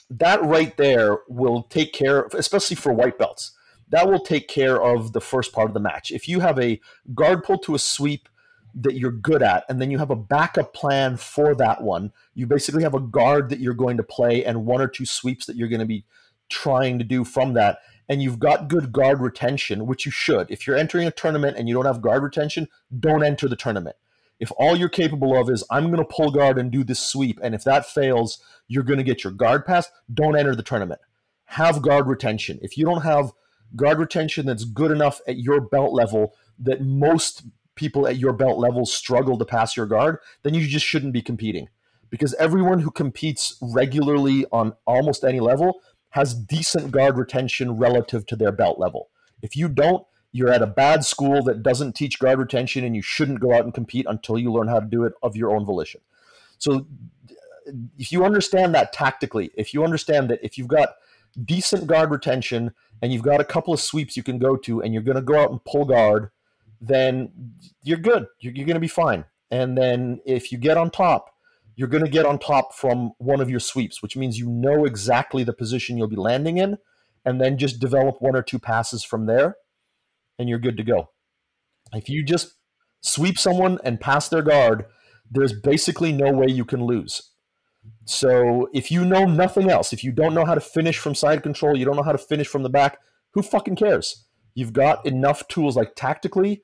[0.09, 3.51] That right there will take care, of, especially for white belts.
[3.89, 6.11] That will take care of the first part of the match.
[6.11, 6.79] If you have a
[7.13, 8.29] guard pull to a sweep
[8.75, 12.47] that you're good at, and then you have a backup plan for that one, you
[12.47, 15.55] basically have a guard that you're going to play and one or two sweeps that
[15.55, 16.05] you're going to be
[16.49, 17.79] trying to do from that
[18.09, 20.49] and you've got good guard retention, which you should.
[20.51, 23.95] If you're entering a tournament and you don't have guard retention, don't enter the tournament.
[24.39, 27.39] If all you're capable of is I'm going to pull guard and do this sweep,
[27.41, 31.01] and if that fails, you're going to get your guard pass, don't enter the tournament.
[31.45, 32.59] Have guard retention.
[32.61, 33.31] If you don't have
[33.75, 37.43] guard retention that's good enough at your belt level that most
[37.75, 41.21] people at your belt level struggle to pass your guard, then you just shouldn't be
[41.21, 41.69] competing.
[42.09, 45.79] Because everyone who competes regularly on almost any level
[46.13, 49.09] has decent guard retention relative to their belt level.
[49.41, 53.01] If you don't, you're at a bad school that doesn't teach guard retention and you
[53.01, 55.65] shouldn't go out and compete until you learn how to do it of your own
[55.65, 56.01] volition.
[56.59, 56.85] So
[57.97, 60.89] if you understand that tactically, if you understand that if you've got
[61.45, 64.93] decent guard retention and you've got a couple of sweeps you can go to and
[64.93, 66.29] you're going to go out and pull guard,
[66.79, 67.31] then
[67.81, 68.27] you're good.
[68.39, 69.25] You're, you're going to be fine.
[69.49, 71.32] And then if you get on top
[71.75, 74.85] you're going to get on top from one of your sweeps, which means you know
[74.85, 76.77] exactly the position you'll be landing in,
[77.25, 79.55] and then just develop one or two passes from there,
[80.37, 81.09] and you're good to go.
[81.93, 82.55] If you just
[83.01, 84.85] sweep someone and pass their guard,
[85.29, 87.31] there's basically no way you can lose.
[88.05, 91.43] So if you know nothing else, if you don't know how to finish from side
[91.43, 92.97] control, you don't know how to finish from the back,
[93.31, 94.25] who fucking cares?
[94.55, 96.63] You've got enough tools like tactically,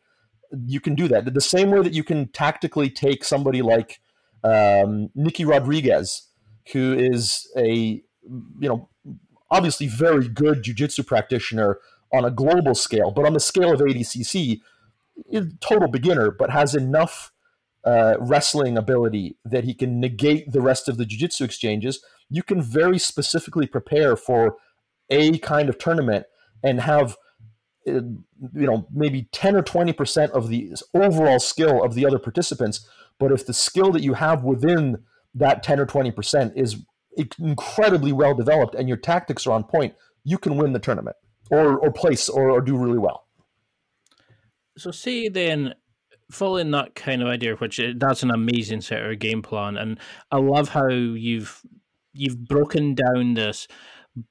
[0.66, 1.32] you can do that.
[1.34, 4.00] The same way that you can tactically take somebody like
[4.44, 6.28] um, Nicky Rodriguez,
[6.72, 8.02] who is a
[8.60, 8.90] you know
[9.52, 11.80] obviously very good jiu-jitsu practitioner
[12.14, 14.62] on a global scale, but on the scale of ADCC,
[15.60, 17.32] total beginner, but has enough
[17.84, 22.04] uh, wrestling ability that he can negate the rest of the jiu-jitsu exchanges.
[22.30, 24.58] You can very specifically prepare for
[25.10, 26.26] a kind of tournament
[26.64, 27.18] and have
[27.88, 28.02] uh,
[28.54, 32.88] you know maybe 10 or 20 percent of the overall skill of the other participants
[33.20, 35.04] but if the skill that you have within
[35.36, 36.78] that 10 or 20% is
[37.40, 39.94] incredibly well developed and your tactics are on point,
[40.24, 41.18] you can win the tournament
[41.52, 43.26] or, or place or, or do really well.
[44.78, 45.76] So, say then,
[46.32, 50.00] following that kind of idea, which uh, that's an amazing set of game plan, and
[50.32, 51.62] I love how you've
[52.14, 53.68] you've broken down this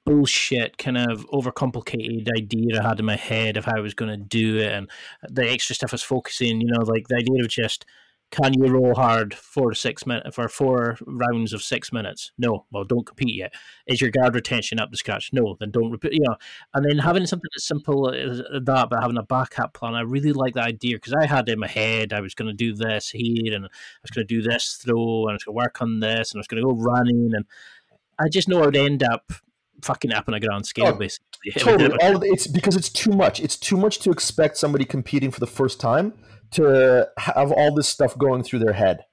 [0.05, 4.11] bullshit kind of overcomplicated idea I had in my head of how I was going
[4.11, 4.89] to do it, and
[5.29, 7.85] the extra stuff I was focusing, you know, like the idea of just
[8.31, 12.31] can you roll hard for six minutes for four rounds of six minutes?
[12.37, 12.65] No.
[12.71, 13.53] Well, don't compete yet.
[13.87, 15.31] Is your guard retention up to scratch?
[15.33, 15.57] No.
[15.59, 16.13] Then don't repeat.
[16.13, 16.35] You know,
[16.73, 19.95] and then having something as simple as that, but having a backup plan.
[19.95, 22.53] I really like that idea because I had in my head I was going to
[22.53, 23.69] do this here, and I
[24.03, 26.37] was going to do this throw, and I was going to work on this, and
[26.37, 27.45] I was going to go running, and
[28.19, 29.31] I just know I would end up
[29.81, 31.25] fucking up on a grand scale, oh, basically.
[31.57, 31.97] Totally.
[32.03, 33.39] All it's because it's too much.
[33.39, 36.13] It's too much to expect somebody competing for the first time
[36.51, 39.05] to have all this stuff going through their head.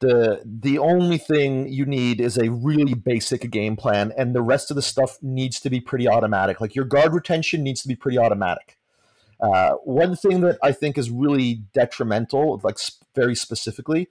[0.00, 4.70] the the only thing you need is a really basic game plan and the rest
[4.70, 7.96] of the stuff needs to be pretty automatic like your guard retention needs to be
[7.96, 8.76] pretty automatic
[9.40, 12.78] uh, one thing that i think is really detrimental like
[13.14, 14.08] very specifically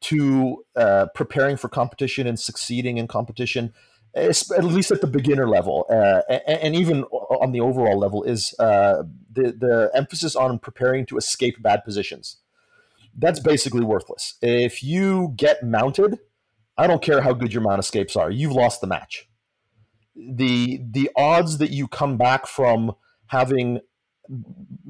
[0.00, 3.72] to uh, preparing for competition and succeeding in competition
[4.16, 9.02] at least at the beginner level uh, and even on the overall level is uh,
[9.32, 12.38] the, the emphasis on preparing to escape bad positions
[13.16, 14.34] that's basically worthless.
[14.42, 16.18] If you get mounted,
[16.76, 19.28] I don't care how good your mount escapes are, you've lost the match.
[20.16, 22.92] The the odds that you come back from
[23.26, 23.80] having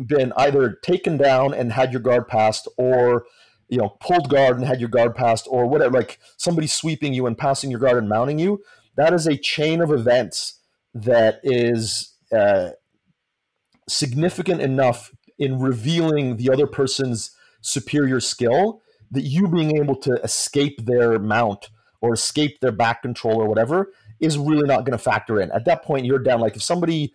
[0.07, 3.25] been either taken down and had your guard passed or
[3.69, 7.27] you know pulled guard and had your guard passed or whatever like somebody sweeping you
[7.27, 8.63] and passing your guard and mounting you
[8.97, 10.61] that is a chain of events
[10.95, 12.71] that is uh,
[13.89, 18.81] significant enough in revealing the other person's superior skill
[19.11, 21.71] that you being able to escape their mount
[22.01, 25.51] or escape their back control or whatever is really not going to factor in.
[25.53, 26.41] At that point, you're down.
[26.41, 27.15] Like if somebody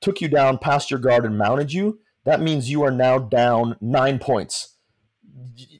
[0.00, 3.76] took you down past your guard and mounted you, that means you are now down
[3.80, 4.76] nine points.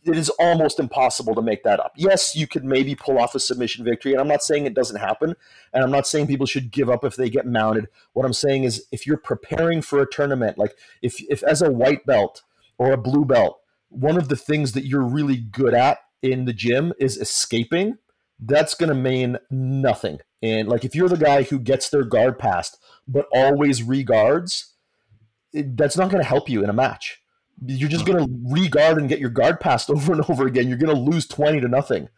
[0.04, 1.92] It is almost impossible to make that up.
[1.96, 5.00] Yes, you could maybe pull off a submission victory, and I'm not saying it doesn't
[5.00, 5.34] happen,
[5.72, 7.88] and I'm not saying people should give up if they get mounted.
[8.14, 11.70] What I'm saying is if you're preparing for a tournament, like if, if as a
[11.70, 12.42] white belt
[12.78, 16.52] or a blue belt, one of the things that you're really good at in the
[16.52, 17.98] gym is escaping,
[18.38, 20.20] that's going to mean nothing.
[20.42, 24.74] And like if you're the guy who gets their guard passed but always reguards,
[25.52, 27.19] it, that's not going to help you in a match.
[27.64, 30.68] You're just going to reguard and get your guard passed over and over again.
[30.68, 32.08] You're going to lose 20 to nothing.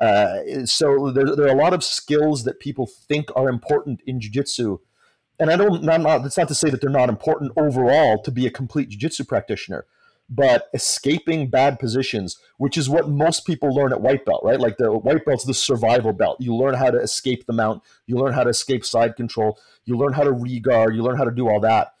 [0.00, 4.20] Uh, so there, there are a lot of skills that people think are important in
[4.20, 4.78] jiu-jitsu
[5.40, 8.30] and i don't not, not, that's not to say that they're not important overall to
[8.30, 9.86] be a complete jiu-jitsu practitioner
[10.28, 14.60] but escaping bad positions, which is what most people learn at white belt, right?
[14.60, 16.38] Like the white belt's the survival belt.
[16.40, 19.96] You learn how to escape the mount, you learn how to escape side control, you
[19.96, 21.94] learn how to reguard, you learn how to do all that.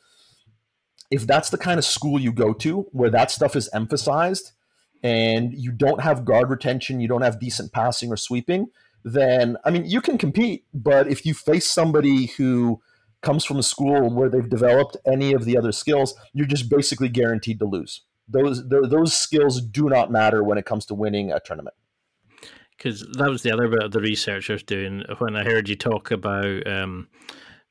[1.10, 4.52] If that's the kind of school you go to where that stuff is emphasized
[5.02, 8.66] and you don't have guard retention, you don't have decent passing or sweeping,
[9.04, 12.80] then I mean you can compete, but if you face somebody who
[13.22, 17.08] comes from a school where they've developed any of the other skills, you're just basically
[17.08, 21.40] guaranteed to lose those those skills do not matter when it comes to winning a
[21.40, 21.74] tournament.
[22.76, 25.68] Because that was the other bit of the research I was doing when I heard
[25.68, 26.64] you talk about.
[26.66, 27.08] Um,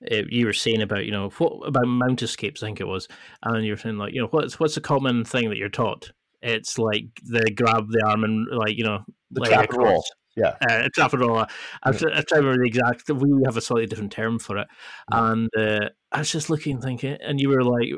[0.02, 3.08] it, you were saying about you know what about mount escapes, I think it was,
[3.44, 6.12] and you were saying like you know what's what's a common thing that you're taught?
[6.42, 10.04] It's like they grab the arm and like you know the trap roll.
[10.36, 11.40] Yeah, uh, trap roll.
[11.40, 11.48] I'm,
[11.84, 13.10] I'm trying to remember the exact.
[13.10, 14.68] We have a slightly different term for it,
[15.12, 17.90] and uh, I was just looking, thinking, and you were like,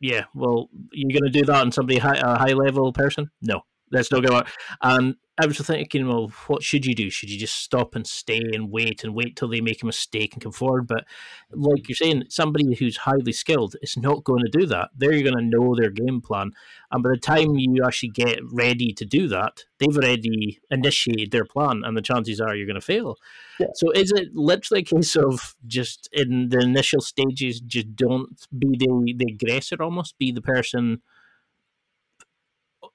[0.00, 3.30] yeah, well, you're going to do that on somebody high, a high level person?
[3.42, 4.48] No, that's not going out.
[4.82, 7.08] And I was thinking, well, what should you do?
[7.08, 10.34] Should you just stop and stay and wait and wait till they make a mistake
[10.34, 10.86] and come forward?
[10.86, 11.04] But
[11.50, 14.90] like you're saying, somebody who's highly skilled is not going to do that.
[14.94, 16.50] They're going to know their game plan.
[16.92, 21.46] And by the time you actually get ready to do that, they've already initiated their
[21.46, 23.16] plan, and the chances are you're going to fail.
[23.58, 23.68] Yeah.
[23.74, 28.76] So is it literally a case of just in the initial stages, just don't be
[28.76, 31.00] the, the aggressor almost, be the person–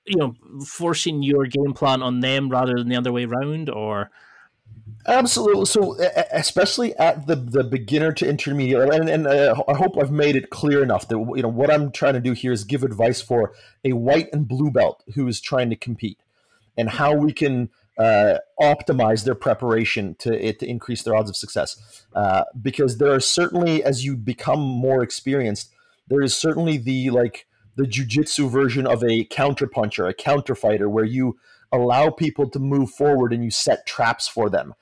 [0.06, 0.36] you know
[0.66, 4.10] forcing your game plan on them rather than the other way around or?
[5.08, 5.66] Absolutely.
[5.66, 5.96] So
[6.32, 10.50] especially at the the beginner to intermediate and, and uh, i hope i've made it
[10.50, 13.54] clear enough that you know what i'm trying to do here is give advice for
[13.84, 16.20] a white and blue belt who is trying to compete
[16.78, 21.36] and how we can uh, optimize their preparation to, it to increase their odds of
[21.38, 22.04] success.
[22.14, 25.72] Uh, because there are certainly as you become more experienced
[26.08, 30.90] there is certainly the like the jujitsu version of a counter puncher, a counter fighter,
[30.90, 31.38] where you
[31.72, 34.74] allow people to move forward and you set traps for them.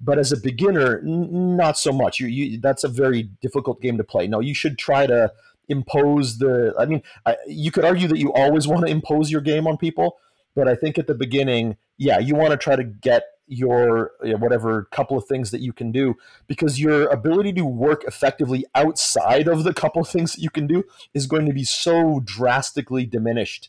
[0.00, 2.20] But as a beginner, n- not so much.
[2.20, 4.26] You, you, that's a very difficult game to play.
[4.26, 5.32] No, you should try to
[5.68, 6.74] impose the.
[6.78, 9.76] I mean, I, you could argue that you always want to impose your game on
[9.76, 10.16] people,
[10.54, 14.30] but I think at the beginning, yeah, you want to try to get your you
[14.30, 16.14] know, whatever couple of things that you can do
[16.46, 20.68] because your ability to work effectively outside of the couple of things that you can
[20.68, 23.68] do is going to be so drastically diminished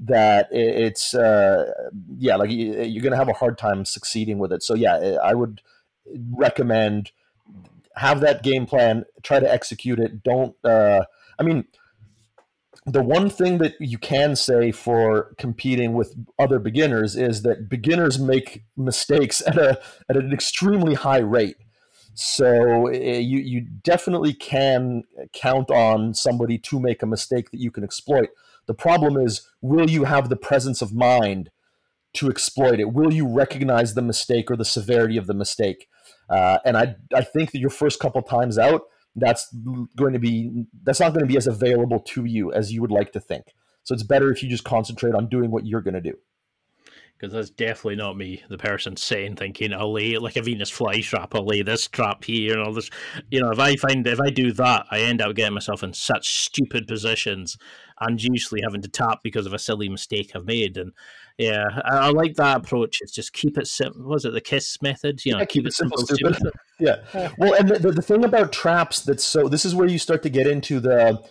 [0.00, 1.70] that it's uh,
[2.18, 4.62] yeah like you're going to have a hard time succeeding with it.
[4.62, 5.62] So yeah i would
[6.32, 7.12] recommend
[7.94, 10.24] have that game plan try to execute it.
[10.24, 11.04] Don't uh,
[11.38, 11.66] i mean
[12.92, 18.18] the one thing that you can say for competing with other beginners is that beginners
[18.18, 21.56] make mistakes at a at an extremely high rate.
[22.14, 27.70] So eh, you you definitely can count on somebody to make a mistake that you
[27.70, 28.30] can exploit.
[28.66, 31.50] The problem is, will you have the presence of mind
[32.14, 32.92] to exploit it?
[32.92, 35.88] Will you recognize the mistake or the severity of the mistake?
[36.28, 38.82] Uh, and I I think that your first couple times out,
[39.16, 39.54] that's
[39.96, 42.90] going to be that's not going to be as available to you as you would
[42.90, 43.44] like to think.
[43.82, 46.16] So it's better if you just concentrate on doing what you're going to do
[47.20, 50.70] because that's definitely not me, the person saying, thinking, oh, I'll lay like a Venus
[50.70, 52.88] flytrap, I'll oh, lay this trap here and all this.
[53.30, 55.92] You know, if I find, if I do that, I end up getting myself in
[55.92, 57.58] such stupid positions
[58.00, 60.78] and usually having to tap because of a silly mistake I've made.
[60.78, 60.92] And
[61.40, 63.00] yeah, I, I like that approach.
[63.00, 64.02] It's just keep it simple.
[64.02, 65.24] Was it the KISS method?
[65.24, 66.52] You know, yeah, keep, keep, it simple, simple stupid.
[66.78, 67.30] yeah.
[67.38, 70.28] Well, and the, the thing about traps that's so, this is where you start to
[70.28, 71.22] get into the,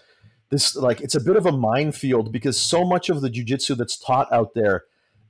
[0.49, 3.99] this, like, it's a bit of a minefield because so much of the jujitsu that's
[3.99, 4.85] taught out there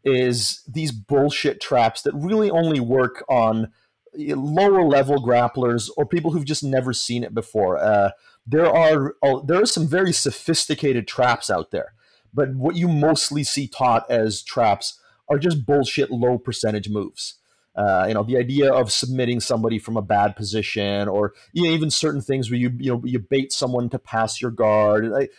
[0.06, 3.74] is these bullshit traps that really only work on
[4.16, 7.78] lower level grapplers or people who've just never seen it before.
[7.78, 8.12] Uh,
[8.48, 11.94] there are uh, there are some very sophisticated traps out there,
[12.34, 15.00] but what you mostly see taught as traps
[15.30, 17.36] are just bullshit low percentage moves.
[17.76, 21.70] Uh, you know, the idea of submitting somebody from a bad position, or you know,
[21.70, 25.12] even certain things where you you know you bait someone to pass your guard.
[25.14, 25.30] I,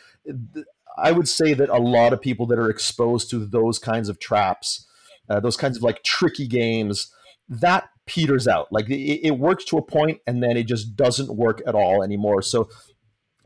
[0.96, 4.20] I would say that a lot of people that are exposed to those kinds of
[4.20, 4.86] traps,
[5.28, 7.12] uh, those kinds of like tricky games,
[7.48, 8.68] that peters out.
[8.72, 12.02] Like it, it, works to a point, and then it just doesn't work at all
[12.02, 12.42] anymore.
[12.42, 12.68] So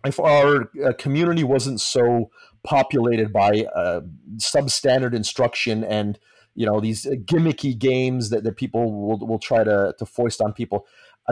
[0.05, 2.31] if our uh, community wasn't so
[2.65, 4.01] populated by uh,
[4.37, 6.19] substandard instruction and
[6.55, 10.53] you know these gimmicky games that, that people will, will try to, to foist on
[10.53, 10.87] people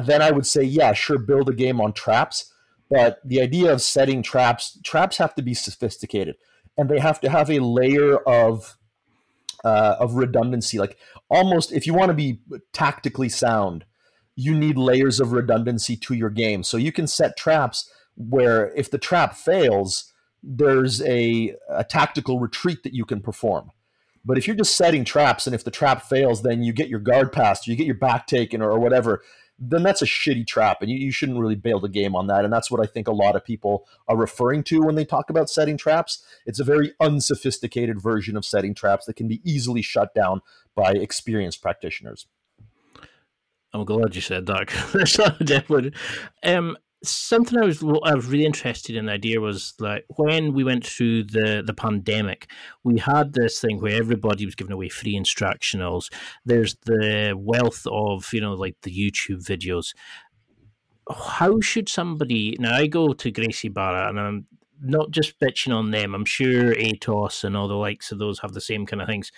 [0.05, 2.53] then i would say yeah sure build a game on traps
[2.93, 6.37] but the idea of setting traps, traps have to be sophisticated,
[6.77, 8.77] and they have to have a layer of
[9.65, 10.79] uh, of redundancy.
[10.79, 10.99] Like
[11.31, 12.41] almost, if you want to be
[12.75, 13.87] tactically sound,
[14.37, 16.63] you need layers of redundancy to your game.
[16.63, 20.12] So you can set traps where if the trap fails,
[20.43, 23.71] there's a, a tactical retreat that you can perform.
[24.25, 27.01] But if you're just setting traps and if the trap fails, then you get your
[27.01, 29.23] guard passed, you get your back taken, or, whatever
[29.65, 32.45] then that's a shitty trap, and you, you shouldn't really bail the game on that.
[32.45, 35.31] And that's what I think a lot of people are referring to when they talk
[35.31, 36.25] about setting traps.
[36.47, 40.41] It's a very unsophisticated version of setting traps that can be easily shut down
[40.75, 42.27] by experienced practitioners.
[43.73, 44.69] I'm glad you said that.
[45.45, 45.93] Definitely.
[46.43, 49.07] Um, something I was I was really interested in.
[49.07, 52.51] The idea was like when we went through the the pandemic,
[52.85, 56.13] we had this thing where everybody was giving away free instructionals.
[56.45, 59.95] There's the wealth of you know like the YouTube videos.
[61.11, 62.75] How should somebody now?
[62.75, 64.47] I go to Gracie Barra and I'm
[64.85, 66.15] not just bitching on them.
[66.15, 69.31] I'm sure ATOS and all the likes of those have the same kind of things,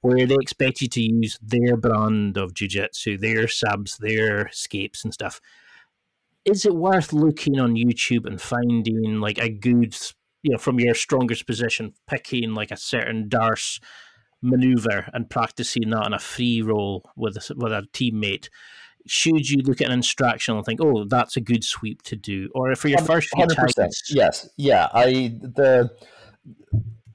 [0.00, 5.12] where they expect you to use their brand of jujitsu, their subs, their escapes and
[5.12, 5.40] stuff
[6.44, 9.96] is it worth looking on YouTube and finding like a good,
[10.42, 13.80] you know, from your strongest position, picking like a certain Darce
[14.42, 18.48] maneuver and practicing that on a free roll with a, with a teammate?
[19.06, 22.50] Should you look at an instruction and think, "Oh, that's a good sweep to do,"
[22.54, 24.02] or for your first few times?
[24.10, 24.88] Yes, yeah.
[24.92, 25.90] I the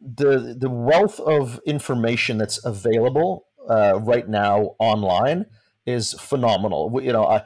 [0.01, 5.45] the the wealth of information that's available uh, right now online
[5.85, 6.99] is phenomenal.
[7.01, 7.43] You know, I,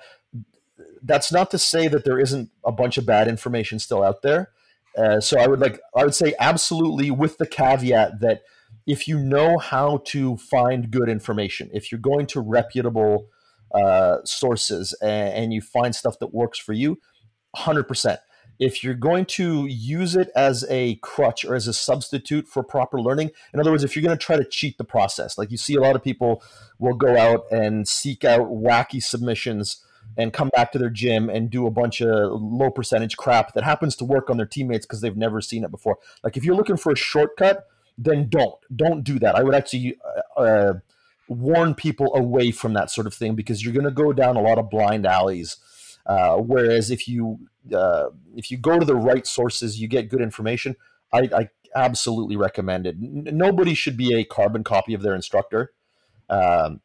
[1.03, 4.51] that's not to say that there isn't a bunch of bad information still out there.
[4.97, 8.41] Uh, so I would like I would say absolutely with the caveat that
[8.87, 13.29] if you know how to find good information, if you're going to reputable
[13.73, 16.97] uh, sources and, and, you find stuff that works for you,
[17.55, 18.17] 100%.
[18.57, 22.99] If you're going to use it as a crutch or as a substitute for proper
[22.99, 25.57] learning, in other words, if you're going to try to cheat the process, like you
[25.57, 26.43] see a lot of people
[26.79, 29.83] will go out and seek out wacky submissions
[30.17, 33.63] and come back to their gym and do a bunch of low percentage crap that
[33.63, 35.97] happens to work on their teammates because they've never seen it before.
[36.23, 37.67] Like if you're looking for a shortcut,
[37.97, 39.35] then don't don't do that.
[39.35, 39.97] I would actually
[40.37, 40.73] uh, uh,
[41.27, 44.41] warn people away from that sort of thing because you're going to go down a
[44.41, 45.57] lot of blind alleys.
[46.05, 47.39] Uh, whereas if you
[47.75, 50.75] uh, if you go to the right sources, you get good information.
[51.13, 52.95] I, I absolutely recommend it.
[52.95, 55.73] N- nobody should be a carbon copy of their instructor.
[56.29, 56.81] Um,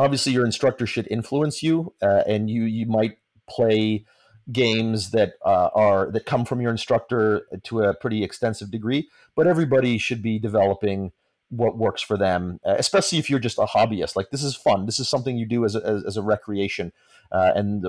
[0.00, 3.18] obviously your instructor should influence you, uh, and you you might
[3.48, 4.04] play
[4.50, 9.08] games that uh, are that come from your instructor to a pretty extensive degree.
[9.36, 11.12] But everybody should be developing
[11.50, 14.16] what works for them, uh, especially if you're just a hobbyist.
[14.16, 14.86] Like this is fun.
[14.86, 16.92] This is something you do as a, as, as a recreation.
[17.32, 17.84] Uh, and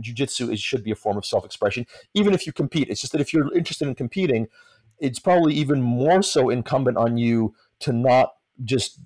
[0.00, 2.88] jujitsu is should be a form of self-expression, even if you compete.
[2.90, 4.48] It's just that if you're interested in competing,
[4.98, 8.34] it's probably even more so incumbent on you to not
[8.64, 9.00] just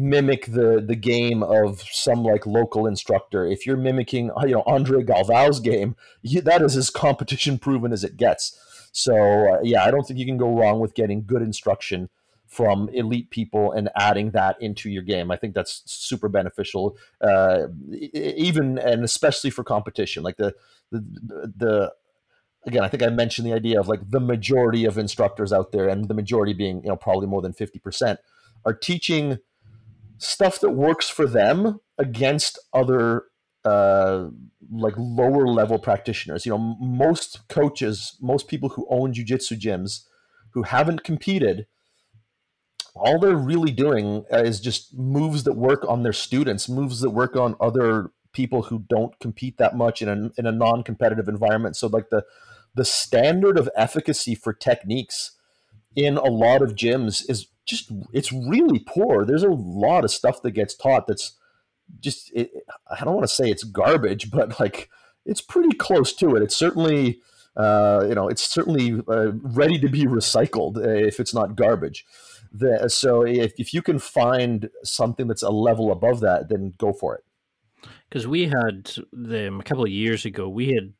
[0.00, 3.44] mimic the the game of some like local instructor.
[3.46, 8.04] If you're mimicking, you know, Andre Galvao's game, you, that is as competition proven as
[8.04, 8.58] it gets.
[8.92, 12.08] So uh, yeah, I don't think you can go wrong with getting good instruction
[12.46, 15.30] from elite people and adding that into your game.
[15.30, 17.68] I think that's super beneficial, uh,
[18.12, 20.24] even and especially for competition.
[20.24, 20.54] Like the,
[20.90, 21.92] the the
[22.66, 25.88] again, I think I mentioned the idea of like the majority of instructors out there,
[25.88, 28.18] and the majority being you know probably more than fifty percent,
[28.64, 29.38] are teaching
[30.20, 33.24] stuff that works for them against other
[33.64, 34.26] uh,
[34.70, 36.46] like lower level practitioners.
[36.46, 40.04] You know, most coaches, most people who own jujitsu gyms,
[40.52, 41.66] who haven't competed
[42.94, 47.36] all they're really doing is just moves that work on their students, moves that work
[47.36, 51.76] on other people who don't compete that much in a, in a non-competitive environment.
[51.76, 52.24] So like the
[52.74, 55.32] the standard of efficacy for techniques
[55.96, 59.24] in a lot of gyms is just it's really poor.
[59.24, 61.38] There's a lot of stuff that gets taught that's
[62.00, 62.50] just it,
[62.90, 64.90] I don't want to say it's garbage, but like
[65.24, 66.42] it's pretty close to it.
[66.42, 67.20] It's certainly
[67.56, 72.04] uh, you know it's certainly uh, ready to be recycled uh, if it's not garbage
[72.52, 76.92] the, so if, if you can find something that's a level above that, then go
[76.92, 77.24] for it.
[78.08, 80.92] Because we had them a couple of years ago, we had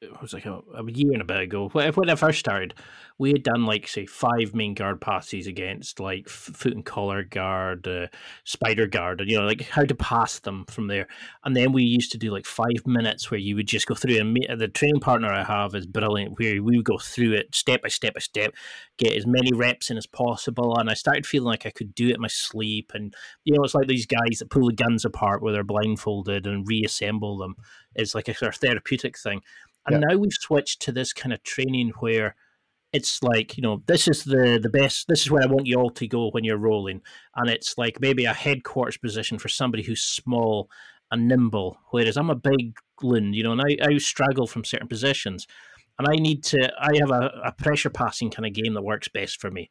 [0.00, 2.72] it was like a, a, year and a bit ago when I first started,
[3.18, 7.86] we had done like say five main guard passes against like foot and collar guard,
[7.86, 8.06] uh,
[8.44, 11.08] spider guard, and you know, like how to pass them from there.
[11.44, 14.18] And then we used to do like five minutes where you would just go through.
[14.18, 17.54] And meet the training partner I have is brilliant, where we would go through it
[17.54, 18.54] step by step by step,
[18.98, 20.78] get as many reps in as possible.
[20.78, 22.92] And I started feeling like I could do it in my sleep.
[22.94, 23.12] And
[23.42, 26.68] you know, it's like these guys that pull the guns apart where they're blindfolded and
[26.68, 27.56] reassemble them.
[27.96, 29.42] It's like a sort of therapeutic thing
[29.88, 30.08] and yeah.
[30.08, 32.36] now we've switched to this kind of training where
[32.92, 35.76] it's like you know this is the the best this is where i want you
[35.76, 37.02] all to go when you're rolling.
[37.36, 40.70] And it's like maybe a headquarters position for somebody who's small
[41.10, 44.88] and nimble whereas i'm a big loon you know and i, I struggle from certain
[44.88, 45.46] positions.
[45.98, 49.08] And i need to i have a, a pressure passing kind of game that works
[49.08, 49.70] best for me.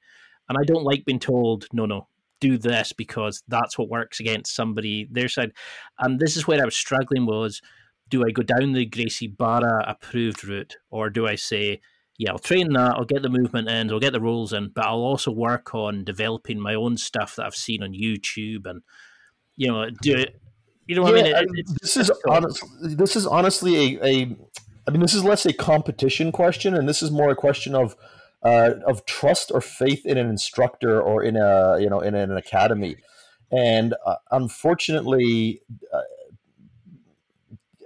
[0.50, 2.08] And i don't like being told no no
[2.40, 5.54] do this because that's what works against somebody their side.
[5.98, 7.62] And this is where i was struggling was
[8.10, 11.82] do I go down the Gracie Barra approved route, or do I say,
[12.18, 14.86] yeah, I'll train that, I'll get the movement in, I'll get the rolls in, but
[14.86, 18.82] I'll also work on developing my own stuff that I've seen on YouTube and,
[19.56, 20.40] you know, do it.
[20.88, 21.58] You know what yeah, I mean?
[21.58, 24.38] It, this is honest, this is honestly a, a,
[24.88, 27.96] I mean, this is less a competition question, and this is more a question of
[28.42, 32.38] uh, of trust or faith in an instructor or in a you know in an
[32.38, 32.96] academy.
[33.52, 35.62] And uh, unfortunately,
[35.94, 36.02] uh,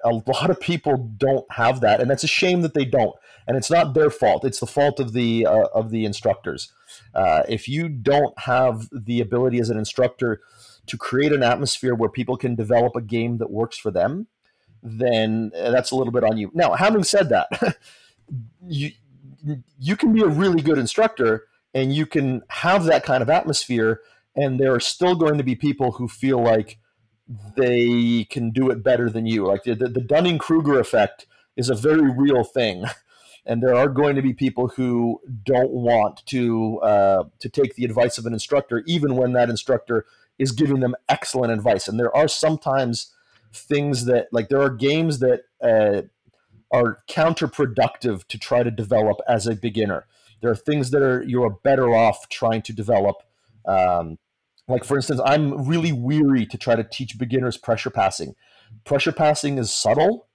[0.04, 3.16] a lot of people don't have that, and that's a shame that they don't.
[3.48, 6.72] And it's not their fault; it's the fault of the uh, of the instructors.
[7.14, 10.42] Uh, if you don't have the ability as an instructor
[10.88, 14.28] to create an atmosphere where people can develop a game that works for them,
[14.84, 16.52] then that's a little bit on you.
[16.54, 17.78] Now, having said that,
[18.68, 18.92] you
[19.80, 24.02] you can be a really good instructor and you can have that kind of atmosphere,
[24.36, 26.78] and there are still going to be people who feel like
[27.56, 29.46] they can do it better than you.
[29.46, 31.26] Like the, the Dunning Kruger effect
[31.56, 32.86] is a very real thing.
[33.44, 37.86] And there are going to be people who don't want to uh, to take the
[37.86, 40.06] advice of an instructor, even when that instructor
[40.38, 41.88] is giving them excellent advice.
[41.88, 43.12] And there are sometimes
[43.52, 46.04] things that, like, there are games that uh,
[46.72, 50.06] are counterproductive to try to develop as a beginner.
[50.42, 53.24] There are things that are you're better off trying to develop
[53.66, 54.18] um,
[54.68, 58.36] like for instance, I'm really weary to try to teach beginners pressure passing.
[58.86, 60.28] Pressure passing is subtle,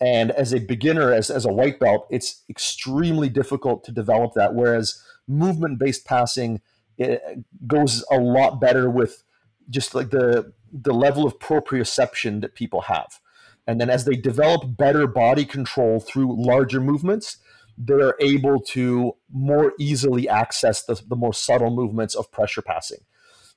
[0.00, 4.54] and as a beginner, as, as a white belt, it's extremely difficult to develop that.
[4.54, 6.60] Whereas movement based passing
[6.98, 7.18] eh,
[7.66, 9.22] goes a lot better with
[9.70, 13.20] just like the the level of proprioception that people have.
[13.66, 17.38] And then as they develop better body control through larger movements,
[17.78, 23.00] they're able to more easily access the, the more subtle movements of pressure passing.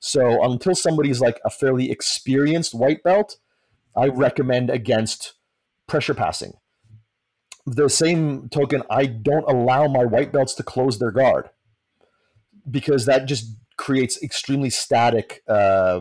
[0.00, 3.36] So until somebody's like a fairly experienced white belt,
[3.94, 5.34] I recommend against
[5.86, 6.54] pressure passing.
[7.66, 11.50] The same token, I don't allow my white belts to close their guard
[12.68, 16.00] because that just creates extremely static uh,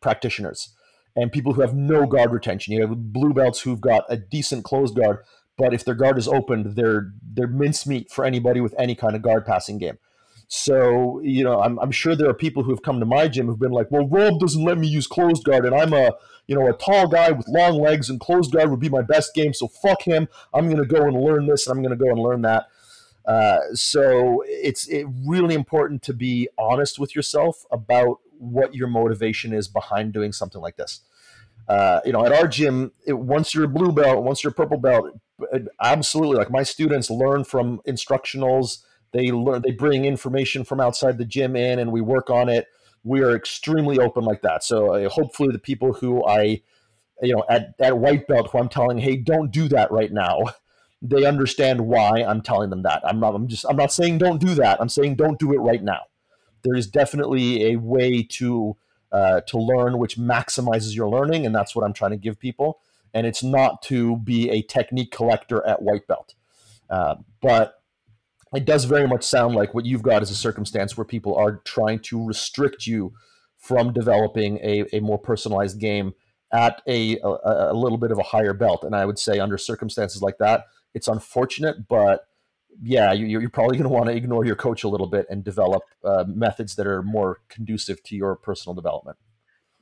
[0.00, 0.74] practitioners
[1.14, 2.74] and people who have no guard retention.
[2.74, 5.18] You have blue belts who've got a decent closed guard,
[5.56, 9.22] but if their guard is opened, they're they're mincemeat for anybody with any kind of
[9.22, 9.98] guard passing game.
[10.50, 13.46] So, you know, I'm, I'm sure there are people who have come to my gym
[13.46, 16.12] who've been like, well, Rob doesn't let me use closed guard, and I'm a,
[16.46, 19.34] you know, a tall guy with long legs, and closed guard would be my best
[19.34, 19.52] game.
[19.52, 20.26] So fuck him.
[20.54, 22.68] I'm going to go and learn this, and I'm going to go and learn that.
[23.26, 29.52] Uh, so it's it really important to be honest with yourself about what your motivation
[29.52, 31.02] is behind doing something like this.
[31.68, 34.54] Uh, you know, at our gym, it, once you're a blue belt, once you're a
[34.54, 35.10] purple belt,
[35.82, 38.78] absolutely, like my students learn from instructionals
[39.12, 42.66] They learn, they bring information from outside the gym in, and we work on it.
[43.04, 44.62] We are extremely open like that.
[44.64, 46.62] So uh, hopefully, the people who I,
[47.22, 50.42] you know, at at white belt, who I'm telling, hey, don't do that right now,
[51.02, 53.02] they understand why I'm telling them that.
[53.04, 53.34] I'm not.
[53.34, 53.64] I'm just.
[53.68, 54.80] I'm not saying don't do that.
[54.80, 56.02] I'm saying don't do it right now.
[56.62, 58.76] There is definitely a way to
[59.12, 62.80] uh, to learn which maximizes your learning, and that's what I'm trying to give people.
[63.14, 66.34] And it's not to be a technique collector at white belt,
[66.90, 67.77] uh, but
[68.54, 71.60] it does very much sound like what you've got is a circumstance where people are
[71.64, 73.12] trying to restrict you
[73.58, 76.14] from developing a, a more personalized game
[76.52, 78.84] at a, a, a little bit of a higher belt.
[78.84, 80.64] And I would say under circumstances like that,
[80.94, 82.24] it's unfortunate, but
[82.80, 85.42] yeah, you, are probably going to want to ignore your coach a little bit and
[85.44, 89.18] develop uh, methods that are more conducive to your personal development.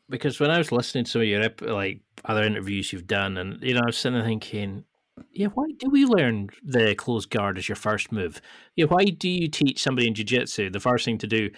[0.08, 3.62] Because when I was listening to some of your like other interviews you've done, and
[3.62, 4.84] you know, I was sitting there thinking,
[5.32, 8.40] yeah, why do we learn the closed guard as your first move?
[8.74, 11.50] Yeah, why do you teach somebody in jiu-jitsu the first thing to do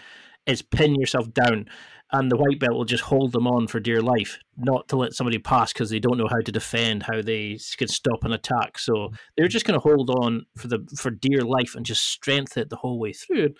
[0.46, 1.66] is pin yourself down
[2.10, 5.12] and the white belt will just hold them on for dear life, not to let
[5.12, 8.78] somebody pass because they don't know how to defend, how they can stop an attack.
[8.78, 12.62] So they're just going to hold on for the for dear life and just strengthen
[12.62, 13.50] it the whole way through.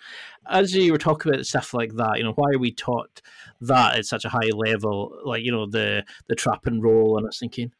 [0.49, 3.21] As you were talking about stuff like that, you know, why are we taught
[3.61, 5.15] that at such a high level?
[5.23, 7.71] Like you know the the trap and roll, and I was thinking,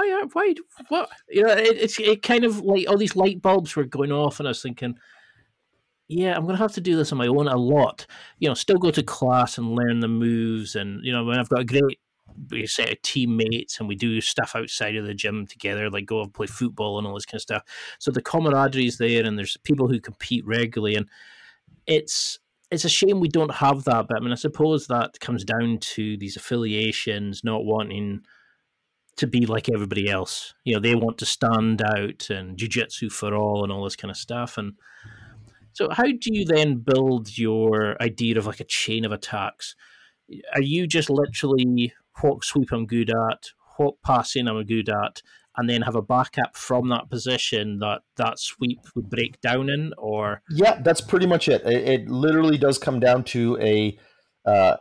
[0.00, 0.54] Oh, why why
[0.88, 4.12] what you know it, it's it kind of like all these light bulbs were going
[4.12, 4.96] off, and I was thinking
[6.08, 8.06] yeah, I'm gonna have to do this on my own a lot.
[8.38, 11.50] You know, still go to class and learn the moves, and you know, when I've
[11.50, 11.98] got a great
[12.66, 16.32] set of teammates and we do stuff outside of the gym together, like go and
[16.32, 17.62] play football and all this kind of stuff.
[17.98, 21.06] So the camaraderie is there, and there's people who compete regularly, and
[21.86, 22.38] it's
[22.70, 24.06] it's a shame we don't have that.
[24.08, 28.22] But I mean, I suppose that comes down to these affiliations not wanting
[29.18, 30.54] to be like everybody else.
[30.64, 34.10] You know, they want to stand out and jujitsu for all and all this kind
[34.10, 34.74] of stuff, and
[35.78, 39.76] so, how do you then build your idea of like a chain of attacks?
[40.52, 45.22] Are you just literally what sweep I'm good at, what passing I'm good at,
[45.56, 49.92] and then have a backup from that position that that sweep would break down in,
[49.96, 51.62] or yeah, that's pretty much it.
[51.64, 53.96] It, it literally does come down to a
[54.44, 54.78] uh,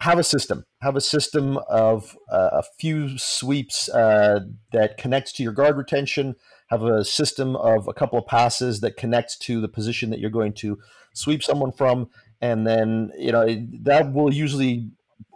[0.00, 4.40] have a system, have a system of uh, a few sweeps uh,
[4.72, 6.36] that connects to your guard retention.
[6.68, 10.30] Have a system of a couple of passes that connects to the position that you're
[10.30, 10.78] going to
[11.14, 13.46] sweep someone from, and then you know
[13.82, 14.90] that will usually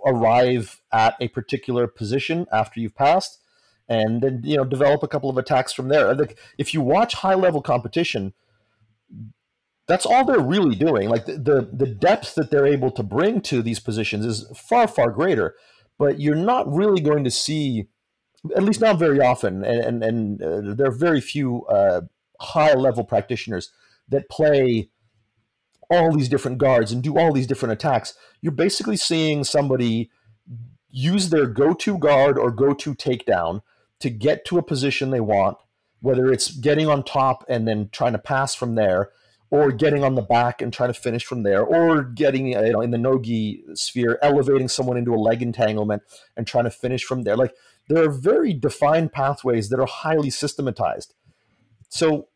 [0.06, 3.40] arrive at a particular position after you've passed,
[3.88, 6.14] and then you know develop a couple of attacks from there.
[6.59, 8.34] If you watch high level competition,
[9.93, 11.10] that's all they're really doing.
[11.10, 14.89] Like the, the, the depth that they're able to bring to these positions is far
[14.89, 15.55] far greater,
[15.98, 17.89] but you're not really going to see
[18.56, 22.01] at least not very often, and and, and uh, there are very few uh,
[22.40, 23.70] high level practitioners
[24.09, 24.89] that play
[25.90, 28.14] all these different guards and do all these different attacks.
[28.40, 30.10] You're basically seeing somebody
[30.89, 33.60] use their go-to guard or go-to takedown
[34.01, 35.59] to get to a position they want,
[36.01, 39.10] whether it's getting on top and then trying to pass from there,
[39.52, 42.80] or getting on the back and trying to finish from there, or getting you know
[42.80, 46.02] in the nogi sphere, elevating someone into a leg entanglement
[46.38, 47.36] and trying to finish from there.
[47.36, 47.54] Like
[47.86, 51.12] there are very defined pathways that are highly systematized.
[51.90, 52.28] So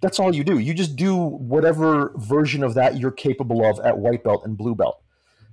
[0.00, 0.58] that's all you do.
[0.58, 4.74] You just do whatever version of that you're capable of at white belt and blue
[4.74, 5.02] belt.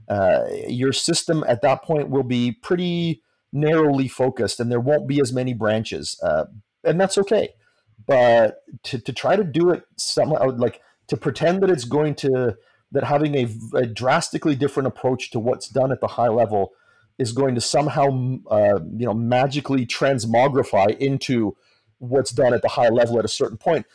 [0.08, 3.22] Uh, your system at that point will be pretty
[3.52, 6.46] narrowly focused, and there won't be as many branches, uh,
[6.86, 7.50] and that's okay.
[8.08, 12.56] But to, to try to do it somehow, like to pretend that it's going to
[12.92, 16.72] that having a, a drastically different approach to what's done at the high level
[17.18, 18.08] is going to somehow
[18.50, 21.56] uh, you know magically transmogrify into
[21.98, 23.86] what's done at the high level at a certain point.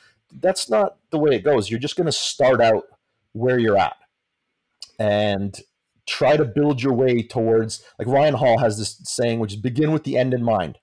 [0.41, 1.71] That's not the way it goes.
[1.71, 2.85] You're just going to start out
[3.33, 3.97] where you're at
[4.99, 5.59] and
[6.07, 9.91] try to build your way towards like ryan hall has this saying which is begin
[9.91, 10.79] with the end in mind.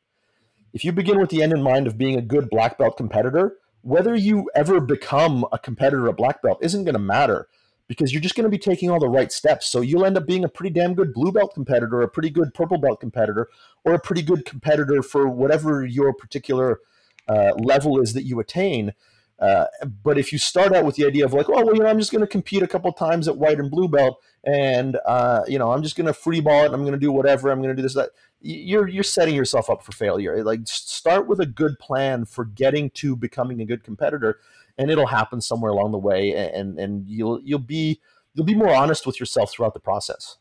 [0.74, 3.58] If you begin with the end in mind of being a good black belt competitor
[3.82, 7.48] whether you ever become a competitor a black belt isn't going to matter
[7.88, 9.68] because you're just going to be taking all the right steps.
[9.68, 12.54] So you'll end up being a pretty damn good blue belt competitor, a pretty good
[12.54, 13.50] purple belt competitor,
[13.84, 16.80] or a pretty good competitor for whatever your particular
[17.28, 18.94] uh, level is that you attain.
[19.42, 19.66] Uh,
[20.04, 21.98] but if you start out with the idea of like, oh well, you know, I'm
[21.98, 25.58] just going to compete a couple times at white and blue belt, and uh, you
[25.58, 27.76] know, I'm just going to free ball it, I'm going to do whatever, I'm going
[27.76, 28.12] to do this that.
[28.44, 30.44] You're you're setting yourself up for failure.
[30.44, 34.40] Like start with a good plan for getting to becoming a good competitor,
[34.78, 38.00] and it'll happen somewhere along the way, and and you'll you'll be
[38.34, 40.38] you'll be more honest with yourself throughout the process.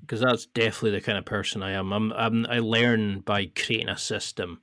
[0.00, 1.92] Because that's definitely the kind of person I am.
[1.92, 4.60] I'm, I'm I learn by creating a system,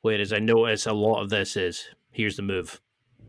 [0.00, 2.80] whereas I notice a lot of this is here's the move,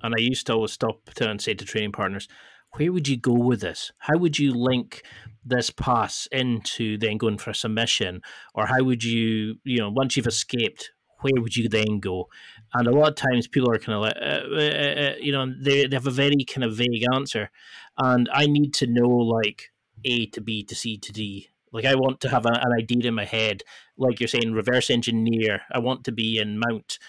[0.01, 2.27] and I used to always stop to and say to training partners,
[2.73, 3.91] where would you go with this?
[3.97, 5.03] How would you link
[5.45, 8.21] this pass into then going for a submission,
[8.53, 12.29] or how would you, you know, once you've escaped, where would you then go?
[12.73, 15.31] And a lot of times people are kind of like, uh, uh, uh, uh, you
[15.31, 17.49] know, they, they have a very kind of vague answer.
[17.97, 19.71] And I need to know like
[20.05, 21.49] A to B to C to D.
[21.71, 23.63] Like I want to have a, an idea in my head,
[23.97, 25.61] like you're saying, reverse engineer.
[25.71, 26.99] I want to be in mount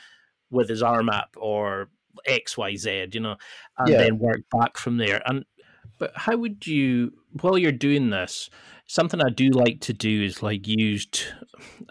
[0.51, 1.89] with his RMAP or
[2.27, 3.37] X, Y, Z, you know,
[3.79, 3.99] and yeah.
[3.99, 5.23] then work back from there.
[5.27, 5.45] And
[5.99, 8.49] but how would you, while you're doing this,
[8.87, 11.25] something I do like to do is like used,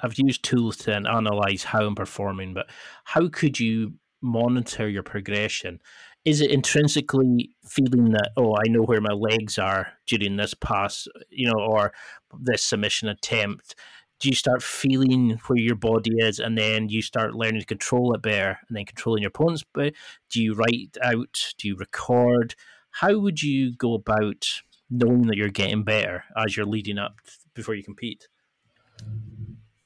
[0.02, 2.70] I've used tools to analyze how I'm performing, but
[3.04, 5.80] how could you monitor your progression?
[6.26, 11.08] Is it intrinsically feeling that, oh, I know where my legs are during this pass,
[11.30, 11.94] you know, or
[12.42, 13.76] this submission attempt?
[14.20, 18.14] Do you start feeling where your body is and then you start learning to control
[18.14, 19.94] it better and then controlling your opponent's but
[20.30, 22.56] do you write out do you record
[22.92, 27.20] how would you go about knowing that you're getting better as you're leading up
[27.54, 28.28] before you compete?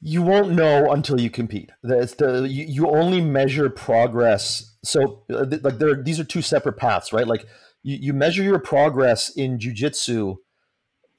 [0.02, 1.72] You won't know until you compete.
[1.82, 4.76] That's the you, you only measure progress.
[4.84, 7.28] So uh, like there, these are two separate paths, right?
[7.28, 7.46] Like
[7.84, 10.38] you, you measure your progress in jujitsu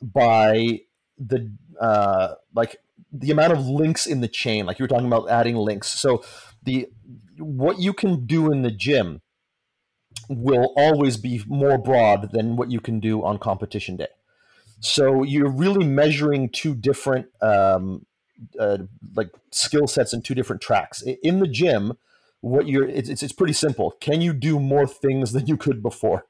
[0.03, 0.81] by
[1.19, 1.51] the
[1.81, 2.77] uh, like
[3.15, 4.67] the amount of links in the chain.
[4.67, 5.89] Like you were talking about adding links.
[6.01, 6.25] So
[6.63, 6.89] the
[7.39, 9.23] what you can do in the gym
[10.29, 14.09] will always be more broad than what you can do on competition day.
[14.81, 18.07] So you're really measuring two different um,
[18.59, 18.79] uh,
[19.15, 21.93] like skill sets and two different tracks in the gym.
[22.41, 23.93] What you're it's, it's, it's pretty simple.
[24.01, 26.27] Can you do more things than you could before?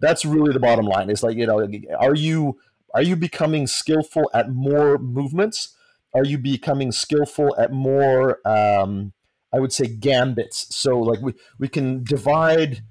[0.00, 1.10] That's really the bottom line.
[1.10, 1.66] It's like you know,
[1.98, 2.58] are you
[2.92, 5.74] are you becoming skillful at more movements?
[6.14, 8.38] Are you becoming skillful at more?
[8.46, 9.12] Um,
[9.52, 10.74] I would say gambits.
[10.74, 12.82] So like we we can divide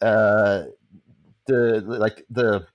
[0.00, 0.64] uh,
[1.46, 2.66] the like the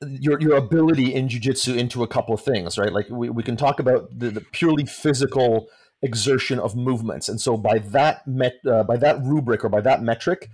[0.00, 2.92] your your ability in jujitsu into a couple of things, right?
[2.92, 5.68] Like we, we can talk about the, the purely physical
[6.02, 10.02] exertion of movements, and so by that met uh, by that rubric or by that
[10.02, 10.48] metric,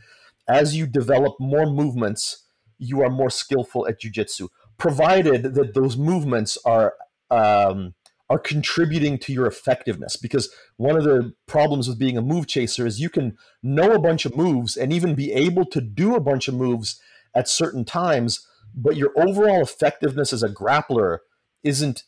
[0.49, 2.45] as you develop more movements,
[2.79, 4.49] you are more skillful at jujitsu,
[4.79, 6.95] provided that those movements are
[7.31, 7.95] um,
[8.29, 10.17] are contributing to your effectiveness.
[10.17, 14.01] Because one of the problems with being a move chaser is you can know a
[14.01, 17.01] bunch of moves and even be able to do a bunch of moves
[17.35, 18.47] at certain times
[18.77, 21.19] but your overall effectiveness as a grappler
[21.65, 22.05] isn't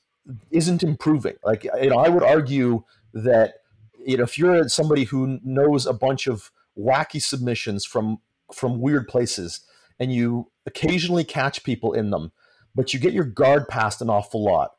[0.51, 1.37] isn't improving.
[1.43, 2.85] Like you know i would argue
[3.15, 3.55] that
[3.99, 8.19] you know if you're somebody who knows a bunch of wacky submissions from
[8.53, 9.61] from weird places
[9.99, 12.31] and you occasionally catch people in them
[12.75, 14.73] but you get your guard passed an awful lot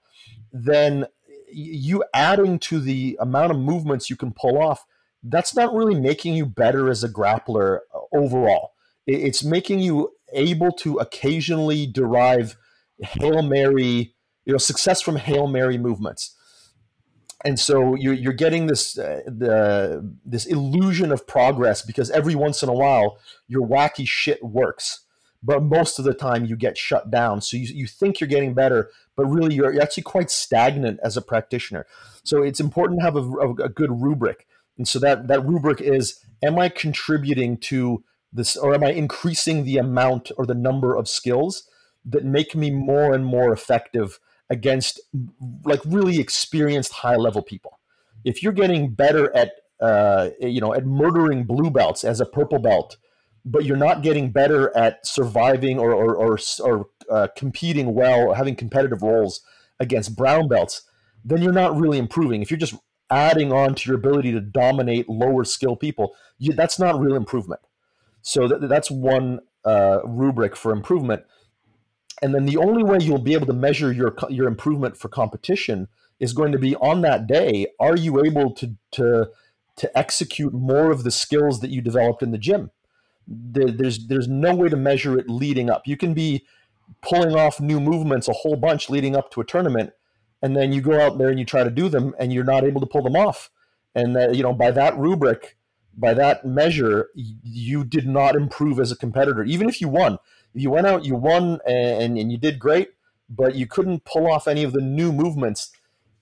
[0.51, 1.07] then
[1.51, 4.85] you adding to the amount of movements you can pull off,
[5.23, 8.71] that's not really making you better as a grappler uh, overall.
[9.05, 12.55] It's making you able to occasionally derive
[13.01, 14.13] hail mary,
[14.45, 16.35] you know, success from hail mary movements.
[17.43, 22.61] And so you're, you're getting this uh, the this illusion of progress because every once
[22.61, 23.17] in a while
[23.47, 25.05] your wacky shit works
[25.41, 27.41] but most of the time you get shut down.
[27.41, 31.21] So you, you think you're getting better, but really you're, actually quite stagnant as a
[31.21, 31.85] practitioner.
[32.23, 34.47] So it's important to have a, a, good rubric.
[34.77, 38.01] And so that, that rubric is Am I contributing to
[38.31, 41.67] this, or am I increasing the amount or the number of skills
[42.05, 45.01] that make me more and more effective against
[45.65, 47.77] like really experienced high level people?
[48.23, 49.51] If you're getting better at,
[49.81, 52.95] uh, you know, at murdering blue belts as a purple belt,
[53.43, 58.55] but you're not getting better at surviving or or or, or uh, competing well having
[58.55, 59.41] competitive roles
[59.79, 60.83] against brown belts,
[61.23, 62.41] then you're not really improving.
[62.41, 62.75] If you're just
[63.09, 67.61] adding on to your ability to dominate lower skill people, you, that's not real improvement.
[68.21, 71.23] So th- that's one uh, rubric for improvement.
[72.21, 75.87] And then the only way you'll be able to measure your your improvement for competition
[76.19, 77.67] is going to be on that day.
[77.79, 79.29] Are you able to to
[79.77, 82.71] to execute more of the skills that you developed in the gym?
[83.29, 85.83] there's there's no way to measure it leading up.
[85.85, 86.45] You can be
[87.01, 89.91] pulling off new movements a whole bunch leading up to a tournament,
[90.41, 92.63] and then you go out there and you try to do them, and you're not
[92.63, 93.49] able to pull them off.
[93.95, 95.57] And uh, you know by that rubric,
[95.97, 100.17] by that measure, you did not improve as a competitor, even if you won.
[100.53, 102.89] You went out, you won, and, and you did great,
[103.29, 105.71] but you couldn't pull off any of the new movements.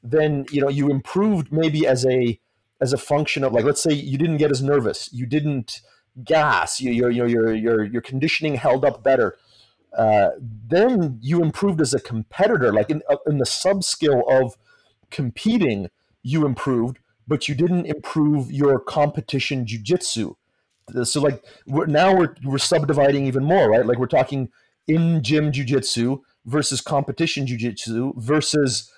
[0.04, 2.40] Then you know you improved maybe as a
[2.80, 5.82] as a function of like let's say you didn't get as nervous, you didn't
[6.24, 9.38] gas, you, your, your, your, your, your conditioning held up better.
[9.96, 14.58] Uh, then you improved as a competitor, like in, uh, in the sub skill of
[15.10, 15.90] competing,
[16.22, 20.36] you improved, but you didn't improve your competition jujitsu.
[21.04, 23.86] So like we're, now we're we're subdividing even more, right?
[23.86, 24.50] Like we're talking
[24.88, 28.92] in gym jujitsu versus competition jujitsu versus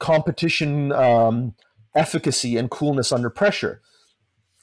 [0.00, 1.54] competition um,
[1.94, 3.80] efficacy and coolness under pressure.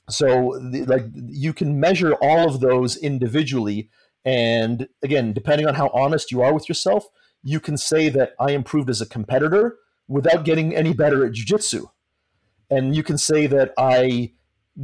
[0.09, 3.89] So the, like you can measure all of those individually,
[4.25, 7.07] and again, depending on how honest you are with yourself,
[7.43, 9.77] you can say that I improved as a competitor
[10.07, 11.89] without getting any better at jujitsu,
[12.69, 14.31] and you can say that I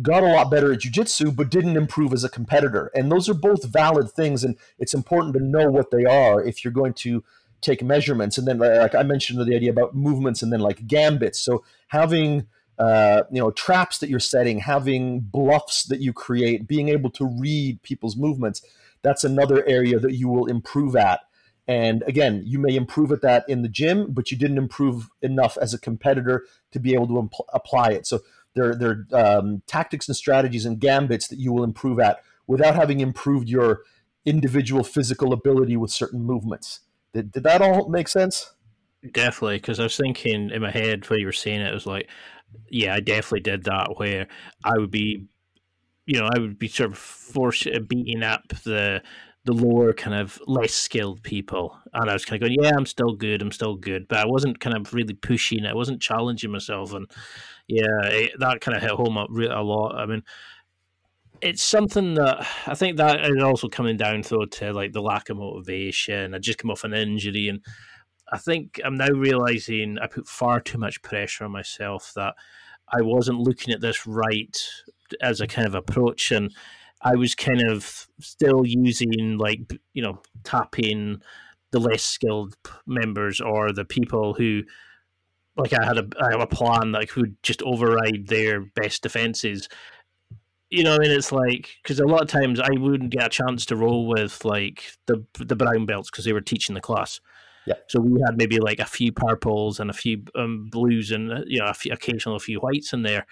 [0.01, 2.91] got a lot better at jujitsu but didn't improve as a competitor.
[2.93, 6.63] And those are both valid things, and it's important to know what they are if
[6.63, 7.23] you're going to
[7.61, 8.37] take measurements.
[8.37, 11.39] And then, like I mentioned, the idea about movements and then like gambits.
[11.39, 12.47] So having
[12.77, 17.25] uh, you know traps that you're setting, having bluffs that you create, being able to
[17.25, 18.61] read people's movements.
[19.01, 21.21] That's another area that you will improve at.
[21.67, 25.57] And again, you may improve at that in the gym, but you didn't improve enough
[25.61, 28.07] as a competitor to be able to impl- apply it.
[28.07, 28.21] So
[28.55, 32.75] there, there are um, tactics and strategies and gambits that you will improve at without
[32.75, 33.81] having improved your
[34.25, 36.79] individual physical ability with certain movements.
[37.13, 38.53] Did, did that all make sense?
[39.13, 41.85] Definitely, because I was thinking in my head while you were saying it, it was
[41.85, 42.09] like,
[42.69, 44.27] yeah, I definitely did that where
[44.63, 45.27] I would be,
[46.09, 49.03] you know, I would be sort of forced uh, beating up the
[49.45, 52.87] the lower kind of less skilled people, and I was kind of going, yeah, I'm
[52.87, 56.51] still good, I'm still good, but I wasn't kind of really pushing I wasn't challenging
[56.51, 57.05] myself, and
[57.67, 59.99] yeah, it, that kind of hit home a lot.
[59.99, 60.23] I mean,
[61.41, 65.29] it's something that I think that is also coming down though to like the lack
[65.29, 66.33] of motivation.
[66.33, 67.63] I just come off an injury, and
[68.31, 72.33] I think I'm now realizing I put far too much pressure on myself that
[72.91, 74.57] I wasn't looking at this right
[75.21, 76.53] as a kind of approach, and
[77.01, 79.61] I was kind of still using like
[79.93, 81.21] you know tapping
[81.71, 82.55] the less skilled
[82.87, 84.63] members or the people who
[85.55, 89.67] like I had a I have a plan that could just override their best defenses.
[90.69, 93.29] You know, I mean, it's like because a lot of times I wouldn't get a
[93.29, 97.19] chance to roll with like the the brown belts because they were teaching the class.
[97.69, 97.75] Yeah.
[97.87, 101.59] So we had maybe like a few purples and a few um, blues and you
[101.59, 103.27] know a few, occasional a few whites in there,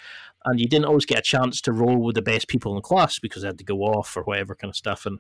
[0.46, 2.82] and you didn't always get a chance to roll with the best people in the
[2.82, 5.08] class because they had to go off or whatever kind of stuff.
[5.08, 5.18] And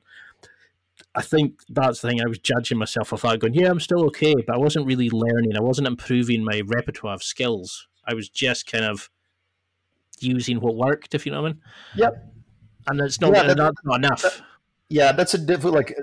[1.15, 2.21] I think that's the thing.
[2.21, 5.09] I was judging myself off that, going, "Yeah, I'm still okay," but I wasn't really
[5.09, 5.57] learning.
[5.57, 7.87] I wasn't improving my repertoire of skills.
[8.05, 9.09] I was just kind of
[10.19, 11.61] using what worked, if you know what I mean.
[11.95, 12.33] Yep.
[12.89, 14.21] And it's not, yeah, that, not, not enough.
[14.21, 14.41] That,
[14.89, 15.97] yeah, that's a different like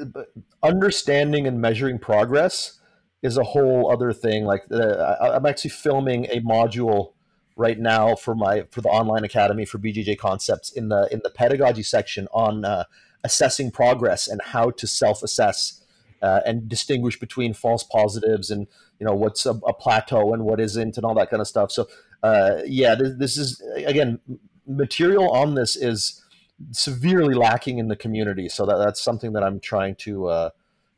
[0.63, 2.81] understanding and measuring progress
[3.25, 4.45] is a whole other thing.
[4.45, 7.15] Like uh, I'm actually filming a module
[7.57, 11.31] right now for my for the online academy for BJJ concepts in the in the
[11.31, 12.85] pedagogy section on uh,
[13.25, 15.83] assessing progress and how to self-assess
[16.21, 18.67] uh, and distinguish between false positives and
[19.01, 21.71] you know what's a, a, plateau and what isn't and all that kind of stuff
[21.73, 21.87] so
[22.23, 24.19] uh, yeah this, this, is again
[24.67, 26.23] material on this is
[26.71, 30.51] severely lacking in the community so that, that's something that i'm trying to uh,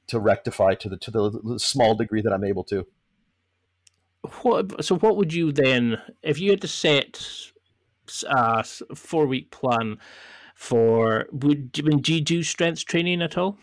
[0.07, 2.87] to rectify to the to the small degree that i'm able to
[4.43, 7.23] what so what would you then if you had to set
[8.29, 9.99] a four week plan
[10.55, 13.59] for would do you do strength training at all?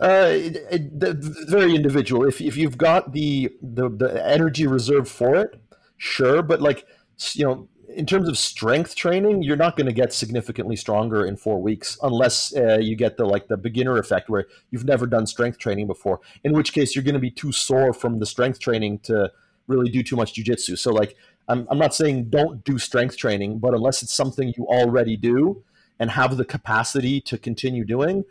[0.00, 1.16] Uh, it, it,
[1.48, 2.26] very individual.
[2.26, 5.60] If if you've got the, the the energy reserve for it,
[5.98, 6.42] sure.
[6.42, 6.86] But like
[7.34, 11.36] you know, in terms of strength training, you're not going to get significantly stronger in
[11.36, 15.26] four weeks unless uh, you get the like the beginner effect where you've never done
[15.26, 16.20] strength training before.
[16.44, 19.32] In which case, you're going to be too sore from the strength training to
[19.66, 20.78] really do too much jujitsu.
[20.78, 21.16] So like
[21.48, 25.62] I'm, I'm not saying don't do strength training, but unless it's something you already do
[25.98, 28.24] and have the capacity to continue doing,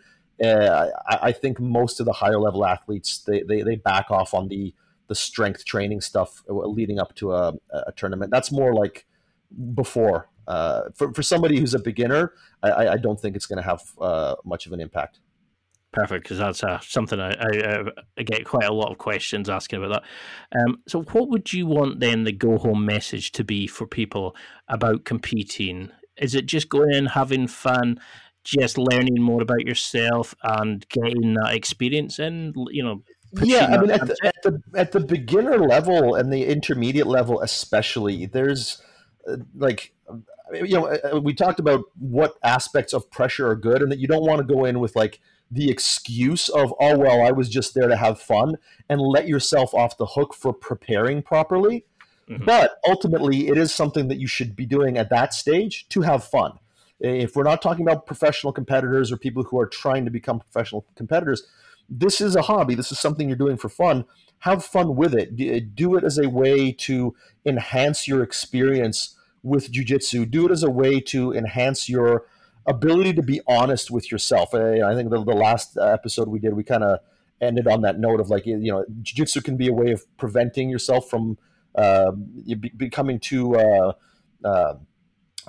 [0.43, 4.33] uh, I, I, think most of the higher level athletes they, they, they back off
[4.33, 4.73] on the
[5.07, 8.31] the strength training stuff uh, leading up to a, a tournament.
[8.31, 9.05] That's more like
[9.73, 10.29] before.
[10.47, 12.33] Uh, for for somebody who's a beginner,
[12.63, 15.19] I, I don't think it's going to have uh, much of an impact.
[15.93, 17.83] Perfect, because that's uh, something I, I,
[18.17, 20.57] I, get quite a lot of questions asking about that.
[20.57, 24.33] Um, so, what would you want then the go home message to be for people
[24.69, 25.91] about competing?
[26.17, 27.99] Is it just going in, having fun,
[28.45, 32.53] just learning more about yourself and getting that experience in?
[32.69, 33.03] You know,
[33.41, 37.41] yeah, I mean, at the, at the, at the beginner level and the intermediate level,
[37.41, 38.85] especially, there's uh,
[39.55, 39.93] like
[40.53, 44.07] you know, uh, we talked about what aspects of pressure are good, and that you
[44.07, 45.19] don't want to go in with like
[45.49, 48.55] the excuse of oh well i was just there to have fun
[48.87, 51.85] and let yourself off the hook for preparing properly.
[52.29, 52.45] Mm-hmm.
[52.45, 56.23] but ultimately it is something that you should be doing at that stage to have
[56.23, 56.53] fun.
[57.01, 60.85] If we're not talking about professional competitors or people who are trying to become professional
[60.95, 61.43] competitors
[61.91, 62.73] this is a hobby.
[62.73, 64.05] This is something you're doing for fun
[64.41, 67.15] have fun with it do it as a way to
[67.45, 72.25] enhance your experience with jiu-jitsu do it as a way to enhance your
[72.65, 74.53] ability to be honest with yourself.
[74.53, 76.99] I, I think the, the last episode we did, we kind of
[77.39, 80.69] ended on that note of like you know, jujitsu can be a way of preventing
[80.69, 81.37] yourself from
[81.75, 82.11] uh,
[82.77, 83.55] becoming too.
[83.55, 83.93] Uh,
[84.43, 84.75] uh,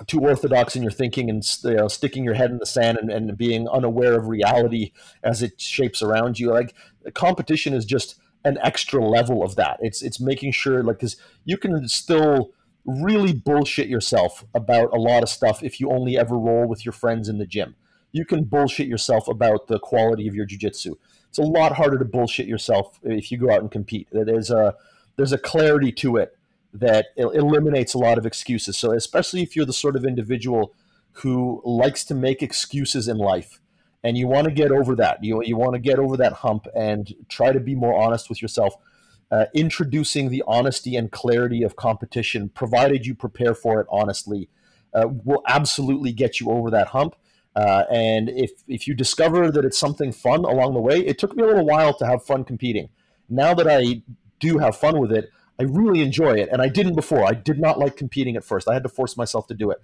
[0.07, 3.11] too orthodox in your thinking and you know, sticking your head in the sand and,
[3.11, 4.91] and being unaware of reality
[5.23, 6.49] as it shapes around you.
[6.49, 6.73] Like
[7.13, 9.77] competition is just an extra level of that.
[9.81, 12.51] It's it's making sure like because you can still
[12.85, 16.91] really bullshit yourself about a lot of stuff if you only ever roll with your
[16.91, 17.75] friends in the gym.
[18.11, 20.95] You can bullshit yourself about the quality of your jujitsu.
[21.29, 24.07] It's a lot harder to bullshit yourself if you go out and compete.
[24.11, 24.75] There's a
[25.15, 26.37] there's a clarity to it
[26.73, 28.77] that eliminates a lot of excuses.
[28.77, 30.73] So especially if you're the sort of individual
[31.17, 33.61] who likes to make excuses in life
[34.03, 35.23] and you want to get over that.
[35.23, 38.41] You, you want to get over that hump and try to be more honest with
[38.41, 38.75] yourself.
[39.31, 44.49] Uh, introducing the honesty and clarity of competition, provided you prepare for it honestly,
[44.93, 47.15] uh, will absolutely get you over that hump.
[47.55, 51.35] Uh, and if if you discover that it's something fun along the way, it took
[51.35, 52.89] me a little while to have fun competing.
[53.29, 54.03] Now that I
[54.39, 57.25] do have fun with it, I really enjoy it, and I didn't before.
[57.25, 58.67] I did not like competing at first.
[58.67, 59.81] I had to force myself to do it.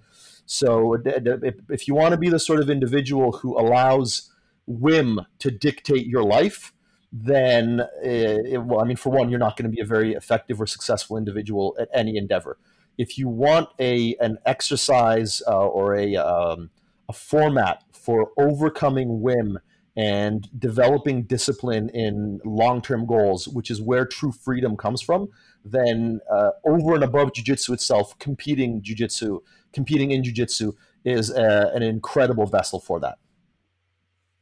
[0.51, 4.31] So if you want to be the sort of individual who allows
[4.65, 6.73] whim to dictate your life,
[7.13, 10.13] then it, uh, well, I mean, for one, you're not going to be a very
[10.13, 12.57] effective or successful individual at any endeavor.
[12.97, 16.71] If you want a an exercise uh, or a um,
[17.07, 19.59] a format for overcoming whim
[19.99, 25.27] and developing discipline in long term goals, which is where true freedom comes from,
[25.65, 29.39] then uh, over and above jujitsu itself, competing jujitsu
[29.73, 30.71] competing in jiu-jitsu
[31.05, 33.19] is a, an incredible vessel for that.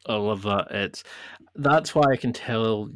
[0.06, 0.68] I love that.
[0.72, 1.04] It's
[1.58, 2.88] that's why i can tell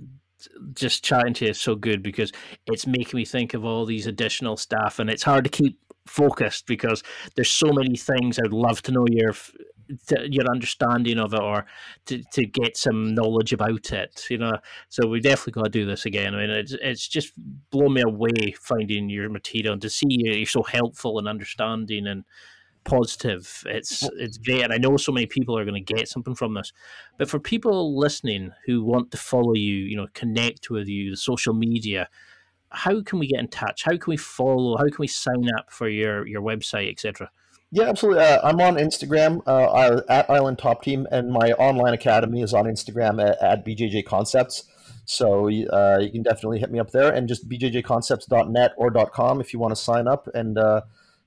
[0.74, 2.32] just chatting to you is so good because
[2.68, 6.66] it's making me think of all these additional stuff and it's hard to keep focused
[6.68, 7.04] because
[7.36, 9.34] there's so many things i'd love to know your
[10.30, 11.66] your understanding of it or
[12.06, 14.58] to, to get some knowledge about it you know?
[14.90, 16.36] So we definitely got to do this again.
[16.36, 17.34] I mean it's, it's just
[17.70, 22.08] blown me away finding your material and to see you you're so helpful and understanding
[22.08, 22.24] and
[22.84, 23.64] positive.
[23.68, 26.56] It's it's great and i know so many people are going to get something from
[26.56, 26.74] this.
[27.18, 31.18] But for people listening who want to follow you you know connect with you the
[31.18, 32.10] social media
[32.74, 33.84] how can we get in touch?
[33.84, 37.30] How can we follow how can we sign up for your your website etc
[37.72, 38.22] yeah, absolutely.
[38.22, 42.66] Uh, I'm on Instagram uh, at Island Top Team, and my online academy is on
[42.66, 44.66] Instagram at, at BJJ Concepts.
[45.06, 49.54] So uh, you can definitely hit me up there, and just bjjconcepts.net or .com if
[49.54, 50.82] you want to sign up and uh,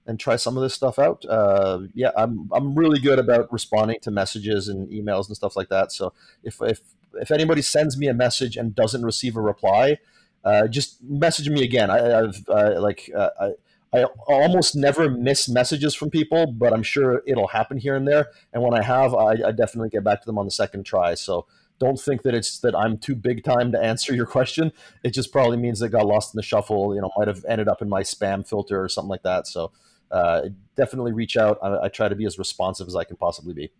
[0.06, 1.24] and try some of this stuff out.
[1.24, 5.70] Uh, yeah, I'm I'm really good about responding to messages and emails and stuff like
[5.70, 5.92] that.
[5.92, 6.12] So
[6.42, 6.80] if if
[7.14, 9.98] if anybody sends me a message and doesn't receive a reply,
[10.44, 11.90] uh, just message me again.
[11.90, 13.52] I, have like I,
[13.94, 18.28] I almost never miss messages from people, but I'm sure it'll happen here and there.
[18.52, 21.14] And when I have, I, I, definitely get back to them on the second try.
[21.14, 21.46] So
[21.78, 24.72] don't think that it's that I'm too big time to answer your question.
[25.04, 26.94] It just probably means it got lost in the shuffle.
[26.94, 29.46] You know, might have ended up in my spam filter or something like that.
[29.46, 29.70] So
[30.10, 31.58] uh, definitely reach out.
[31.62, 33.70] I, I try to be as responsive as I can possibly be.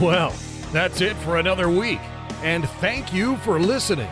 [0.00, 0.32] Well,
[0.72, 2.00] that's it for another week.
[2.42, 4.08] And thank you for listening.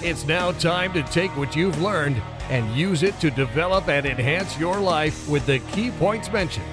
[0.00, 4.56] It's now time to take what you've learned and use it to develop and enhance
[4.56, 6.64] your life with the key points mentioned.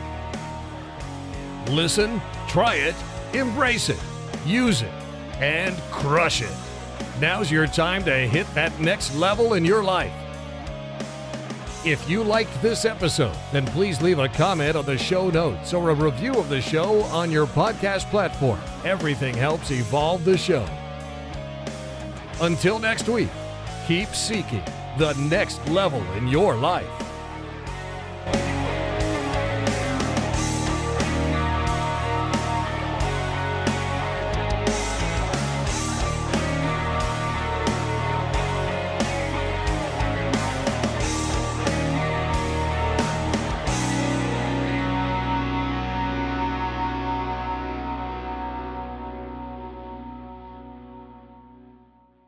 [1.70, 2.94] Listen, try it,
[3.34, 4.00] embrace it,
[4.46, 4.92] use it,
[5.40, 6.56] and crush it.
[7.20, 10.14] Now's your time to hit that next level in your life.
[11.84, 15.90] If you liked this episode, then please leave a comment on the show notes or
[15.90, 18.60] a review of the show on your podcast platform.
[18.84, 20.68] Everything helps evolve the show.
[22.42, 23.30] Until next week,
[23.88, 24.64] keep seeking
[24.98, 27.05] the next level in your life.